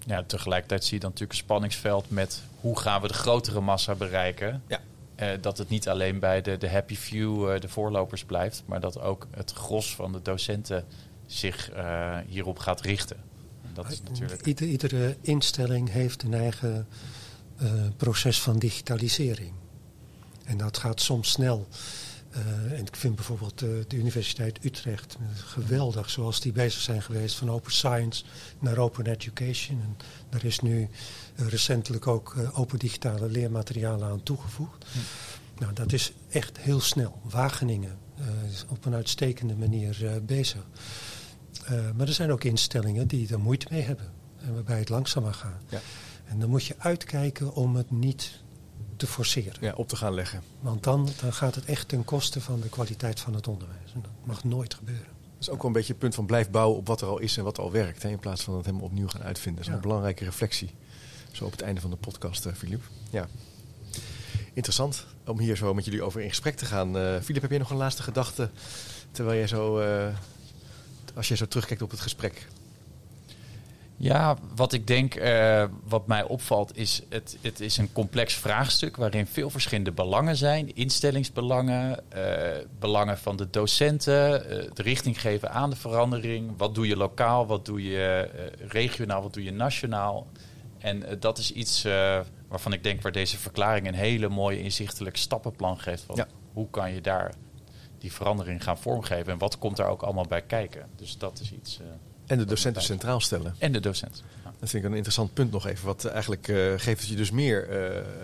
Ja, 0.05 0.23
tegelijkertijd 0.23 0.83
zie 0.83 0.93
je 0.93 0.99
dan 0.99 1.09
natuurlijk 1.09 1.39
een 1.39 1.45
spanningsveld 1.45 2.09
met 2.09 2.41
hoe 2.59 2.79
gaan 2.79 3.01
we 3.01 3.07
de 3.07 3.13
grotere 3.13 3.61
massa 3.61 3.95
bereiken. 3.95 4.63
Ja. 4.67 4.79
Uh, 5.19 5.29
dat 5.41 5.57
het 5.57 5.69
niet 5.69 5.89
alleen 5.89 6.19
bij 6.19 6.41
de, 6.41 6.57
de 6.57 6.69
happy 6.69 6.95
few, 6.95 7.53
uh, 7.53 7.59
de 7.59 7.69
voorlopers 7.69 8.23
blijft, 8.23 8.63
maar 8.65 8.79
dat 8.79 8.99
ook 8.99 9.27
het 9.31 9.51
gros 9.51 9.95
van 9.95 10.11
de 10.11 10.21
docenten 10.21 10.85
zich 11.25 11.75
uh, 11.75 12.17
hierop 12.27 12.59
gaat 12.59 12.81
richten. 12.81 13.17
Dat 13.73 13.91
is 13.91 14.01
natuurlijk... 14.01 14.45
Ieder, 14.45 14.67
iedere 14.67 15.17
instelling 15.21 15.89
heeft 15.89 16.23
een 16.23 16.33
eigen 16.33 16.87
proces 17.97 18.41
van 18.41 18.59
digitalisering. 18.59 19.51
En 20.43 20.57
dat 20.57 20.77
gaat 20.77 21.01
soms 21.01 21.31
snel. 21.31 21.67
En 22.71 22.85
ik 22.85 22.95
vind 22.95 23.15
bijvoorbeeld 23.15 23.59
de 23.59 23.85
Universiteit 23.95 24.65
Utrecht 24.65 25.17
geweldig, 25.35 26.09
zoals 26.09 26.41
die 26.41 26.51
bezig 26.51 26.81
zijn 26.81 27.01
geweest 27.01 27.35
van 27.35 27.51
open 27.51 27.71
science 27.71 28.23
naar 28.59 28.77
open 28.77 29.05
education. 29.05 29.81
En 29.81 29.97
er 30.29 30.45
is 30.45 30.59
nu 30.59 30.89
eh, 31.35 31.47
recentelijk 31.47 32.07
ook 32.07 32.35
eh, 32.35 32.59
open 32.59 32.79
digitale 32.79 33.29
leermaterialen 33.29 34.07
aan 34.07 34.23
toegevoegd. 34.23 34.85
Nou, 35.57 35.73
dat 35.73 35.93
is 35.93 36.13
echt 36.29 36.57
heel 36.57 36.79
snel. 36.79 37.21
Wageningen 37.23 37.97
is 38.47 38.65
op 38.67 38.85
een 38.85 38.93
uitstekende 38.93 39.55
manier 39.55 40.21
bezig. 40.25 40.65
maar 41.69 42.07
er 42.07 42.13
zijn 42.13 42.31
ook 42.31 42.43
instellingen 42.43 43.07
die 43.07 43.33
er 43.33 43.39
moeite 43.39 43.67
mee 43.69 43.81
hebben. 43.81 44.11
En 44.37 44.53
waarbij 44.53 44.79
het 44.79 44.89
langzamer 44.89 45.33
gaat. 45.33 45.61
Ja. 45.69 45.79
En 46.25 46.39
dan 46.39 46.49
moet 46.49 46.65
je 46.65 46.75
uitkijken 46.77 47.53
om 47.53 47.75
het 47.75 47.91
niet 47.91 48.43
te 48.97 49.07
forceren. 49.07 49.57
Ja, 49.59 49.73
op 49.73 49.87
te 49.87 49.95
gaan 49.95 50.13
leggen. 50.13 50.41
Want 50.59 50.83
dan, 50.83 51.09
dan 51.21 51.33
gaat 51.33 51.55
het 51.55 51.65
echt 51.65 51.87
ten 51.87 52.03
koste 52.03 52.41
van 52.41 52.59
de 52.61 52.69
kwaliteit 52.69 53.19
van 53.19 53.33
het 53.33 53.47
onderwijs. 53.47 53.93
En 53.93 54.01
dat 54.01 54.11
mag 54.23 54.43
nooit 54.43 54.73
gebeuren. 54.73 55.05
Dat 55.05 55.47
is 55.47 55.49
ook 55.49 55.57
wel 55.57 55.65
een 55.65 55.77
beetje 55.77 55.91
het 55.91 56.01
punt 56.01 56.15
van 56.15 56.25
blijf 56.25 56.49
bouwen 56.49 56.77
op 56.77 56.87
wat 56.87 57.01
er 57.01 57.07
al 57.07 57.19
is 57.19 57.37
en 57.37 57.43
wat 57.43 57.59
al 57.59 57.71
werkt. 57.71 58.03
Hè, 58.03 58.09
in 58.09 58.19
plaats 58.19 58.43
van 58.43 58.55
het 58.55 58.65
helemaal 58.65 58.85
opnieuw 58.85 59.07
gaan 59.07 59.23
uitvinden. 59.23 59.61
Dat 59.61 59.69
is 59.69 59.75
een 59.75 59.81
belangrijke 59.87 60.23
reflectie. 60.23 60.71
Zo 61.31 61.45
op 61.45 61.51
het 61.51 61.61
einde 61.61 61.81
van 61.81 61.89
de 61.89 61.95
podcast, 61.95 62.47
Filip. 62.55 62.81
Uh, 62.81 63.11
ja. 63.11 63.27
Interessant 64.53 65.05
om 65.25 65.39
hier 65.39 65.55
zo 65.55 65.73
met 65.73 65.85
jullie 65.85 66.03
over 66.03 66.21
in 66.21 66.29
gesprek 66.29 66.55
te 66.55 66.65
gaan. 66.65 66.93
Filip, 66.95 67.35
uh, 67.35 67.41
heb 67.41 67.49
jij 67.49 67.59
nog 67.59 67.69
een 67.69 67.77
laatste 67.77 68.03
gedachte 68.03 68.49
terwijl 69.11 69.37
jij 69.37 69.47
zo, 69.47 69.79
uh, 69.79 70.07
als 71.15 71.27
jij 71.27 71.37
zo 71.37 71.45
terugkijkt 71.45 71.81
op 71.81 71.91
het 71.91 71.99
gesprek? 71.99 72.47
Ja, 73.97 74.37
wat 74.55 74.73
ik 74.73 74.87
denk, 74.87 75.15
uh, 75.15 75.65
wat 75.83 76.07
mij 76.07 76.23
opvalt, 76.23 76.77
is 76.77 77.01
het, 77.09 77.37
het 77.41 77.59
is 77.59 77.77
een 77.77 77.91
complex 77.91 78.33
vraagstuk 78.33 78.95
waarin 78.95 79.27
veel 79.27 79.49
verschillende 79.49 79.91
belangen 79.91 80.35
zijn. 80.35 80.75
Instellingsbelangen, 80.75 82.03
uh, 82.15 82.21
belangen 82.79 83.17
van 83.17 83.35
de 83.35 83.49
docenten, 83.49 84.33
uh, 84.33 84.69
de 84.73 84.81
richting 84.81 85.21
geven 85.21 85.51
aan 85.51 85.69
de 85.69 85.75
verandering. 85.75 86.53
Wat 86.57 86.75
doe 86.75 86.87
je 86.87 86.97
lokaal, 86.97 87.47
wat 87.47 87.65
doe 87.65 87.83
je 87.83 88.29
regionaal, 88.67 89.21
wat 89.21 89.33
doe 89.33 89.43
je 89.43 89.51
nationaal. 89.51 90.27
En 90.77 91.03
dat 91.19 91.37
is 91.37 91.51
iets 91.51 91.83
waarvan 92.47 92.73
ik 92.73 92.83
denk 92.83 93.01
waar 93.01 93.11
deze 93.11 93.37
verklaring 93.37 93.87
een 93.87 93.93
hele 93.93 94.29
mooie 94.29 94.61
inzichtelijk 94.61 95.17
stappenplan 95.17 95.79
geeft. 95.79 96.03
Van 96.03 96.15
ja. 96.15 96.27
Hoe 96.53 96.69
kan 96.69 96.93
je 96.93 97.01
daar 97.01 97.33
die 97.97 98.13
verandering 98.13 98.63
gaan 98.63 98.77
vormgeven 98.77 99.33
en 99.33 99.37
wat 99.37 99.57
komt 99.57 99.77
daar 99.77 99.89
ook 99.89 100.01
allemaal 100.01 100.27
bij 100.27 100.41
kijken. 100.41 100.89
Dus 100.95 101.17
dat 101.17 101.39
is 101.39 101.51
iets. 101.51 101.79
En 102.25 102.37
de 102.37 102.45
docenten 102.45 102.81
centraal 102.81 103.19
stellen. 103.19 103.55
En 103.57 103.71
de 103.71 103.79
docent. 103.79 104.23
Ja. 104.43 104.51
Dat 104.59 104.69
vind 104.69 104.83
ik 104.83 104.89
een 104.89 104.95
interessant 104.95 105.33
punt 105.33 105.51
nog 105.51 105.67
even. 105.67 105.85
Wat 105.85 106.05
eigenlijk 106.05 106.45
geeft 106.77 106.99
het 106.99 107.07
je 107.07 107.15
dus 107.15 107.31
meer 107.31 107.67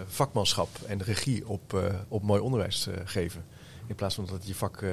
vakmanschap 0.07 0.69
en 0.87 1.03
regie 1.03 1.47
op, 1.47 1.93
op 2.07 2.23
mooi 2.23 2.41
onderwijs 2.41 2.87
geven. 3.05 3.43
In 3.87 3.95
plaats 3.95 4.15
van 4.15 4.25
dat 4.25 4.33
het 4.33 4.47
je 4.47 4.55
vak 4.55 4.83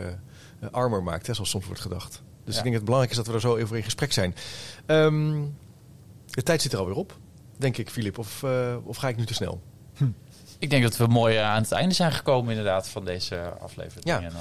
armer 0.70 1.02
maakt, 1.02 1.26
hè, 1.26 1.34
zoals 1.34 1.50
soms 1.50 1.66
wordt 1.66 1.80
gedacht. 1.80 2.22
Dus 2.44 2.54
ja. 2.54 2.62
ik 2.62 2.62
denk 2.62 2.64
dat 2.64 2.74
het 2.74 2.84
belangrijk 2.84 3.10
is 3.10 3.16
dat 3.16 3.26
we 3.26 3.32
er 3.32 3.40
zo 3.40 3.62
over 3.62 3.76
in 3.76 3.82
gesprek 3.82 4.12
zijn. 4.12 4.34
Um, 4.86 5.56
de 6.30 6.42
tijd 6.42 6.62
zit 6.62 6.72
er 6.72 6.78
alweer 6.78 6.94
op 6.94 7.16
denk 7.58 7.76
ik, 7.76 7.90
Filip. 7.90 8.18
Of, 8.18 8.42
uh, 8.42 8.76
of 8.84 8.96
ga 8.96 9.08
ik 9.08 9.16
nu 9.16 9.26
te 9.26 9.34
snel? 9.34 9.62
Hm. 9.96 10.08
Ik 10.58 10.70
denk 10.70 10.82
dat 10.82 10.96
we 10.96 11.06
mooi 11.06 11.36
aan 11.36 11.62
het 11.62 11.72
einde 11.72 11.94
zijn 11.94 12.12
gekomen 12.12 12.50
inderdaad 12.50 12.88
van 12.88 13.04
deze 13.04 13.36
aflevering. 13.60 14.06
Ja. 14.06 14.22
En, 14.22 14.32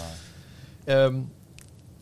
uh... 0.86 1.04
um, 1.04 1.32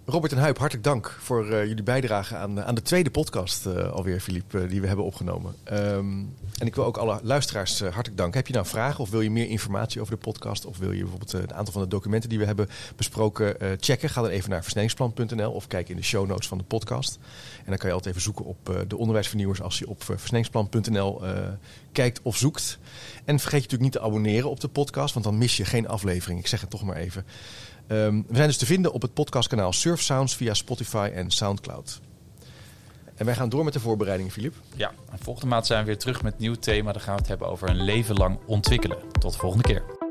Robert 0.08 0.32
en 0.32 0.38
Huip, 0.38 0.58
hartelijk 0.58 0.88
dank 0.88 1.18
voor 1.20 1.46
uh, 1.46 1.66
jullie 1.66 1.84
bijdrage 1.84 2.36
aan, 2.36 2.64
aan 2.64 2.76
de 2.76 2.82
tweede 2.82 3.10
podcast 3.10 3.66
uh, 3.66 3.92
alweer, 3.92 4.20
Filip, 4.20 4.58
die 4.70 4.82
we 4.82 4.88
hebben 4.88 5.06
opgenomen. 5.06 5.56
Um, 5.74 6.34
en 6.58 6.68
ik 6.68 6.76
wil 6.76 6.86
ook 6.86 6.98
alle 6.98 7.20
luisteraars 7.24 7.80
hartelijk 7.80 8.18
danken. 8.18 8.38
Heb 8.38 8.48
je 8.48 8.54
nou 8.54 8.66
vragen 8.66 9.00
of 9.00 9.10
wil 9.10 9.22
je 9.22 9.32
meer 9.32 9.48
informatie 9.48 10.02
over 10.02 10.14
de 10.14 10.20
podcast? 10.20 10.66
Of 10.66 10.78
wil 10.78 10.92
je 10.92 11.02
bijvoorbeeld 11.02 11.34
een 11.34 11.54
aantal 11.54 11.74
van 11.74 11.82
de 11.82 11.88
documenten 11.88 12.30
die 12.30 12.40
we 12.40 12.46
hebben 12.46 12.70
besproken 12.96 13.78
checken? 13.80 14.10
Ga 14.10 14.22
dan 14.22 14.30
even 14.30 14.50
naar 14.50 14.62
versnellingsplan.nl 14.62 15.52
of 15.52 15.68
kijk 15.68 15.90
in 15.90 15.96
de 15.96 16.04
show 16.04 16.28
notes 16.28 16.48
van 16.48 16.58
de 16.58 16.64
podcast. 16.64 17.20
En 17.58 17.66
dan 17.66 17.78
kan 17.78 17.88
je 17.88 17.96
altijd 17.96 18.16
even 18.16 18.26
zoeken 18.26 18.46
op 18.46 18.86
de 18.88 18.98
onderwijsvernieuwers 18.98 19.62
als 19.62 19.80
je 19.80 19.90
op 19.90 20.04
versnellingsplan.nl 20.04 21.22
kijkt 21.92 22.20
of 22.22 22.38
zoekt. 22.38 22.78
En 23.26 23.40
vergeet 23.40 23.64
je 23.64 23.68
natuurlijk 23.70 23.82
niet 23.82 23.92
te 23.92 24.02
abonneren 24.02 24.50
op 24.50 24.60
de 24.60 24.68
podcast, 24.68 25.14
want 25.14 25.26
dan 25.26 25.38
mis 25.38 25.58
je 25.58 25.66
geen 25.66 25.88
aflevering. 25.88 26.40
Ik 26.40 26.48
zeg 26.48 26.62
het 26.62 26.70
toch 26.70 26.84
maar 26.84 26.96
even. 26.96 27.26
Um, 27.88 28.26
we 28.28 28.36
zijn 28.36 28.48
dus 28.48 28.58
te 28.58 28.66
vinden 28.66 28.92
op 28.92 29.02
het 29.02 29.14
podcastkanaal 29.14 29.74
Surf 29.74 30.02
Sounds 30.02 30.36
via 30.36 30.54
Spotify 30.54 31.12
en 31.14 31.32
Soundcloud. 31.32 32.02
En 33.16 33.26
wij 33.26 33.36
gaan 33.36 33.50
door 33.50 33.64
met 33.64 33.74
de 33.74 33.80
voorbereidingen, 33.80 34.32
Filip. 34.32 34.56
Ja, 34.76 34.92
en 35.12 35.20
volgende 35.20 35.50
maand 35.50 35.66
zijn 35.66 35.80
we 35.80 35.86
weer 35.86 35.98
terug 35.98 36.24
met 36.24 36.40
nieuw 36.40 36.56
thema. 36.56 36.92
Dan 36.92 37.02
gaan 37.02 37.14
we 37.14 37.20
het 37.20 37.30
hebben 37.30 37.48
over 37.48 37.70
een 37.70 37.84
leven 37.84 38.16
lang 38.16 38.40
ontwikkelen. 38.46 38.98
Tot 39.20 39.32
de 39.32 39.38
volgende 39.38 39.64
keer. 39.64 40.05